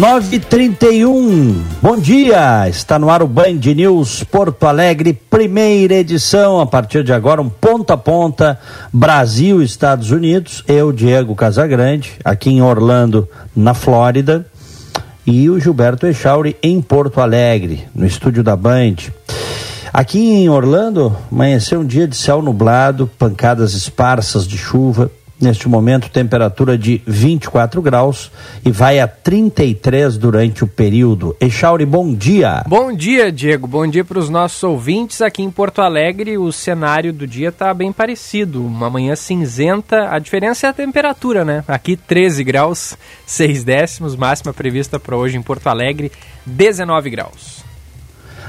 Nove 0.00 0.38
trinta 0.38 0.86
e 0.86 1.04
um. 1.04 1.62
Bom 1.82 1.98
dia, 1.98 2.66
está 2.70 2.98
no 2.98 3.10
ar 3.10 3.22
o 3.22 3.26
Band 3.26 3.60
News 3.76 4.24
Porto 4.24 4.66
Alegre, 4.66 5.12
primeira 5.12 5.92
edição, 5.96 6.58
a 6.58 6.64
partir 6.64 7.04
de 7.04 7.12
agora 7.12 7.42
um 7.42 7.50
ponta 7.50 7.92
a 7.92 7.96
ponta, 7.98 8.58
Brasil, 8.90 9.62
Estados 9.62 10.10
Unidos, 10.10 10.64
eu, 10.66 10.90
Diego 10.90 11.34
Casagrande, 11.34 12.12
aqui 12.24 12.48
em 12.48 12.62
Orlando, 12.62 13.28
na 13.54 13.74
Flórida, 13.74 14.46
e 15.26 15.50
o 15.50 15.60
Gilberto 15.60 16.06
Echauri 16.06 16.56
em 16.62 16.80
Porto 16.80 17.20
Alegre, 17.20 17.86
no 17.94 18.06
estúdio 18.06 18.42
da 18.42 18.56
Band. 18.56 18.96
Aqui 19.92 20.18
em 20.18 20.48
Orlando, 20.48 21.14
amanheceu 21.30 21.80
um 21.80 21.86
dia 21.86 22.08
de 22.08 22.16
céu 22.16 22.40
nublado, 22.40 23.10
pancadas 23.18 23.74
esparsas 23.74 24.48
de 24.48 24.56
chuva, 24.56 25.10
Neste 25.40 25.70
momento, 25.70 26.10
temperatura 26.10 26.76
de 26.76 27.00
24 27.06 27.80
graus 27.80 28.30
e 28.62 28.70
vai 28.70 29.00
a 29.00 29.08
33 29.08 30.18
durante 30.18 30.62
o 30.64 30.66
período. 30.66 31.34
Echauri, 31.40 31.86
bom 31.86 32.12
dia. 32.12 32.62
Bom 32.68 32.92
dia, 32.92 33.32
Diego. 33.32 33.66
Bom 33.66 33.86
dia 33.86 34.04
para 34.04 34.18
os 34.18 34.28
nossos 34.28 34.62
ouvintes. 34.62 35.22
Aqui 35.22 35.42
em 35.42 35.50
Porto 35.50 35.80
Alegre, 35.80 36.36
o 36.36 36.52
cenário 36.52 37.10
do 37.10 37.26
dia 37.26 37.48
está 37.48 37.72
bem 37.72 37.90
parecido. 37.90 38.62
Uma 38.62 38.90
manhã 38.90 39.16
cinzenta. 39.16 40.14
A 40.14 40.18
diferença 40.18 40.66
é 40.66 40.70
a 40.70 40.74
temperatura, 40.74 41.42
né? 41.42 41.64
Aqui 41.66 41.96
13 41.96 42.44
graus, 42.44 42.94
6 43.24 43.64
décimos. 43.64 44.14
Máxima 44.14 44.52
prevista 44.52 45.00
para 45.00 45.16
hoje 45.16 45.38
em 45.38 45.42
Porto 45.42 45.68
Alegre, 45.68 46.12
19 46.44 47.08
graus. 47.08 47.64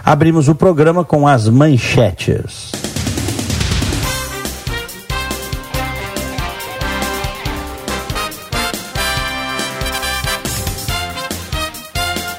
Abrimos 0.03 0.49
o 0.49 0.55
programa 0.55 1.05
com 1.05 1.25
as 1.25 1.47
manchetes. 1.47 2.80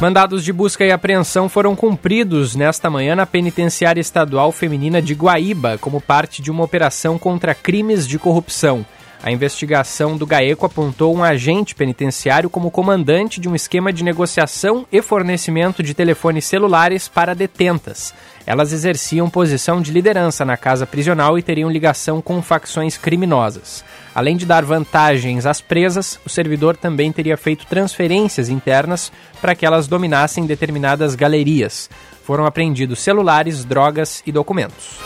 Mandados 0.02 0.42
de 0.42 0.52
busca 0.52 0.84
e 0.84 0.90
apreensão 0.90 1.48
foram 1.48 1.76
cumpridos 1.76 2.56
nesta 2.56 2.90
manhã 2.90 3.14
na 3.14 3.24
Penitenciária 3.24 4.00
Estadual 4.00 4.50
Feminina 4.50 5.00
de 5.00 5.14
Guaíba, 5.14 5.78
como 5.78 6.00
parte 6.00 6.42
de 6.42 6.50
uma 6.50 6.64
operação 6.64 7.16
contra 7.16 7.54
crimes 7.54 8.04
de 8.04 8.18
corrupção. 8.18 8.84
A 9.22 9.30
investigação 9.30 10.16
do 10.16 10.26
GAECO 10.26 10.66
apontou 10.66 11.14
um 11.14 11.22
agente 11.22 11.76
penitenciário 11.76 12.50
como 12.50 12.72
comandante 12.72 13.40
de 13.40 13.48
um 13.48 13.54
esquema 13.54 13.92
de 13.92 14.02
negociação 14.02 14.84
e 14.90 15.00
fornecimento 15.00 15.80
de 15.80 15.94
telefones 15.94 16.44
celulares 16.44 17.06
para 17.06 17.32
detentas. 17.32 18.12
Elas 18.44 18.72
exerciam 18.72 19.30
posição 19.30 19.80
de 19.80 19.92
liderança 19.92 20.44
na 20.44 20.56
casa 20.56 20.84
prisional 20.84 21.38
e 21.38 21.42
teriam 21.42 21.70
ligação 21.70 22.20
com 22.20 22.42
facções 22.42 22.98
criminosas. 22.98 23.84
Além 24.12 24.36
de 24.36 24.44
dar 24.44 24.64
vantagens 24.64 25.46
às 25.46 25.60
presas, 25.60 26.18
o 26.26 26.28
servidor 26.28 26.76
também 26.76 27.12
teria 27.12 27.36
feito 27.36 27.64
transferências 27.66 28.48
internas 28.48 29.12
para 29.40 29.54
que 29.54 29.64
elas 29.64 29.86
dominassem 29.86 30.46
determinadas 30.46 31.14
galerias. 31.14 31.88
Foram 32.24 32.44
apreendidos 32.44 32.98
celulares, 32.98 33.64
drogas 33.64 34.20
e 34.26 34.32
documentos. 34.32 34.98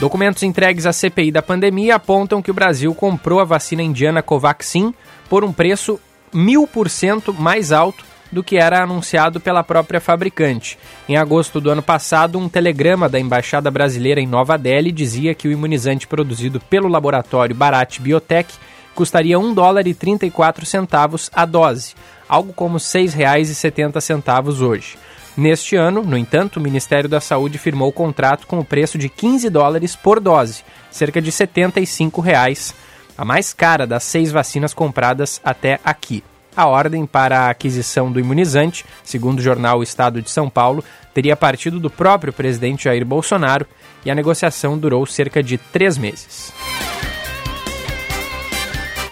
Documentos 0.00 0.44
entregues 0.44 0.86
à 0.86 0.92
CPI 0.92 1.32
da 1.32 1.42
pandemia 1.42 1.96
apontam 1.96 2.40
que 2.40 2.52
o 2.52 2.54
Brasil 2.54 2.94
comprou 2.94 3.40
a 3.40 3.44
vacina 3.44 3.82
indiana 3.82 4.22
Covaxin 4.22 4.94
por 5.28 5.42
um 5.42 5.52
preço 5.52 5.98
mil 6.32 6.68
por 6.68 6.88
cento 6.88 7.34
mais 7.34 7.72
alto 7.72 8.04
do 8.30 8.44
que 8.44 8.58
era 8.58 8.84
anunciado 8.84 9.40
pela 9.40 9.64
própria 9.64 10.00
fabricante. 10.00 10.78
Em 11.08 11.16
agosto 11.16 11.60
do 11.60 11.68
ano 11.68 11.82
passado, 11.82 12.38
um 12.38 12.48
telegrama 12.48 13.08
da 13.08 13.18
Embaixada 13.18 13.72
Brasileira 13.72 14.20
em 14.20 14.26
Nova 14.26 14.56
Delhi 14.56 14.92
dizia 14.92 15.34
que 15.34 15.48
o 15.48 15.52
imunizante 15.52 16.06
produzido 16.06 16.60
pelo 16.60 16.86
laboratório 16.86 17.56
Bharat 17.56 17.98
Biotech 18.00 18.54
custaria 18.94 19.38
1 19.38 19.52
dólar 19.52 19.88
e 19.88 19.94
34 19.94 20.64
centavos 20.64 21.28
a 21.32 21.44
dose, 21.44 21.94
algo 22.28 22.52
como 22.52 22.76
R$ 22.76 22.82
6,70 22.84 24.60
hoje. 24.60 24.96
Neste 25.38 25.76
ano, 25.76 26.02
no 26.02 26.18
entanto, 26.18 26.56
o 26.56 26.60
Ministério 26.60 27.08
da 27.08 27.20
Saúde 27.20 27.58
firmou 27.58 27.90
o 27.90 27.92
contrato 27.92 28.44
com 28.44 28.58
o 28.58 28.64
preço 28.64 28.98
de 28.98 29.08
15 29.08 29.48
dólares 29.48 29.94
por 29.94 30.18
dose, 30.18 30.64
cerca 30.90 31.22
de 31.22 31.30
75 31.30 32.20
reais, 32.20 32.74
a 33.16 33.24
mais 33.24 33.52
cara 33.52 33.86
das 33.86 34.02
seis 34.02 34.32
vacinas 34.32 34.74
compradas 34.74 35.40
até 35.44 35.78
aqui. 35.84 36.24
A 36.56 36.66
ordem 36.66 37.06
para 37.06 37.42
a 37.42 37.50
aquisição 37.50 38.10
do 38.10 38.18
imunizante, 38.18 38.84
segundo 39.04 39.38
o 39.38 39.42
jornal 39.42 39.78
o 39.78 39.82
Estado 39.84 40.20
de 40.20 40.28
São 40.28 40.50
Paulo, 40.50 40.82
teria 41.14 41.36
partido 41.36 41.78
do 41.78 41.88
próprio 41.88 42.32
presidente 42.32 42.82
Jair 42.86 43.06
Bolsonaro 43.06 43.64
e 44.04 44.10
a 44.10 44.16
negociação 44.16 44.76
durou 44.76 45.06
cerca 45.06 45.40
de 45.40 45.56
três 45.56 45.96
meses. 45.96 46.52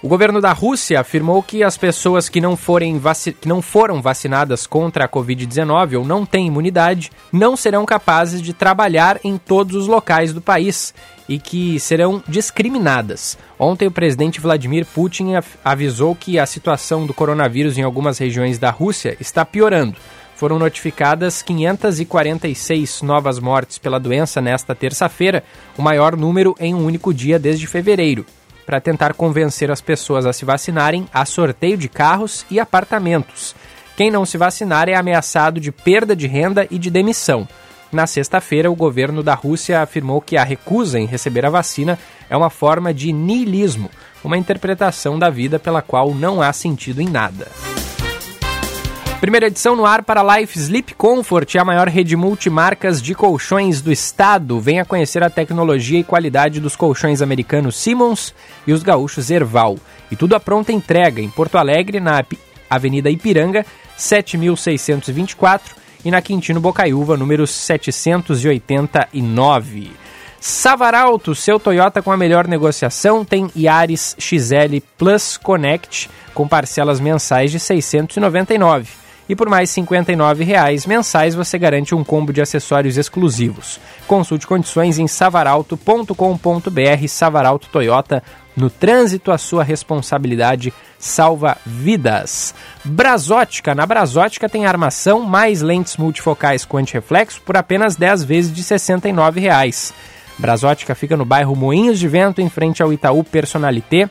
O 0.06 0.08
governo 0.08 0.40
da 0.40 0.52
Rússia 0.52 1.00
afirmou 1.00 1.42
que 1.42 1.64
as 1.64 1.76
pessoas 1.76 2.28
que 2.28 2.40
não, 2.40 2.56
forem 2.56 3.02
que 3.40 3.48
não 3.48 3.60
foram 3.60 4.00
vacinadas 4.00 4.64
contra 4.64 5.04
a 5.04 5.08
Covid-19 5.08 5.98
ou 5.98 6.04
não 6.04 6.24
têm 6.24 6.46
imunidade 6.46 7.10
não 7.32 7.56
serão 7.56 7.84
capazes 7.84 8.40
de 8.40 8.52
trabalhar 8.52 9.18
em 9.24 9.36
todos 9.36 9.74
os 9.74 9.88
locais 9.88 10.32
do 10.32 10.40
país 10.40 10.94
e 11.28 11.40
que 11.40 11.80
serão 11.80 12.22
discriminadas. 12.28 13.36
Ontem, 13.58 13.88
o 13.88 13.90
presidente 13.90 14.40
Vladimir 14.40 14.86
Putin 14.86 15.30
avisou 15.64 16.14
que 16.14 16.38
a 16.38 16.46
situação 16.46 17.04
do 17.04 17.12
coronavírus 17.12 17.76
em 17.76 17.82
algumas 17.82 18.16
regiões 18.16 18.60
da 18.60 18.70
Rússia 18.70 19.16
está 19.18 19.44
piorando. 19.44 19.96
Foram 20.36 20.56
notificadas 20.56 21.42
546 21.42 23.02
novas 23.02 23.40
mortes 23.40 23.76
pela 23.76 23.98
doença 23.98 24.40
nesta 24.40 24.72
terça-feira, 24.72 25.42
o 25.76 25.82
maior 25.82 26.16
número 26.16 26.54
em 26.60 26.76
um 26.76 26.86
único 26.86 27.12
dia 27.12 27.40
desde 27.40 27.66
fevereiro. 27.66 28.24
Para 28.66 28.80
tentar 28.80 29.14
convencer 29.14 29.70
as 29.70 29.80
pessoas 29.80 30.26
a 30.26 30.32
se 30.32 30.44
vacinarem, 30.44 31.06
há 31.14 31.24
sorteio 31.24 31.78
de 31.78 31.88
carros 31.88 32.44
e 32.50 32.58
apartamentos. 32.58 33.54
Quem 33.96 34.10
não 34.10 34.26
se 34.26 34.36
vacinar 34.36 34.88
é 34.88 34.94
ameaçado 34.96 35.60
de 35.60 35.70
perda 35.70 36.16
de 36.16 36.26
renda 36.26 36.66
e 36.68 36.76
de 36.78 36.90
demissão. 36.90 37.48
Na 37.92 38.06
sexta-feira, 38.06 38.70
o 38.70 38.74
governo 38.74 39.22
da 39.22 39.34
Rússia 39.34 39.80
afirmou 39.80 40.20
que 40.20 40.36
a 40.36 40.42
recusa 40.42 40.98
em 40.98 41.06
receber 41.06 41.46
a 41.46 41.50
vacina 41.50 41.96
é 42.28 42.36
uma 42.36 42.50
forma 42.50 42.92
de 42.92 43.12
niilismo, 43.12 43.88
uma 44.24 44.36
interpretação 44.36 45.16
da 45.16 45.30
vida 45.30 45.58
pela 45.58 45.80
qual 45.80 46.12
não 46.12 46.42
há 46.42 46.52
sentido 46.52 47.00
em 47.00 47.08
nada. 47.08 47.46
Primeira 49.20 49.46
edição 49.46 49.74
no 49.74 49.86
ar 49.86 50.02
para 50.02 50.36
Life 50.36 50.58
Sleep 50.58 50.94
Comfort, 50.94 51.56
a 51.56 51.64
maior 51.64 51.88
rede 51.88 52.14
multimarcas 52.14 53.00
de 53.00 53.14
colchões 53.14 53.80
do 53.80 53.90
estado. 53.90 54.60
Venha 54.60 54.84
conhecer 54.84 55.24
a 55.24 55.30
tecnologia 55.30 55.98
e 55.98 56.04
qualidade 56.04 56.60
dos 56.60 56.76
colchões 56.76 57.22
americanos 57.22 57.76
Simmons 57.76 58.34
e 58.66 58.74
os 58.74 58.82
gaúchos 58.82 59.30
Erval. 59.30 59.78
E 60.10 60.16
tudo 60.16 60.36
à 60.36 60.40
pronta 60.40 60.70
entrega 60.70 61.22
em 61.22 61.30
Porto 61.30 61.56
Alegre, 61.56 61.98
na 61.98 62.22
Avenida 62.68 63.08
Ipiranga, 63.08 63.64
7624 63.96 65.74
e 66.04 66.10
na 66.10 66.20
Quintino 66.20 66.60
Bocaiúva, 66.60 67.16
número 67.16 67.46
789. 67.46 69.92
Savaralto, 70.38 71.34
seu 71.34 71.58
Toyota 71.58 72.02
com 72.02 72.12
a 72.12 72.18
melhor 72.18 72.46
negociação, 72.46 73.24
tem 73.24 73.50
Yaris 73.56 74.14
XL 74.18 74.76
Plus 74.98 75.38
Connect 75.38 76.10
com 76.34 76.46
parcelas 76.46 77.00
mensais 77.00 77.50
de 77.50 77.56
R$ 77.56 77.64
699. 77.64 79.05
E 79.28 79.34
por 79.34 79.48
mais 79.48 79.74
R$ 79.74 79.82
59,00 79.82 80.86
mensais 80.86 81.34
você 81.34 81.58
garante 81.58 81.94
um 81.94 82.04
combo 82.04 82.32
de 82.32 82.40
acessórios 82.40 82.96
exclusivos. 82.96 83.80
Consulte 84.06 84.46
condições 84.46 84.98
em 84.98 85.06
savaralto.com.br 85.06 87.08
Savaralto 87.08 87.68
Toyota, 87.68 88.22
no 88.56 88.70
trânsito, 88.70 89.30
a 89.30 89.36
sua 89.36 89.62
responsabilidade 89.62 90.72
salva 90.98 91.58
vidas. 91.66 92.54
Brasótica. 92.82 93.74
Na 93.74 93.84
Brasótica 93.84 94.48
tem 94.48 94.64
armação 94.64 95.20
mais 95.20 95.60
lentes 95.60 95.98
multifocais 95.98 96.64
com 96.64 96.78
antirreflexo 96.78 97.42
por 97.42 97.56
apenas 97.56 97.96
10 97.96 98.24
vezes 98.24 98.52
de 98.52 98.62
R$ 98.62 98.78
69,00. 98.78 99.92
Brasótica 100.38 100.94
fica 100.94 101.16
no 101.16 101.24
bairro 101.24 101.54
Moinhos 101.54 101.98
de 101.98 102.08
Vento, 102.08 102.40
em 102.40 102.48
frente 102.48 102.82
ao 102.82 102.92
Itaú 102.92 103.24
Personalité, 103.24 104.08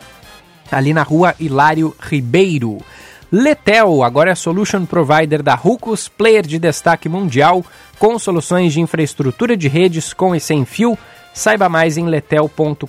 ali 0.71 0.93
na 0.93 1.03
rua 1.03 1.35
Hilário 1.39 1.95
Ribeiro. 1.99 2.79
Letel 3.31 4.03
agora 4.03 4.31
é 4.31 4.35
Solution 4.35 4.85
Provider 4.85 5.41
da 5.41 5.55
Rucos, 5.55 6.07
player 6.07 6.45
de 6.45 6.59
destaque 6.59 7.09
mundial, 7.09 7.65
com 7.97 8.17
soluções 8.19 8.73
de 8.73 8.81
infraestrutura 8.81 9.57
de 9.57 9.67
redes 9.67 10.13
com 10.13 10.35
e 10.35 10.39
sem 10.39 10.65
fio 10.65 10.97
Saiba 11.35 11.67
mais 11.67 11.97
em 11.97 12.05
letel.com.br 12.05 12.87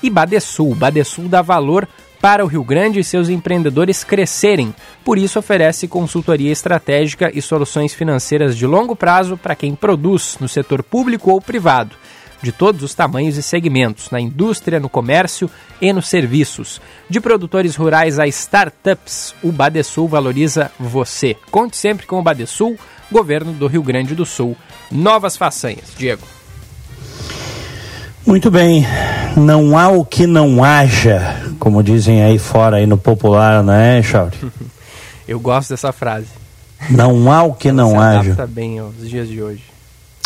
e 0.00 0.08
Badesul. 0.08 0.76
Badesul 0.76 1.28
dá 1.28 1.42
valor 1.42 1.88
para 2.20 2.44
o 2.44 2.46
Rio 2.46 2.62
Grande 2.62 3.00
e 3.00 3.04
seus 3.04 3.28
empreendedores 3.28 4.04
crescerem. 4.04 4.72
Por 5.04 5.18
isso, 5.18 5.40
oferece 5.40 5.88
consultoria 5.88 6.52
estratégica 6.52 7.32
e 7.34 7.42
soluções 7.42 7.92
financeiras 7.92 8.56
de 8.56 8.64
longo 8.64 8.94
prazo 8.94 9.36
para 9.36 9.56
quem 9.56 9.74
produz 9.74 10.36
no 10.40 10.48
setor 10.48 10.84
público 10.84 11.32
ou 11.32 11.40
privado 11.40 11.96
de 12.42 12.50
todos 12.52 12.82
os 12.82 12.94
tamanhos 12.94 13.36
e 13.36 13.42
segmentos, 13.42 14.10
na 14.10 14.20
indústria, 14.20 14.80
no 14.80 14.88
comércio 14.88 15.48
e 15.80 15.92
nos 15.92 16.08
serviços. 16.08 16.80
De 17.08 17.20
produtores 17.20 17.76
rurais 17.76 18.18
a 18.18 18.26
startups, 18.26 19.34
o 19.42 19.52
Badesul 19.52 20.08
valoriza 20.08 20.70
você. 20.78 21.36
Conte 21.50 21.76
sempre 21.76 22.06
com 22.06 22.18
o 22.18 22.22
Badesul, 22.22 22.76
governo 23.10 23.52
do 23.52 23.66
Rio 23.66 23.82
Grande 23.82 24.14
do 24.14 24.26
Sul. 24.26 24.56
Novas 24.90 25.36
façanhas. 25.36 25.92
Diego. 25.96 26.26
Muito 28.26 28.50
bem. 28.50 28.86
Não 29.36 29.76
há 29.76 29.88
o 29.88 30.04
que 30.04 30.26
não 30.26 30.62
haja, 30.62 31.36
como 31.58 31.82
dizem 31.82 32.22
aí 32.22 32.38
fora, 32.38 32.76
aí 32.76 32.86
no 32.86 32.96
popular, 32.98 33.62
não 33.62 33.72
é, 33.72 34.02
Chauri? 34.02 34.36
Eu 35.26 35.40
gosto 35.40 35.70
dessa 35.70 35.92
frase. 35.92 36.26
Não 36.90 37.30
há 37.32 37.42
o 37.44 37.54
que 37.54 37.68
Ela 37.68 37.76
não 37.76 38.00
haja. 38.00 38.46
bem 38.46 38.78
aos 38.78 39.08
dias 39.08 39.28
de 39.28 39.40
hoje. 39.40 39.62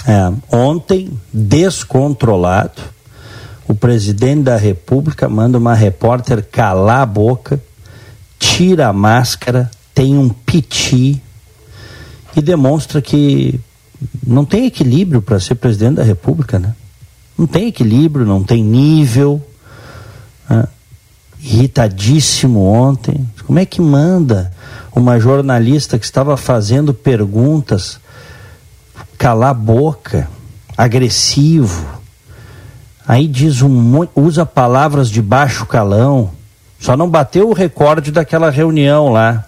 É, 0.07 0.33
ontem, 0.55 1.11
descontrolado, 1.33 2.81
o 3.67 3.75
presidente 3.75 4.45
da 4.45 4.57
República 4.57 5.29
manda 5.29 5.59
uma 5.59 5.75
repórter 5.75 6.45
calar 6.45 7.01
a 7.01 7.07
boca, 7.07 7.61
tira 8.39 8.87
a 8.87 8.93
máscara, 8.93 9.69
tem 9.93 10.17
um 10.17 10.29
piti 10.29 11.21
e 12.37 12.41
demonstra 12.41 13.03
que 13.03 13.59
não 14.25 14.45
tem 14.45 14.67
equilíbrio 14.67 15.21
para 15.21 15.41
ser 15.41 15.57
presidente 15.57 15.97
da 15.97 16.05
República, 16.05 16.59
né? 16.59 16.75
Não 17.37 17.47
tem 17.47 17.67
equilíbrio, 17.69 18.25
não 18.25 18.45
tem 18.45 18.63
nível. 18.63 19.45
Né? 20.49 20.67
Irritadíssimo 21.41 22.63
ontem. 22.63 23.29
Como 23.47 23.59
é 23.59 23.67
que 23.67 23.81
manda 23.81 24.53
uma 24.95 25.19
jornalista 25.19 25.99
que 25.99 26.05
estava 26.05 26.37
fazendo 26.37 26.95
perguntas 26.95 27.99
calar 29.17 29.51
a 29.51 29.55
boca, 29.55 30.29
agressivo. 30.77 31.87
Aí 33.07 33.27
diz 33.27 33.63
um 33.63 34.07
usa 34.15 34.45
palavras 34.45 35.11
de 35.11 35.23
baixo 35.23 35.67
calão. 35.67 36.31
Só 36.79 36.97
não 36.97 37.09
bateu 37.09 37.49
o 37.49 37.53
recorde 37.53 38.11
daquela 38.11 38.51
reunião 38.51 39.11
lá 39.11 39.47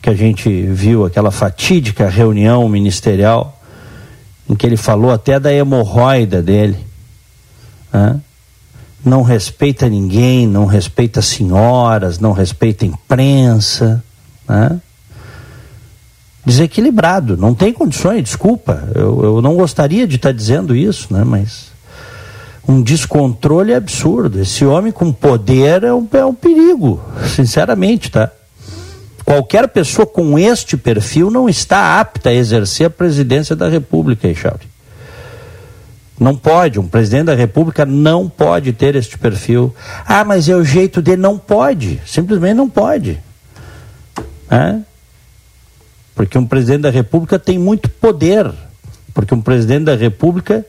que 0.00 0.08
a 0.08 0.14
gente 0.14 0.62
viu, 0.66 1.04
aquela 1.04 1.30
fatídica 1.30 2.08
reunião 2.08 2.68
ministerial 2.68 3.60
em 4.48 4.54
que 4.54 4.66
ele 4.66 4.76
falou 4.76 5.12
até 5.12 5.38
da 5.38 5.52
hemorroida 5.52 6.42
dele. 6.42 6.78
Não 9.04 9.22
respeita 9.22 9.88
ninguém, 9.88 10.46
não 10.46 10.66
respeita 10.66 11.22
senhoras, 11.22 12.18
não 12.18 12.32
respeita 12.32 12.84
imprensa. 12.84 14.02
Né? 14.48 14.80
Desequilibrado, 16.44 17.36
não 17.36 17.54
tem 17.54 17.72
condições, 17.72 18.24
desculpa, 18.24 18.88
eu, 18.94 19.22
eu 19.22 19.42
não 19.42 19.56
gostaria 19.56 20.06
de 20.06 20.16
estar 20.16 20.32
dizendo 20.32 20.74
isso, 20.74 21.12
né, 21.12 21.22
mas 21.24 21.70
um 22.66 22.80
descontrole 22.80 23.74
absurdo. 23.74 24.40
Esse 24.40 24.64
homem 24.64 24.92
com 24.92 25.12
poder 25.12 25.82
é 25.82 25.92
um, 25.92 26.06
é 26.12 26.24
um 26.24 26.34
perigo, 26.34 27.00
sinceramente, 27.34 28.10
tá? 28.10 28.30
Qualquer 29.24 29.68
pessoa 29.68 30.06
com 30.06 30.38
este 30.38 30.76
perfil 30.76 31.30
não 31.30 31.48
está 31.48 32.00
apta 32.00 32.30
a 32.30 32.34
exercer 32.34 32.86
a 32.86 32.90
presidência 32.90 33.54
da 33.54 33.68
República, 33.68 34.26
Echauri. 34.26 34.68
Não 36.18 36.36
pode, 36.36 36.78
um 36.78 36.86
presidente 36.86 37.26
da 37.26 37.34
República 37.34 37.86
não 37.86 38.28
pode 38.28 38.72
ter 38.72 38.94
este 38.94 39.16
perfil. 39.16 39.74
Ah, 40.04 40.24
mas 40.24 40.48
é 40.48 40.54
o 40.54 40.64
jeito 40.64 41.00
dele, 41.00 41.22
não 41.22 41.38
pode, 41.38 42.00
simplesmente 42.06 42.54
não 42.54 42.68
pode. 42.68 43.18
É? 44.50 44.78
Porque 46.14 46.38
um 46.38 46.46
presidente 46.46 46.82
da 46.82 46.90
República 46.90 47.38
tem 47.38 47.58
muito 47.58 47.88
poder, 47.88 48.50
porque 49.14 49.34
um 49.34 49.40
presidente 49.40 49.84
da 49.84 49.96
República 49.96 50.64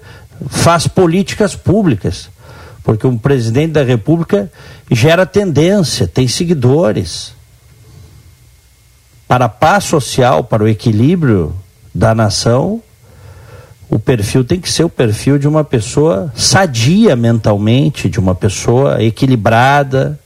faz 0.49 0.87
políticas 0.87 1.55
públicas, 1.55 2.29
porque 2.83 3.05
um 3.05 3.17
presidente 3.17 3.73
da 3.73 3.83
República 3.83 4.51
gera 4.89 5.25
tendência, 5.25 6.07
tem 6.07 6.27
seguidores. 6.27 7.33
Para 9.27 9.45
a 9.45 9.49
paz 9.49 9.85
social, 9.85 10.43
para 10.43 10.63
o 10.63 10.67
equilíbrio 10.67 11.55
da 11.93 12.13
nação, 12.15 12.81
o 13.89 13.99
perfil 13.99 14.43
tem 14.43 14.59
que 14.59 14.71
ser 14.71 14.85
o 14.85 14.89
perfil 14.89 15.37
de 15.37 15.47
uma 15.47 15.65
pessoa 15.65 16.31
sadia 16.33 17.15
mentalmente, 17.15 18.09
de 18.09 18.19
uma 18.19 18.33
pessoa 18.33 19.03
equilibrada. 19.03 20.17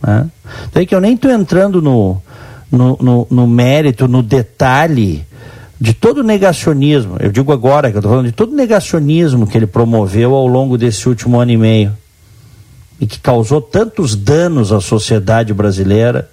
Né? 0.00 0.30
Então 0.68 0.82
é 0.82 0.86
que 0.86 0.94
eu 0.94 1.00
nem 1.00 1.14
estou 1.14 1.30
entrando 1.30 1.82
no, 1.82 2.22
no, 2.70 2.96
no, 3.00 3.26
no 3.30 3.46
mérito, 3.46 4.06
no 4.06 4.22
detalhe 4.22 5.26
de 5.80 5.94
todo 5.94 6.18
o 6.18 6.22
negacionismo, 6.22 7.16
eu 7.20 7.32
digo 7.32 7.52
agora 7.52 7.90
que 7.90 7.96
eu 7.96 8.00
estou 8.00 8.10
falando 8.10 8.26
de 8.26 8.32
todo 8.32 8.52
o 8.52 8.56
negacionismo 8.56 9.46
que 9.46 9.56
ele 9.56 9.66
promoveu 9.66 10.34
ao 10.34 10.46
longo 10.46 10.76
desse 10.76 11.08
último 11.08 11.40
ano 11.40 11.52
e 11.52 11.56
meio 11.56 11.96
e 13.00 13.06
que 13.06 13.18
causou 13.18 13.62
tantos 13.62 14.14
danos 14.14 14.72
à 14.72 14.80
sociedade 14.80 15.54
brasileira 15.54 16.30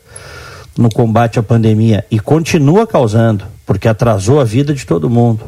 no 0.78 0.90
combate 0.90 1.40
à 1.40 1.44
pandemia 1.44 2.06
e 2.12 2.20
continua 2.20 2.86
causando, 2.86 3.46
porque 3.66 3.88
atrasou 3.88 4.42
a 4.42 4.44
vida 4.44 4.74
de 4.74 4.86
todo 4.86 5.10
mundo. 5.10 5.46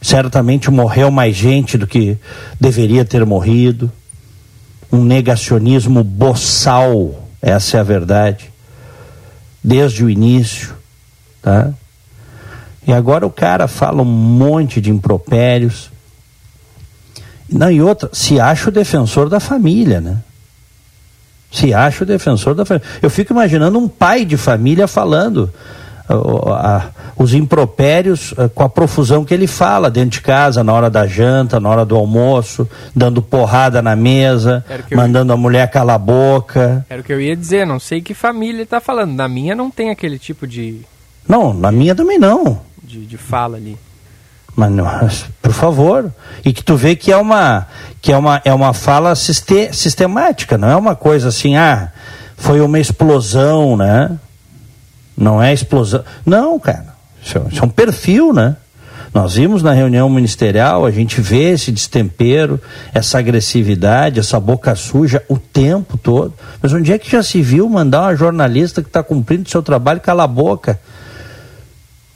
Certamente 0.00 0.70
morreu 0.70 1.10
mais 1.10 1.36
gente 1.36 1.76
do 1.76 1.86
que 1.86 2.16
deveria 2.58 3.04
ter 3.04 3.24
morrido. 3.24 3.92
Um 4.90 5.04
negacionismo 5.04 6.02
boçal, 6.02 7.28
essa 7.42 7.76
é 7.76 7.80
a 7.80 7.84
verdade 7.84 8.53
desde 9.64 10.04
o 10.04 10.10
início, 10.10 10.74
tá? 11.40 11.72
E 12.86 12.92
agora 12.92 13.26
o 13.26 13.30
cara 13.30 13.66
fala 13.66 14.02
um 14.02 14.04
monte 14.04 14.78
de 14.78 14.90
impropérios. 14.90 15.90
Não, 17.50 17.70
e 17.70 17.80
outra, 17.80 18.10
se 18.12 18.38
acha 18.38 18.68
o 18.68 18.72
defensor 18.72 19.30
da 19.30 19.40
família, 19.40 20.02
né? 20.02 20.18
Se 21.50 21.72
acha 21.72 22.04
o 22.04 22.06
defensor 22.06 22.54
da 22.54 22.66
família. 22.66 22.86
Eu 23.00 23.08
fico 23.08 23.32
imaginando 23.32 23.78
um 23.78 23.88
pai 23.88 24.26
de 24.26 24.36
família 24.36 24.86
falando 24.86 25.50
os 27.16 27.32
impropérios 27.32 28.34
eh, 28.36 28.48
com 28.48 28.62
a 28.62 28.68
profusão 28.68 29.24
que 29.24 29.32
ele 29.32 29.46
fala 29.46 29.90
dentro 29.90 30.10
de 30.10 30.20
casa, 30.20 30.62
na 30.62 30.72
hora 30.72 30.90
da 30.90 31.06
janta, 31.06 31.58
na 31.58 31.68
hora 31.68 31.84
do 31.84 31.96
almoço, 31.96 32.68
dando 32.94 33.22
porrada 33.22 33.80
na 33.80 33.96
mesa, 33.96 34.64
mandando 34.92 35.32
ia... 35.32 35.34
a 35.34 35.36
mulher 35.36 35.70
calar 35.70 35.96
a 35.96 35.98
boca. 35.98 36.84
Era 36.90 37.00
o 37.00 37.04
que 37.04 37.12
eu 37.12 37.20
ia 37.20 37.34
dizer, 37.34 37.66
não 37.66 37.80
sei 37.80 38.02
que 38.02 38.12
família 38.12 38.62
está 38.62 38.80
falando. 38.80 39.14
Na 39.14 39.28
minha 39.28 39.54
não 39.54 39.70
tem 39.70 39.90
aquele 39.90 40.18
tipo 40.18 40.46
de. 40.46 40.80
Não, 41.26 41.54
na 41.54 41.72
minha 41.72 41.94
também 41.94 42.18
não. 42.18 42.60
De, 42.82 43.06
de 43.06 43.16
fala 43.16 43.56
ali. 43.56 43.78
Mas, 44.54 45.26
por 45.42 45.52
favor. 45.52 46.12
E 46.44 46.52
que 46.52 46.62
tu 46.62 46.76
vê 46.76 46.94
que 46.94 47.10
é 47.10 47.16
uma, 47.16 47.66
que 48.00 48.12
é 48.12 48.16
uma, 48.16 48.42
é 48.44 48.52
uma 48.52 48.72
fala 48.72 49.14
sistemática, 49.14 50.58
não 50.58 50.68
é 50.68 50.76
uma 50.76 50.94
coisa 50.94 51.28
assim, 51.28 51.56
ah, 51.56 51.90
foi 52.36 52.60
uma 52.60 52.78
explosão, 52.78 53.76
né? 53.76 54.10
Não 55.16 55.42
é 55.42 55.52
explosão. 55.52 56.04
Não, 56.24 56.58
cara. 56.58 56.94
Isso, 57.22 57.38
é, 57.38 57.42
isso 57.52 57.60
é 57.60 57.64
um 57.64 57.70
perfil, 57.70 58.32
né? 58.32 58.56
Nós 59.14 59.34
vimos 59.34 59.62
na 59.62 59.72
reunião 59.72 60.10
ministerial, 60.10 60.84
a 60.84 60.90
gente 60.90 61.20
vê 61.20 61.52
esse 61.52 61.70
destempero, 61.70 62.60
essa 62.92 63.20
agressividade, 63.20 64.18
essa 64.18 64.40
boca 64.40 64.74
suja 64.74 65.22
o 65.28 65.38
tempo 65.38 65.96
todo. 65.96 66.34
Mas 66.60 66.72
onde 66.72 66.92
é 66.92 66.98
que 66.98 67.08
já 67.08 67.22
se 67.22 67.40
viu 67.40 67.68
mandar 67.68 68.02
uma 68.02 68.16
jornalista 68.16 68.82
que 68.82 68.88
está 68.88 69.04
cumprindo 69.04 69.48
seu 69.48 69.62
trabalho 69.62 70.00
calar 70.00 70.24
a 70.24 70.28
boca? 70.28 70.80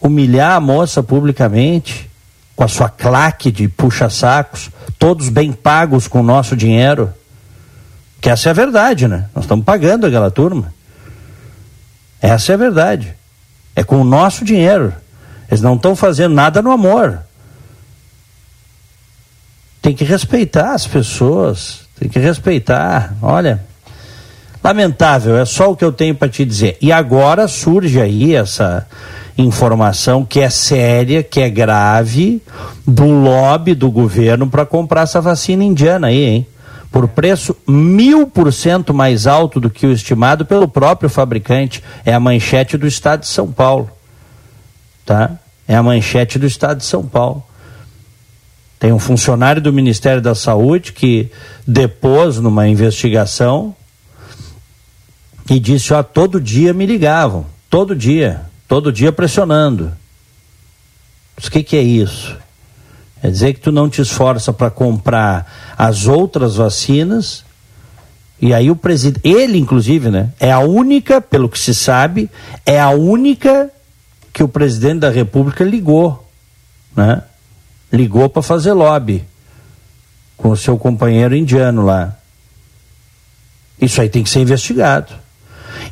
Humilhar 0.01 0.57
a 0.57 0.61
moça 0.61 1.01
publicamente, 1.01 2.11
com 2.57 2.65
a 2.65 2.69
sua 2.69 2.89
claque 2.89 3.53
de 3.53 3.69
puxa-sacos, 3.69 4.69
todos 4.99 5.29
bem 5.29 5.53
pagos 5.53 6.09
com 6.09 6.19
o 6.19 6.25
nosso 6.25 6.57
dinheiro. 6.57 7.15
Que 8.21 8.29
essa 8.29 8.49
é 8.49 8.51
a 8.51 8.55
verdade, 8.55 9.07
né? 9.07 9.27
Nós 9.33 9.45
estamos 9.45 9.65
pagando 9.65 10.05
aquela 10.05 10.33
turma. 10.33 10.75
Essa 12.21 12.53
é 12.53 12.55
a 12.55 12.59
verdade. 12.59 13.15
É 13.75 13.85
com 13.85 14.01
o 14.01 14.05
nosso 14.05 14.45
dinheiro. 14.45 14.93
Eles 15.49 15.63
não 15.63 15.75
estão 15.75 15.95
fazendo 15.95 16.35
nada 16.35 16.61
no 16.61 16.71
amor. 16.71 17.21
Tem 19.81 19.95
que 19.95 20.05
respeitar 20.05 20.75
as 20.75 20.87
pessoas. 20.87 21.81
Tem 21.99 22.09
que 22.09 22.19
respeitar. 22.19 23.15
Olha, 23.23 23.65
lamentável, 24.63 25.37
é 25.37 25.45
só 25.45 25.71
o 25.71 25.77
que 25.77 25.85
eu 25.85 25.93
tenho 25.93 26.15
para 26.15 26.29
te 26.29 26.45
dizer. 26.45 26.77
E 26.81 26.93
agora 26.93 27.49
surge 27.49 28.01
aí 28.01 28.35
essa 28.35 28.87
informação 29.37 30.25
que 30.25 30.41
é 30.41 30.51
séria, 30.51 31.23
que 31.23 31.41
é 31.41 31.49
grave, 31.49 32.43
do 32.87 33.07
lobby 33.07 33.75
do 33.75 33.91
governo 33.91 34.49
para 34.49 34.67
comprar 34.67 35.03
essa 35.03 35.21
vacina 35.21 35.63
indiana 35.63 36.09
aí, 36.09 36.25
hein? 36.25 36.47
Por 36.91 37.07
preço 37.09 37.57
mil 37.67 38.27
por 38.27 38.53
cento 38.53 38.95
mais 38.95 39.27
alto 39.27 39.61
do 39.61 39.71
que 39.71 39.87
o 39.87 39.93
estimado 39.93 40.45
pelo 40.45 40.69
próprio 40.69 41.11
fabricante. 41.11 41.83
É 42.05 42.15
a 42.15 42.21
manchete 42.21 42.77
do 42.77 42.87
Estado 42.87 43.21
de 43.21 43.29
São 43.29 43.53
Paulo. 43.53 43.91
Tá? 45.05 45.39
É 45.67 45.77
a 45.77 45.83
manchete 45.83 46.39
do 46.39 46.47
Estado 46.47 46.79
de 46.79 46.85
São 46.85 47.07
Paulo. 47.07 47.43
Tem 48.79 48.93
um 48.93 48.99
funcionário 48.99 49.61
do 49.61 49.73
Ministério 49.73 50.23
da 50.23 50.35
Saúde 50.35 50.93
que 50.93 51.31
depôs 51.67 52.39
numa 52.39 52.69
investigação 52.69 53.75
E 55.51 55.59
disse: 55.59 55.95
Ó, 55.95 56.03
todo 56.03 56.41
dia 56.41 56.75
me 56.75 56.85
ligavam, 56.85 57.47
todo 57.71 57.97
dia, 57.97 58.43
todo 58.67 58.93
dia 58.93 59.11
pressionando. 59.11 59.93
O 61.37 61.51
que, 61.51 61.63
que 61.63 61.77
é 61.77 61.83
isso? 61.83 62.37
Quer 63.21 63.31
dizer 63.31 63.55
que 63.55 63.61
tu 63.61 63.73
não 63.73 63.89
te 63.89 64.01
esforça 64.01 64.53
para 64.53 64.71
comprar 64.71 65.75
as 65.77 66.07
outras 66.07 66.57
vacinas. 66.57 67.45
E 68.41 68.55
aí 68.55 68.71
o 68.71 68.77
presidente, 68.77 69.27
ele 69.29 69.59
inclusive, 69.59 70.11
né, 70.11 70.31
é 70.39 70.53
a 70.53 70.61
única, 70.61 71.21
pelo 71.21 71.49
que 71.49 71.59
se 71.59 71.75
sabe, 71.75 72.31
é 72.65 72.81
a 72.81 72.91
única 72.91 73.71
que 74.33 74.43
o 74.43 74.49
presidente 74.49 75.01
da 75.01 75.11
República 75.11 75.65
ligou, 75.65 76.25
né? 76.95 77.23
Ligou 77.93 78.29
para 78.29 78.43
fazer 78.43 78.73
lobby 78.73 79.25
com 80.37 80.51
o 80.51 80.57
seu 80.57 80.79
companheiro 80.79 81.35
indiano 81.35 81.85
lá. 81.85 82.17
Isso 83.81 84.01
aí 84.01 84.09
tem 84.09 84.23
que 84.23 84.31
ser 84.31 84.41
investigado. 84.41 85.13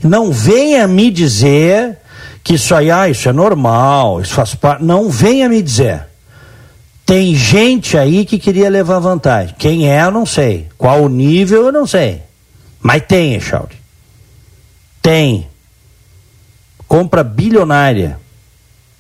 Não 0.03 0.31
venha 0.31 0.87
me 0.87 1.11
dizer 1.11 1.99
que 2.45 2.55
isso 2.55 2.75
aí, 2.75 2.91
ah, 2.91 3.09
isso 3.09 3.29
é 3.29 3.33
normal, 3.33 4.21
isso 4.21 4.35
faz 4.35 4.55
parte. 4.55 4.85
Não 4.85 5.11
venha 5.11 5.49
me 5.49 5.61
dizer. 5.61 6.07
Tem 7.07 7.37
gente 7.37 7.97
aí 7.97 8.25
que 8.25 8.37
queria 8.37 8.69
levar 8.69 8.99
vantagem. 8.99 9.55
Quem 9.57 9.89
é, 9.89 10.03
eu 10.03 10.11
não 10.11 10.27
sei. 10.27 10.69
Qual 10.77 11.05
o 11.05 11.09
nível, 11.09 11.67
eu 11.67 11.73
não 11.73 11.87
sei. 11.87 12.21
Mas 12.83 13.05
tem, 13.07 13.35
Echauri. 13.35 13.77
Tem. 15.01 15.47
Compra 16.89 17.23
bilionária. 17.23 18.19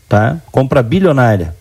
Tá? 0.08 0.36
Compra 0.52 0.84
bilionária. 0.84 1.56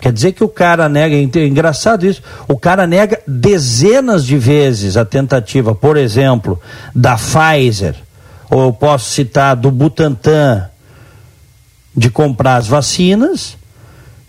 Quer 0.00 0.12
dizer 0.12 0.32
que 0.32 0.44
o 0.44 0.48
cara 0.48 0.88
nega, 0.88 1.14
é 1.14 1.46
engraçado 1.46 2.06
isso, 2.06 2.22
o 2.48 2.56
cara 2.56 2.86
nega 2.86 3.20
dezenas 3.26 4.24
de 4.24 4.38
vezes 4.38 4.96
a 4.96 5.04
tentativa, 5.04 5.74
por 5.74 5.96
exemplo, 5.96 6.58
da 6.94 7.16
Pfizer, 7.16 7.96
ou 8.50 8.62
eu 8.62 8.72
posso 8.72 9.10
citar 9.10 9.54
do 9.54 9.70
Butantan, 9.70 10.70
de 11.94 12.08
comprar 12.08 12.56
as 12.56 12.66
vacinas, 12.66 13.58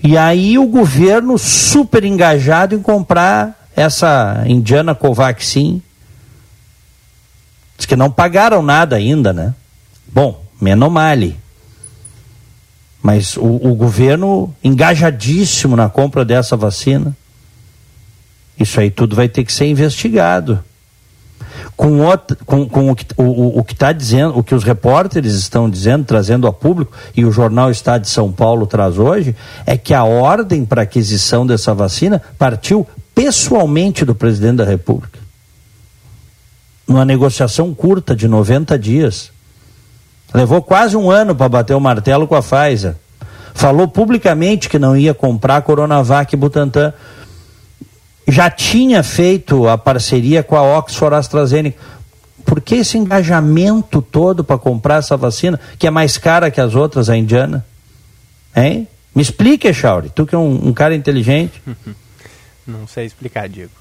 e 0.04 0.18
aí 0.18 0.58
o 0.58 0.66
governo 0.68 1.38
super 1.38 2.04
engajado 2.04 2.76
em 2.76 2.82
comprar 2.82 3.70
essa 3.76 4.44
indiana 4.46 4.96
Covaxin. 4.96 5.82
Diz 7.78 7.86
que 7.86 7.96
não 7.96 8.12
pagaram 8.12 8.62
nada 8.62 8.96
ainda, 8.96 9.32
né? 9.32 9.54
Bom, 10.08 10.44
menomale 10.60 11.40
mas 13.02 13.36
o, 13.36 13.44
o 13.44 13.76
governo 13.76 14.54
engajadíssimo 14.64 15.76
na 15.76 15.90
compra 15.90 16.24
dessa 16.24 16.56
vacina. 16.56 17.16
Isso 18.60 18.80
aí 18.80 18.92
tudo 18.92 19.16
vai 19.16 19.28
ter 19.28 19.44
que 19.44 19.52
ser 19.52 19.66
investigado. 19.66 20.64
Com, 21.82 22.00
outro, 22.02 22.38
com, 22.46 22.70
com 22.70 22.92
o 22.92 22.96
que 22.96 23.08
o, 23.18 23.58
o 23.58 23.64
que 23.64 23.74
está 23.74 23.92
dizendo, 23.92 24.38
o 24.38 24.44
que 24.44 24.54
os 24.54 24.64
repórteres 24.64 25.34
estão 25.34 25.68
dizendo, 25.68 26.06
trazendo 26.06 26.46
a 26.46 26.54
público, 26.54 26.96
e 27.16 27.26
o 27.26 27.32
jornal 27.32 27.72
Estado 27.72 28.04
de 28.04 28.10
São 28.10 28.32
Paulo 28.32 28.68
traz 28.68 29.00
hoje, 29.00 29.36
é 29.66 29.76
que 29.76 29.92
a 29.92 30.04
ordem 30.04 30.64
para 30.64 30.84
aquisição 30.84 31.44
dessa 31.44 31.74
vacina 31.74 32.22
partiu 32.38 32.86
pessoalmente 33.16 34.06
do 34.06 34.14
presidente 34.14 34.58
da 34.58 34.64
República. 34.64 35.18
Numa 36.88 37.04
negociação 37.04 37.74
curta 37.74 38.16
de 38.16 38.28
90 38.28 38.78
dias. 38.78 39.32
Levou 40.32 40.62
quase 40.62 40.96
um 40.96 41.10
ano 41.10 41.34
para 41.34 41.50
bater 41.50 41.74
o 41.74 41.82
martelo 41.82 42.28
com 42.28 42.36
a 42.36 42.44
Pfizer. 42.44 42.96
Falou 43.56 43.88
publicamente 43.88 44.70
que 44.70 44.78
não 44.78 44.96
ia 44.96 45.16
comprar 45.16 45.64
Coronavac 45.64 46.36
Butantan. 46.36 46.94
Já 48.28 48.50
tinha 48.50 49.04
feito 49.04 49.68
a 49.68 49.78
parceria 49.78 50.44
com 50.44 50.56
a 50.56 50.78
Oxford 50.78 51.16
AstraZeneca. 51.16 51.78
Por 52.46 52.62
que 52.62 52.76
esse 52.76 52.98
engajamento 52.98 54.02
todo 54.02 54.44
para 54.44 54.58
comprar 54.58 54.98
essa 54.98 55.16
vacina, 55.16 55.60
que 55.78 55.88
é 55.88 55.92
mais 55.92 56.18
cara 56.18 56.52
que 56.52 56.60
as 56.60 56.76
outras, 56.76 57.10
a 57.10 57.18
indiana? 57.18 57.66
Hein? 58.56 58.88
Me 59.14 59.22
explique, 59.22 59.72
Chauri, 59.74 60.10
tu 60.10 60.26
que 60.26 60.36
é 60.36 60.38
um, 60.38 60.70
um 60.70 60.74
cara 60.74 60.96
inteligente. 60.96 61.62
Não 62.66 62.88
sei 62.88 63.06
explicar, 63.06 63.50
Diego. 63.50 63.72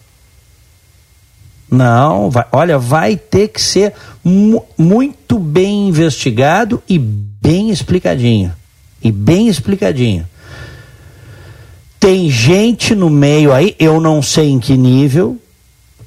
Não, 1.70 2.30
vai, 2.30 2.46
olha, 2.50 2.78
vai 2.78 3.16
ter 3.16 3.48
que 3.48 3.62
ser 3.62 3.94
mu 4.24 4.66
muito 4.76 5.38
bem 5.38 5.88
investigado 5.88 6.82
e 6.88 6.98
bem 6.98 7.70
explicadinho. 7.70 8.52
E 9.02 9.12
bem 9.12 9.46
explicadinho. 9.48 10.26
Tem 12.00 12.30
gente 12.30 12.94
no 12.94 13.10
meio 13.10 13.52
aí, 13.52 13.76
eu 13.78 14.00
não 14.00 14.22
sei 14.22 14.48
em 14.48 14.58
que 14.58 14.74
nível, 14.74 15.38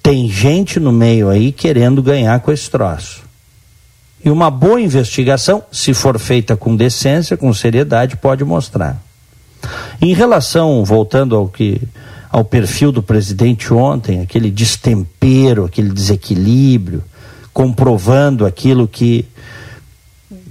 tem 0.01 0.27
gente 0.27 0.79
no 0.79 0.91
meio 0.91 1.29
aí 1.29 1.51
querendo 1.51 2.01
ganhar 2.01 2.39
com 2.39 2.51
esse 2.51 2.67
troço. 2.67 3.21
E 4.25 4.31
uma 4.31 4.49
boa 4.49 4.81
investigação, 4.81 5.63
se 5.71 5.93
for 5.93 6.17
feita 6.17 6.57
com 6.57 6.75
decência, 6.75 7.37
com 7.37 7.53
seriedade, 7.53 8.17
pode 8.17 8.43
mostrar. 8.43 8.99
Em 10.01 10.13
relação, 10.15 10.83
voltando 10.83 11.35
ao 11.35 11.47
que 11.47 11.79
ao 12.29 12.43
perfil 12.43 12.91
do 12.91 13.03
presidente 13.03 13.71
ontem, 13.71 14.21
aquele 14.21 14.49
destempero, 14.49 15.65
aquele 15.65 15.89
desequilíbrio, 15.89 17.03
comprovando 17.53 18.43
aquilo 18.43 18.87
que, 18.87 19.23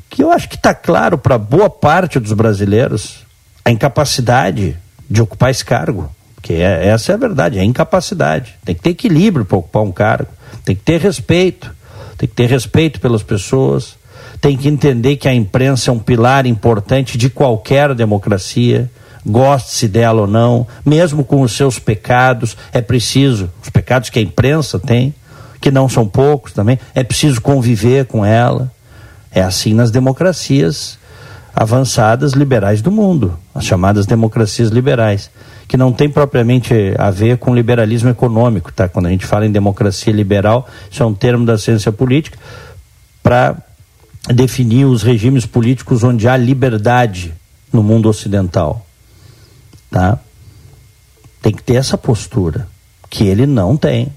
que 0.09 0.23
eu 0.23 0.31
acho 0.31 0.49
que 0.49 0.55
está 0.55 0.73
claro 0.73 1.19
para 1.19 1.37
boa 1.37 1.69
parte 1.69 2.21
dos 2.21 2.33
brasileiros, 2.33 3.27
a 3.65 3.73
incapacidade 3.73 4.79
de 5.13 5.21
ocupar 5.21 5.51
esse 5.51 5.65
cargo. 5.65 6.11
Que 6.41 6.55
é, 6.55 6.89
essa 6.89 7.13
é 7.13 7.15
a 7.15 7.19
verdade, 7.19 7.59
é 7.59 7.61
a 7.61 7.65
incapacidade. 7.65 8.55
Tem 8.65 8.75
que 8.75 8.81
ter 8.81 8.91
equilíbrio 8.91 9.45
para 9.45 9.59
ocupar 9.59 9.83
um 9.83 9.93
cargo, 9.93 10.29
tem 10.65 10.75
que 10.75 10.83
ter 10.83 11.01
respeito, 11.01 11.73
tem 12.17 12.29
que 12.29 12.35
ter 12.35 12.49
respeito 12.49 12.99
pelas 13.01 13.23
pessoas, 13.23 13.97
tem 14.41 14.57
que 14.57 14.69
entender 14.69 15.17
que 15.17 15.29
a 15.29 15.35
imprensa 15.35 15.91
é 15.91 15.95
um 15.95 15.99
pilar 15.99 16.47
importante 16.47 17.17
de 17.17 17.31
qualquer 17.31 17.95
democracia 17.95 18.91
goste-se 19.25 19.87
dela 19.87 20.23
ou 20.23 20.27
não, 20.27 20.67
mesmo 20.85 21.25
com 21.25 21.43
os 21.43 21.53
seus 21.53 21.79
pecados, 21.79 22.57
é 22.73 22.81
preciso, 22.81 23.51
os 23.63 23.71
pecados 23.71 24.11
que 24.11 24.19
a 24.19 24.23
imprensa 24.23 24.81
tem, 24.81 25.15
que 25.61 25.71
não 25.71 25.89
são 25.89 26.09
poucos 26.09 26.53
também, 26.53 26.79
é 26.93 27.05
preciso 27.05 27.41
conviver 27.41 28.07
com 28.07 28.25
ela. 28.25 28.71
É 29.31 29.41
assim 29.41 29.73
nas 29.73 29.91
democracias 29.91 30.99
avançadas 31.55 32.33
liberais 32.33 32.81
do 32.81 32.91
mundo, 32.91 33.39
as 33.55 33.65
chamadas 33.65 34.07
democracias 34.07 34.71
liberais, 34.71 35.31
que 35.69 35.77
não 35.77 35.93
tem 35.93 36.09
propriamente 36.09 36.75
a 36.99 37.11
ver 37.11 37.39
com 37.39 37.55
liberalismo 37.55 38.11
econômico, 38.11 38.73
tá? 38.73 38.89
Quando 38.89 39.07
a 39.07 39.11
gente 39.11 39.27
fala 39.27 39.47
em 39.47 39.53
democracia 39.53 40.13
liberal, 40.13 40.69
isso 40.91 41.03
é 41.03 41.07
um 41.07 41.15
termo 41.15 41.45
da 41.45 41.59
ciência 41.59 41.93
política 41.93 42.39
para 43.23 43.57
definir 44.29 44.85
os 44.85 45.03
regimes 45.03 45.47
políticos 45.47 46.03
onde 46.03 46.29
há 46.29 46.37
liberdade 46.37 47.35
no 47.73 47.83
mundo 47.83 48.09
ocidental 48.09 48.87
tá? 49.93 50.19
Tem 51.41 51.53
que 51.53 51.63
ter 51.63 51.75
essa 51.75 51.99
postura, 51.99 52.67
que 53.11 53.25
ele 53.25 53.47
não 53.47 53.77
tem. 53.77 54.11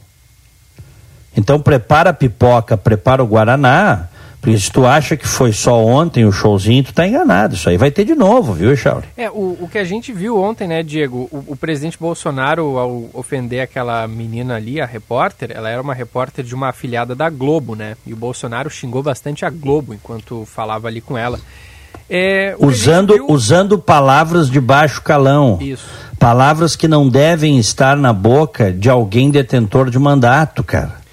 Então 1.36 1.60
prepara 1.60 2.12
a 2.12 2.14
pipoca, 2.14 2.78
prepara 2.78 3.22
o 3.22 3.28
Guaraná, 3.28 4.08
porque 4.42 4.58
se 4.60 4.72
tu 4.72 4.86
acha 4.86 5.18
que 5.18 5.28
foi 5.28 5.52
só 5.52 5.84
ontem 5.84 6.26
o 6.26 6.32
showzinho, 6.32 6.84
tu 6.84 6.94
tá 6.94 7.08
enganado. 7.08 7.56
Isso 7.56 7.68
aí 7.68 7.78
vai 7.78 7.90
ter 7.90 8.06
de 8.06 8.14
novo, 8.14 8.54
viu, 8.54 8.76
Chauri? 8.76 9.08
É, 9.18 9.30
o, 9.30 9.58
o 9.62 9.70
que 9.72 9.78
a 9.78 9.84
gente 9.84 10.14
viu 10.14 10.40
ontem, 10.40 10.68
né, 10.68 10.84
Diego, 10.84 11.28
o, 11.32 11.44
o, 11.48 11.56
presidente 11.56 11.98
Bolsonaro, 12.00 12.78
ao 12.78 13.10
ofender 13.14 13.62
aquela 13.62 14.08
menina 14.08 14.56
ali, 14.56 14.80
a 14.80 14.86
repórter, 14.86 15.52
ela 15.52 15.70
era 15.70 15.82
uma 15.82 15.94
repórter 15.94 16.46
de 16.46 16.54
uma 16.54 16.70
afiliada 16.70 17.16
da 17.16 17.30
Globo, 17.30 17.76
né? 17.76 17.98
E 18.06 18.14
o 18.14 18.16
Bolsonaro 18.16 18.70
xingou 18.70 19.02
bastante 19.02 19.46
a 19.46 19.50
Globo 19.50 19.94
enquanto 19.94 20.46
falava 20.46 20.88
ali 20.88 21.02
com 21.02 21.18
ela. 21.18 21.40
É, 22.10 22.56
usando, 22.60 23.14
viu... 23.14 23.26
usando 23.30 23.80
palavras 23.80 24.50
de 24.50 24.60
baixo 24.60 25.02
calão. 25.02 25.58
Isso. 25.60 25.88
Palavras 26.20 26.76
que 26.76 26.88
não 26.88 27.10
devem 27.10 27.58
estar 27.58 27.98
na 27.98 28.14
boca 28.14 28.72
de 28.72 28.90
alguém 28.90 29.32
detentor 29.32 29.90
de 29.90 29.98
mandato, 29.98 30.64
cara. 30.64 31.05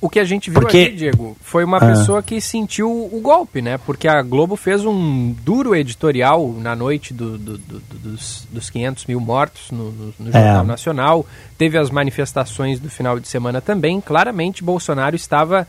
O 0.00 0.08
que 0.08 0.18
a 0.18 0.24
gente 0.24 0.50
viu 0.50 0.60
Porque... 0.60 0.82
aqui, 0.82 0.96
Diego, 0.96 1.36
foi 1.42 1.62
uma 1.62 1.76
ah. 1.76 1.86
pessoa 1.86 2.22
que 2.22 2.40
sentiu 2.40 2.90
o 2.90 3.20
golpe, 3.20 3.60
né? 3.60 3.76
Porque 3.78 4.08
a 4.08 4.22
Globo 4.22 4.56
fez 4.56 4.84
um 4.84 5.32
duro 5.44 5.76
editorial 5.76 6.54
na 6.58 6.74
noite 6.74 7.12
do, 7.12 7.36
do, 7.36 7.58
do, 7.58 7.80
dos, 7.80 8.46
dos 8.50 8.70
500 8.70 9.04
mil 9.04 9.20
mortos 9.20 9.70
no, 9.70 9.92
no, 9.92 10.14
no 10.18 10.32
Jornal 10.32 10.64
é. 10.64 10.66
Nacional. 10.66 11.26
Teve 11.58 11.76
as 11.76 11.90
manifestações 11.90 12.80
do 12.80 12.88
final 12.88 13.20
de 13.20 13.28
semana 13.28 13.60
também. 13.60 14.00
Claramente, 14.00 14.64
Bolsonaro 14.64 15.14
estava 15.14 15.68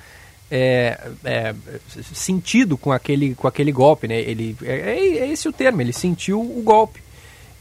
é, 0.49 0.97
é, 1.25 1.53
sentido 2.13 2.77
com 2.77 2.93
aquele, 2.93 3.35
com 3.35 3.47
aquele 3.47 3.71
golpe, 3.71 4.07
né? 4.07 4.19
Ele, 4.19 4.55
é, 4.63 4.73
é, 4.73 5.17
é 5.19 5.31
esse 5.31 5.49
o 5.49 5.53
termo, 5.53 5.81
ele 5.81 5.93
sentiu 5.93 6.39
o 6.39 6.61
golpe. 6.63 7.01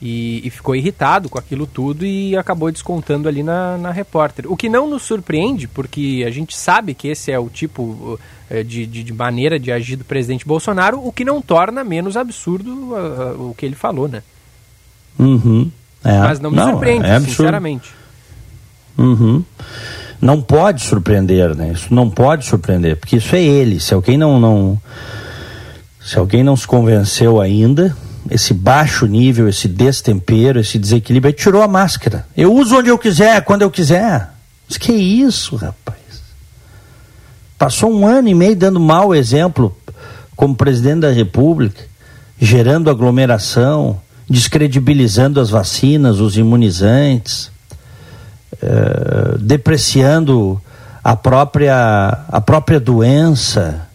E, 0.02 0.40
e, 0.46 0.48
ficou 0.48 0.74
irritado 0.74 1.28
com 1.28 1.38
aquilo 1.38 1.66
tudo 1.66 2.06
e 2.06 2.34
acabou 2.34 2.72
descontando 2.72 3.28
ali 3.28 3.42
na, 3.42 3.76
na 3.76 3.90
repórter. 3.90 4.50
O 4.50 4.56
que 4.56 4.66
não 4.66 4.88
nos 4.88 5.02
surpreende, 5.02 5.68
porque 5.68 6.24
a 6.26 6.30
gente 6.30 6.56
sabe 6.56 6.94
que 6.94 7.08
esse 7.08 7.30
é 7.30 7.38
o 7.38 7.50
tipo 7.50 8.18
é, 8.48 8.62
de, 8.62 8.86
de, 8.86 9.04
de 9.04 9.12
maneira 9.12 9.58
de 9.58 9.70
agir 9.70 9.96
do 9.96 10.04
presidente 10.04 10.46
Bolsonaro, 10.46 11.06
o 11.06 11.12
que 11.12 11.24
não 11.24 11.42
torna 11.42 11.84
menos 11.84 12.16
absurdo 12.16 12.70
uh, 12.70 13.36
uh, 13.38 13.50
o 13.50 13.54
que 13.54 13.66
ele 13.66 13.76
falou, 13.76 14.08
né? 14.08 14.22
Uhum. 15.18 15.70
É. 16.02 16.18
Mas 16.18 16.40
não 16.40 16.50
me 16.50 16.56
não, 16.56 16.70
surpreende, 16.70 17.06
é 17.06 17.20
sinceramente. 17.20 17.92
Uhum. 18.98 19.44
não 20.20 20.42
pode 20.42 20.82
surpreender, 20.82 21.54
né? 21.54 21.72
Isso 21.72 21.94
não 21.94 22.10
pode 22.10 22.44
surpreender, 22.44 22.96
porque 22.96 23.16
isso 23.16 23.36
é 23.36 23.42
ele. 23.42 23.78
Se 23.78 23.94
alguém 23.94 24.18
não, 24.18 24.40
não 24.40 24.80
se 26.00 26.18
alguém 26.18 26.42
não 26.42 26.56
se 26.56 26.66
convenceu 26.66 27.40
ainda, 27.40 27.96
esse 28.30 28.54
baixo 28.54 29.06
nível, 29.06 29.48
esse 29.48 29.66
destempero, 29.66 30.60
esse 30.60 30.78
desequilíbrio, 30.78 31.30
ele 31.30 31.36
tirou 31.36 31.62
a 31.62 31.68
máscara. 31.68 32.26
Eu 32.36 32.54
uso 32.54 32.76
onde 32.76 32.88
eu 32.88 32.96
quiser, 32.96 33.42
quando 33.42 33.62
eu 33.62 33.70
quiser. 33.70 34.30
Mas 34.68 34.78
que 34.78 34.92
isso, 34.92 35.56
rapaz? 35.56 35.98
Passou 37.58 37.92
um 37.92 38.06
ano 38.06 38.28
e 38.28 38.34
meio 38.34 38.54
dando 38.54 38.78
mau 38.78 39.14
exemplo 39.14 39.76
como 40.36 40.54
presidente 40.54 41.00
da 41.00 41.10
República, 41.10 41.82
gerando 42.40 42.88
aglomeração, 42.88 44.00
descredibilizando 44.28 45.40
as 45.40 45.50
vacinas, 45.50 46.20
os 46.20 46.38
imunizantes, 46.38 47.50
eh, 48.62 49.36
depreciando 49.40 50.60
a 51.02 51.16
própria, 51.16 52.24
a 52.28 52.40
própria 52.40 52.78
doença. 52.78 53.88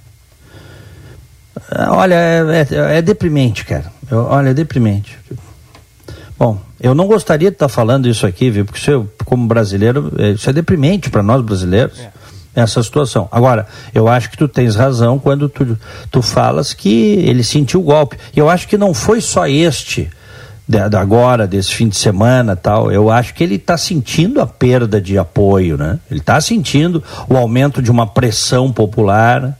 Olha, 1.90 2.16
é, 2.16 2.68
é, 2.70 2.98
é 2.98 3.02
deprimente, 3.02 3.64
cara. 3.64 3.95
Eu, 4.10 4.26
olha, 4.26 4.50
é 4.50 4.54
deprimente. 4.54 5.18
Bom, 6.38 6.60
eu 6.80 6.94
não 6.94 7.08
gostaria 7.08 7.50
de 7.50 7.56
estar 7.56 7.70
falando 7.70 8.08
isso 8.08 8.26
aqui, 8.26 8.50
viu? 8.50 8.66
Porque 8.66 8.80
isso, 8.80 9.10
como 9.24 9.48
brasileiro, 9.48 10.12
é, 10.18 10.32
isso 10.32 10.50
é 10.50 10.54
deprimente 10.54 11.10
para 11.10 11.24
nós 11.24 11.42
brasileiros. 11.42 12.00
É. 12.00 12.12
Essa 12.56 12.82
situação. 12.82 13.28
Agora, 13.34 13.68
eu 13.94 14.08
acho 14.08 14.30
que 14.32 14.38
tu 14.38 14.48
tens 14.48 14.78
razão 14.78 15.20
quando 15.20 15.50
tu, 15.50 15.78
tu 16.10 16.22
falas 16.22 16.74
que 16.74 17.16
ele 17.16 17.44
sentiu 17.44 17.82
o 17.82 17.84
golpe. 17.84 18.18
Eu 18.34 18.50
acho 18.50 18.66
que 18.70 18.78
não 18.78 18.94
foi 18.94 19.20
só 19.20 19.46
este 19.46 20.10
de 20.68 20.80
agora, 20.98 21.46
desse 21.46 21.74
fim 21.74 21.88
de 21.88 21.98
semana 21.98 22.56
tal. 22.56 22.92
Eu 22.92 23.12
acho 23.12 23.34
que 23.34 23.44
ele 23.44 23.56
está 23.56 23.78
sentindo 23.78 24.42
a 24.42 24.48
perda 24.48 25.02
de 25.02 25.18
apoio, 25.18 25.78
né? 25.78 26.00
Ele 26.10 26.22
está 26.22 26.40
sentindo 26.40 27.04
o 27.30 27.36
aumento 27.36 27.82
de 27.82 27.92
uma 27.92 28.08
pressão 28.08 28.72
popular 28.72 29.58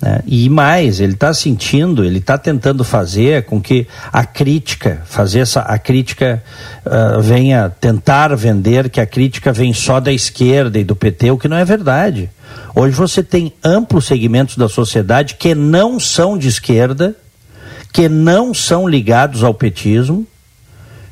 né? 0.00 0.20
E 0.26 0.48
mais, 0.48 1.00
ele 1.00 1.14
está 1.14 1.34
sentindo, 1.34 2.04
ele 2.04 2.18
está 2.18 2.38
tentando 2.38 2.84
fazer 2.84 3.44
com 3.44 3.60
que 3.60 3.86
a 4.12 4.24
crítica, 4.24 5.02
fazer 5.04 5.40
essa, 5.40 5.60
a 5.60 5.78
crítica 5.78 6.42
uh, 6.86 7.20
venha 7.20 7.68
tentar 7.68 8.34
vender 8.36 8.88
que 8.88 9.00
a 9.00 9.06
crítica 9.06 9.52
vem 9.52 9.72
só 9.72 9.98
da 9.98 10.12
esquerda 10.12 10.78
e 10.78 10.84
do 10.84 10.94
PT, 10.94 11.32
o 11.32 11.38
que 11.38 11.48
não 11.48 11.56
é 11.56 11.64
verdade. 11.64 12.30
Hoje 12.74 12.94
você 12.94 13.22
tem 13.22 13.52
amplos 13.62 14.06
segmentos 14.06 14.56
da 14.56 14.68
sociedade 14.68 15.34
que 15.34 15.54
não 15.54 15.98
são 15.98 16.38
de 16.38 16.48
esquerda, 16.48 17.16
que 17.92 18.08
não 18.08 18.54
são 18.54 18.86
ligados 18.86 19.42
ao 19.42 19.52
petismo 19.52 20.26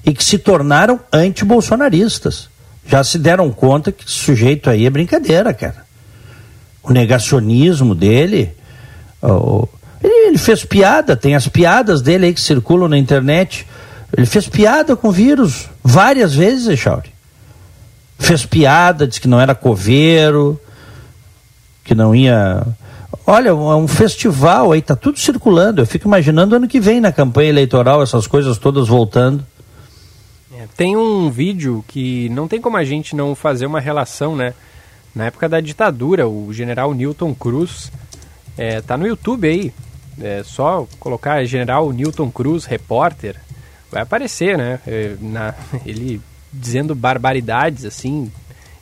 e 0.05 0.15
que 0.15 0.23
se 0.23 0.39
tornaram 0.39 1.01
anti-bolsonaristas. 1.13 2.49
Já 2.87 3.03
se 3.03 3.19
deram 3.19 3.51
conta 3.51 3.91
que 3.91 4.05
esse 4.05 4.13
sujeito 4.13 4.71
aí 4.71 4.87
é 4.87 4.91
brincadeira, 4.91 5.53
cara. 5.53 5.85
O 6.85 6.93
negacionismo 6.93 7.93
dele 7.93 8.55
ele, 10.03 10.39
fez 10.39 10.65
piada, 10.65 11.17
tem 11.17 11.35
as 11.35 11.49
piadas 11.49 12.03
dele 12.03 12.27
aí 12.27 12.35
que 12.35 12.41
circulam 12.41 12.89
na 12.89 12.99
internet. 12.99 13.67
Ele 14.17 14.27
fez 14.27 14.49
piada 14.49 14.95
com 14.97 15.11
vírus 15.11 15.69
várias 15.83 16.35
vezes, 16.35 16.69
Echauri. 16.69 17.11
Fez 18.19 18.47
piada, 18.47 19.07
disse 19.07 19.21
que 19.21 19.29
não 19.29 19.41
era 19.41 19.55
coveiro, 19.55 20.61
que 21.85 21.95
não 21.95 22.15
ia. 22.15 22.67
Olha, 23.27 23.51
é 23.51 23.53
um 23.53 23.89
festival 23.89 24.73
aí, 24.73 24.81
tá 24.81 24.97
tudo 24.97 25.19
circulando. 25.19 25.81
Eu 25.81 25.87
fico 25.87 26.07
imaginando 26.07 26.57
ano 26.57 26.69
que 26.69 26.81
vem 26.81 27.01
na 27.01 27.13
campanha 27.13 27.49
eleitoral, 27.49 28.03
essas 28.03 28.27
coisas 28.27 28.59
todas 28.59 28.89
voltando. 28.89 29.45
É, 30.55 30.67
tem 30.77 30.97
um 30.97 31.31
vídeo 31.31 31.85
que 31.89 32.29
não 32.31 32.49
tem 32.49 32.61
como 32.61 32.77
a 32.77 32.85
gente 32.85 33.15
não 33.15 33.35
fazer 33.35 33.67
uma 33.67 33.81
relação, 33.81 34.37
né? 34.37 34.55
Na 35.15 35.27
época 35.27 35.49
da 35.49 35.61
ditadura, 35.61 36.29
o 36.29 36.53
general 36.53 36.93
Newton 36.93 37.35
Cruz 37.35 37.91
é, 38.57 38.81
tá 38.81 38.97
no 38.97 39.07
YouTube 39.07 39.49
aí. 39.49 39.73
É 40.21 40.43
só 40.43 40.87
colocar 40.99 41.45
General 41.45 41.91
Newton 41.93 42.31
Cruz, 42.31 42.65
repórter. 42.65 43.37
Vai 43.91 44.03
aparecer, 44.03 44.57
né? 44.57 44.81
É, 44.87 45.15
na, 45.21 45.55
ele 45.85 46.21
dizendo 46.53 46.95
barbaridades, 46.95 47.85
assim, 47.85 48.31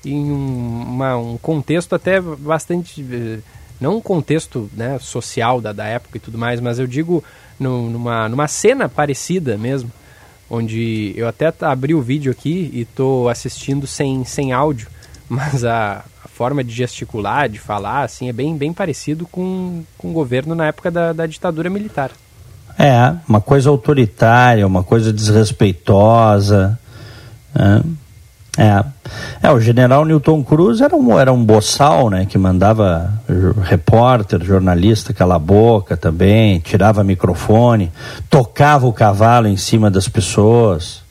em 0.05 0.31
um, 0.31 0.83
uma, 0.83 1.17
um 1.17 1.37
contexto 1.37 1.95
até 1.95 2.21
bastante. 2.21 3.05
É, 3.11 3.39
não 3.81 3.97
um 3.97 4.01
contexto 4.01 4.71
né, 4.73 4.99
social 5.01 5.61
da, 5.61 5.73
da 5.73 5.85
época 5.85 6.17
e 6.17 6.21
tudo 6.21 6.39
mais, 6.39 6.61
mas 6.61 6.79
eu 6.79 6.87
digo 6.87 7.23
no, 7.59 7.91
numa, 7.91 8.29
numa 8.29 8.49
cena 8.49 8.89
parecida 8.89 9.59
mesmo, 9.59 9.91
onde 10.49 11.13
eu 11.17 11.27
até 11.27 11.53
abri 11.61 11.95
o 11.95 12.01
vídeo 12.01 12.31
aqui 12.31 12.71
e 12.73 12.85
tô 12.85 13.29
assistindo 13.29 13.87
sem, 13.87 14.25
sem 14.25 14.53
áudio, 14.53 14.89
mas 15.29 15.65
a, 15.65 16.05
forma 16.35 16.65
de 16.65 16.75
gesticular, 16.75 17.49
de 17.49 17.61
falar, 17.61 18.03
assim, 18.03 18.29
é 18.29 18.33
bem, 18.33 18.57
bem 18.57 18.73
parecido 18.73 19.25
com, 19.27 19.85
com 19.97 20.11
o 20.11 20.13
governo 20.13 20.55
na 20.55 20.67
época 20.67 20.91
da, 20.91 21.13
da 21.13 21.27
ditadura 21.27 21.71
militar. 21.71 22.11
É, 22.77 23.15
uma 23.29 23.41
coisa 23.41 23.71
autoritária, 23.71 24.67
uma 24.67 24.83
coisa 24.83 25.13
desrespeitosa. 25.13 26.77
Né? 27.55 27.83
É. 28.57 28.85
é, 29.43 29.51
o 29.51 29.61
general 29.61 30.05
Newton 30.05 30.43
Cruz 30.43 30.81
era 30.81 30.95
um, 30.95 31.19
era 31.19 31.33
um 31.33 31.45
boçal, 31.45 32.11
né, 32.11 32.25
que 32.25 32.39
mandava 32.39 33.13
repórter, 33.63 34.45
jornalista 34.45 35.13
calar 35.13 35.37
a 35.37 35.41
boca 35.41 35.97
também, 35.97 36.61
tirava 36.61 37.03
microfone, 37.03 37.93
tocava 38.29 38.87
o 38.87 38.93
cavalo 38.93 39.47
em 39.47 39.57
cima 39.57 39.91
das 39.91 40.09
pessoas. 40.09 41.04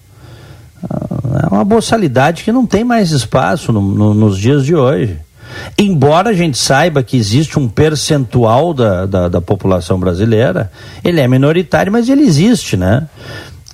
É 1.42 1.48
uma 1.48 1.64
boçalidade 1.64 2.44
que 2.44 2.52
não 2.52 2.66
tem 2.66 2.84
mais 2.84 3.12
espaço 3.12 3.72
no, 3.72 3.82
no, 3.82 4.14
nos 4.14 4.38
dias 4.38 4.66
de 4.66 4.76
hoje. 4.76 5.18
Embora 5.78 6.30
a 6.30 6.34
gente 6.34 6.58
saiba 6.58 7.04
que 7.04 7.16
existe 7.16 7.60
um 7.60 7.68
percentual 7.68 8.74
da, 8.74 9.06
da, 9.06 9.30
da, 9.30 9.42
população 9.42 10.00
brasileira, 10.00 10.72
ele 11.04 11.20
é 11.20 11.28
minoritário, 11.28 11.92
mas 11.92 12.10
ele 12.10 12.24
existe, 12.24 12.76
né? 12.76 13.08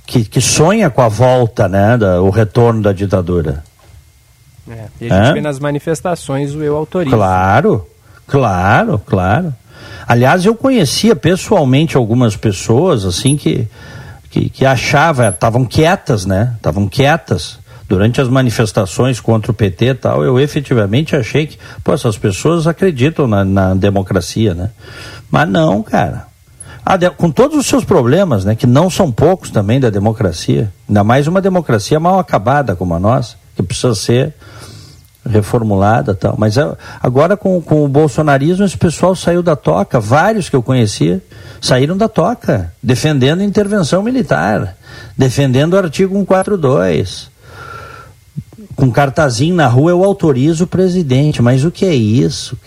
Que, 0.06 0.26
que 0.26 0.42
sonha 0.42 0.90
com 0.90 1.02
a 1.02 1.08
volta, 1.08 1.68
né? 1.68 1.98
Da, 1.98 2.22
o 2.22 2.30
retorno 2.30 2.82
da 2.82 2.92
ditadura. 2.92 3.64
É, 4.70 4.86
e 5.02 5.12
a 5.12 5.18
gente 5.18 5.30
é? 5.30 5.34
vê 5.34 5.42
nas 5.42 5.60
manifestações 5.60 6.54
o 6.54 6.64
eu 6.64 6.76
autorizo. 6.76 7.16
Claro, 7.16 7.88
claro, 8.28 9.02
claro. 9.06 9.54
Aliás, 10.08 10.46
eu 10.46 10.56
conhecia 10.56 11.16
pessoalmente 11.16 11.96
algumas 11.96 12.36
pessoas, 12.36 13.06
assim, 13.06 13.38
que 13.38 13.68
que, 14.30 14.50
que 14.50 14.66
achava, 14.66 15.30
estavam 15.30 15.66
quietas, 15.66 16.26
né? 16.26 16.54
Estavam 16.58 16.88
quietas. 16.88 17.60
Durante 17.88 18.22
as 18.22 18.28
manifestações 18.28 19.20
contra 19.20 19.52
o 19.52 19.54
PT 19.54 19.86
e 19.86 19.94
tal, 19.96 20.24
eu 20.24 20.40
efetivamente 20.40 21.16
achei 21.16 21.48
que, 21.48 21.58
pô, 21.84 21.92
essas 21.92 22.18
pessoas 22.18 22.68
acreditam 22.68 23.28
na, 23.28 23.44
na 23.44 23.74
democracia, 23.74 24.54
né? 24.54 24.70
Mas 25.32 25.50
não, 25.50 25.82
cara. 25.82 26.28
De, 27.00 27.10
com 27.10 27.32
todos 27.32 27.58
os 27.58 27.66
seus 27.66 27.84
problemas, 27.84 28.46
né? 28.46 28.56
Que 28.56 28.68
não 28.68 28.90
são 28.90 29.12
poucos 29.12 29.50
também 29.50 29.80
da 29.80 29.90
democracia. 29.90 30.72
Ainda 30.88 31.04
mais 31.04 31.28
uma 31.28 31.42
democracia 31.42 32.00
mal 32.00 32.20
acabada 32.20 32.76
como 32.76 32.94
a 32.94 33.00
nossa, 33.00 33.36
que 33.56 33.64
precisa 33.64 33.96
ser 33.96 34.36
reformulada 35.28 36.14
tal. 36.14 36.36
Mas 36.38 36.58
é, 36.58 36.76
agora 37.02 37.36
com, 37.36 37.62
com 37.62 37.84
o 37.84 37.88
bolsonarismo 37.88 38.66
esse 38.66 38.78
pessoal 38.78 39.16
saiu 39.16 39.44
da 39.44 39.56
toca, 39.56 40.00
vários 40.00 40.50
que 40.50 40.56
eu 40.56 40.64
conhecia 40.64 41.22
saíram 41.62 41.98
da 41.98 42.08
toca, 42.08 42.74
defendendo 42.82 43.44
intervenção 43.44 44.02
militar, 44.02 44.78
defendendo 45.18 45.74
o 45.74 45.78
artigo 45.78 46.16
142. 46.16 47.30
Com 48.76 48.90
cartazinho 48.92 49.56
na 49.56 49.68
rua 49.68 49.92
eu 49.92 50.04
autorizo 50.04 50.64
o 50.64 50.68
presidente, 50.68 51.42
mas 51.42 51.66
o 51.66 51.72
que 51.72 51.86
é 51.86 51.94
isso? 51.94 52.58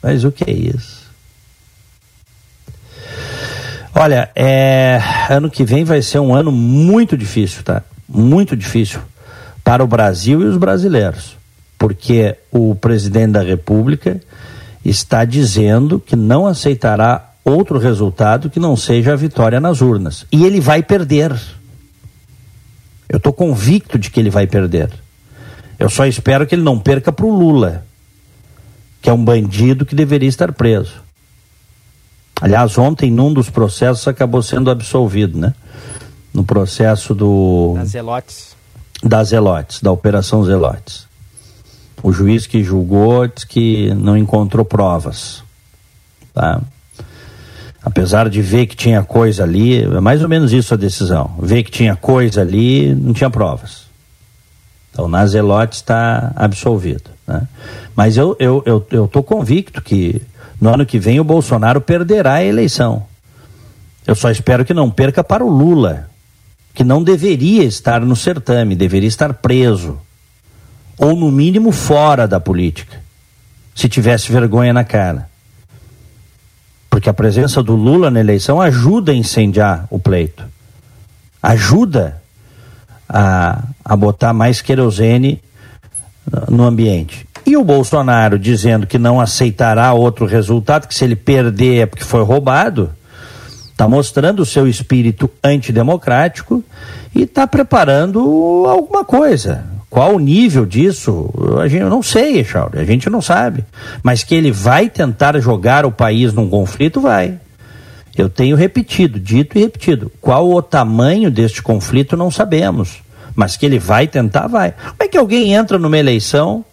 Mas 0.00 0.22
o 0.22 0.30
que 0.30 0.48
é 0.48 0.52
isso? 0.52 1.06
Olha, 3.92 4.30
é, 4.36 5.00
ano 5.28 5.50
que 5.50 5.64
vem 5.64 5.82
vai 5.82 6.00
ser 6.02 6.20
um 6.20 6.34
ano 6.34 6.52
muito 6.52 7.16
difícil, 7.16 7.62
tá? 7.64 7.82
Muito 8.08 8.56
difícil 8.56 9.00
para 9.64 9.82
o 9.82 9.86
Brasil 9.86 10.42
e 10.42 10.44
os 10.44 10.56
brasileiros 10.56 11.35
porque 11.78 12.36
o 12.50 12.74
presidente 12.74 13.32
da 13.32 13.42
República 13.42 14.20
está 14.84 15.24
dizendo 15.24 16.00
que 16.00 16.16
não 16.16 16.46
aceitará 16.46 17.32
outro 17.44 17.78
resultado 17.78 18.50
que 18.50 18.58
não 18.58 18.76
seja 18.76 19.12
a 19.12 19.16
vitória 19.16 19.60
nas 19.60 19.80
urnas. 19.80 20.26
E 20.32 20.44
ele 20.44 20.60
vai 20.60 20.82
perder. 20.82 21.32
Eu 23.08 23.18
estou 23.18 23.32
convicto 23.32 23.98
de 23.98 24.10
que 24.10 24.18
ele 24.18 24.30
vai 24.30 24.46
perder. 24.46 24.90
Eu 25.78 25.88
só 25.88 26.06
espero 26.06 26.46
que 26.46 26.54
ele 26.54 26.62
não 26.62 26.78
perca 26.78 27.12
para 27.12 27.26
o 27.26 27.36
Lula, 27.36 27.84
que 29.00 29.10
é 29.10 29.12
um 29.12 29.24
bandido 29.24 29.84
que 29.84 29.94
deveria 29.94 30.28
estar 30.28 30.52
preso. 30.52 30.94
Aliás, 32.40 32.76
ontem, 32.76 33.10
num 33.10 33.32
dos 33.32 33.48
processos, 33.48 34.06
acabou 34.08 34.42
sendo 34.42 34.70
absolvido, 34.70 35.38
né? 35.38 35.54
No 36.34 36.44
processo 36.44 37.14
do. 37.14 37.74
Das 37.76 37.90
Zelotes. 37.90 38.56
Das 39.02 39.28
Zelotes, 39.28 39.80
da 39.80 39.92
Operação 39.92 40.44
Zelotes. 40.44 41.05
O 42.02 42.12
juiz 42.12 42.46
que 42.46 42.62
julgou 42.62 43.26
disse 43.26 43.46
que 43.46 43.92
não 43.94 44.16
encontrou 44.16 44.64
provas. 44.64 45.42
Tá? 46.34 46.60
Apesar 47.82 48.28
de 48.28 48.42
ver 48.42 48.66
que 48.66 48.76
tinha 48.76 49.02
coisa 49.02 49.44
ali, 49.44 49.82
é 49.82 50.00
mais 50.00 50.22
ou 50.22 50.28
menos 50.28 50.52
isso 50.52 50.74
a 50.74 50.76
decisão. 50.76 51.34
Ver 51.38 51.62
que 51.62 51.70
tinha 51.70 51.96
coisa 51.96 52.40
ali, 52.40 52.94
não 52.94 53.12
tinha 53.12 53.30
provas. 53.30 53.86
Então, 54.90 55.08
Nazelotti 55.08 55.76
está 55.76 56.32
absolvido. 56.34 57.10
Né? 57.26 57.46
Mas 57.94 58.16
eu 58.16 58.32
estou 58.32 58.62
eu, 58.66 58.86
eu, 58.90 59.10
eu 59.14 59.22
convicto 59.22 59.82
que 59.82 60.20
no 60.60 60.72
ano 60.72 60.86
que 60.86 60.98
vem 60.98 61.20
o 61.20 61.24
Bolsonaro 61.24 61.80
perderá 61.80 62.34
a 62.34 62.44
eleição. 62.44 63.04
Eu 64.06 64.14
só 64.14 64.30
espero 64.30 64.64
que 64.64 64.72
não 64.72 64.90
perca 64.90 65.22
para 65.22 65.44
o 65.44 65.50
Lula, 65.50 66.08
que 66.74 66.84
não 66.84 67.02
deveria 67.02 67.64
estar 67.64 68.00
no 68.00 68.16
certame, 68.16 68.74
deveria 68.74 69.08
estar 69.08 69.34
preso. 69.34 69.98
Ou, 70.98 71.14
no 71.14 71.30
mínimo, 71.30 71.72
fora 71.72 72.26
da 72.26 72.40
política, 72.40 73.00
se 73.74 73.88
tivesse 73.88 74.32
vergonha 74.32 74.72
na 74.72 74.84
cara. 74.84 75.28
Porque 76.88 77.10
a 77.10 77.14
presença 77.14 77.62
do 77.62 77.74
Lula 77.74 78.10
na 78.10 78.20
eleição 78.20 78.60
ajuda 78.60 79.12
a 79.12 79.14
incendiar 79.14 79.86
o 79.90 79.98
pleito, 79.98 80.44
ajuda 81.42 82.22
a, 83.08 83.62
a 83.84 83.96
botar 83.96 84.32
mais 84.32 84.62
querosene 84.62 85.42
no 86.48 86.64
ambiente. 86.64 87.26
E 87.44 87.56
o 87.56 87.62
Bolsonaro 87.62 88.38
dizendo 88.38 88.86
que 88.86 88.98
não 88.98 89.20
aceitará 89.20 89.92
outro 89.92 90.26
resultado, 90.26 90.88
que 90.88 90.94
se 90.94 91.04
ele 91.04 91.14
perder 91.14 91.82
é 91.82 91.86
porque 91.86 92.02
foi 92.02 92.24
roubado, 92.24 92.90
está 93.70 93.86
mostrando 93.86 94.40
o 94.40 94.46
seu 94.46 94.66
espírito 94.66 95.30
antidemocrático 95.44 96.64
e 97.14 97.22
está 97.22 97.46
preparando 97.46 98.64
alguma 98.66 99.04
coisa. 99.04 99.75
Qual 99.88 100.16
o 100.16 100.18
nível 100.18 100.66
disso? 100.66 101.30
A 101.60 101.68
gente 101.68 101.84
não 101.84 102.02
sei, 102.02 102.44
Chauri, 102.44 102.78
a 102.78 102.84
gente 102.84 103.08
não 103.08 103.22
sabe. 103.22 103.64
Mas 104.02 104.24
que 104.24 104.34
ele 104.34 104.50
vai 104.50 104.90
tentar 104.90 105.38
jogar 105.40 105.86
o 105.86 105.92
país 105.92 106.32
num 106.32 106.48
conflito, 106.48 107.00
vai. 107.00 107.38
Eu 108.16 108.28
tenho 108.28 108.56
repetido, 108.56 109.20
dito 109.20 109.56
e 109.56 109.60
repetido. 109.60 110.10
Qual 110.20 110.50
o 110.50 110.62
tamanho 110.62 111.30
deste 111.30 111.62
conflito, 111.62 112.16
não 112.16 112.30
sabemos. 112.30 113.02
Mas 113.34 113.56
que 113.56 113.66
ele 113.66 113.78
vai 113.78 114.06
tentar, 114.06 114.46
vai. 114.46 114.72
Como 114.72 114.96
é 115.00 115.08
que 115.08 115.18
alguém 115.18 115.52
entra 115.52 115.78
numa 115.78 115.98
eleição 115.98 116.64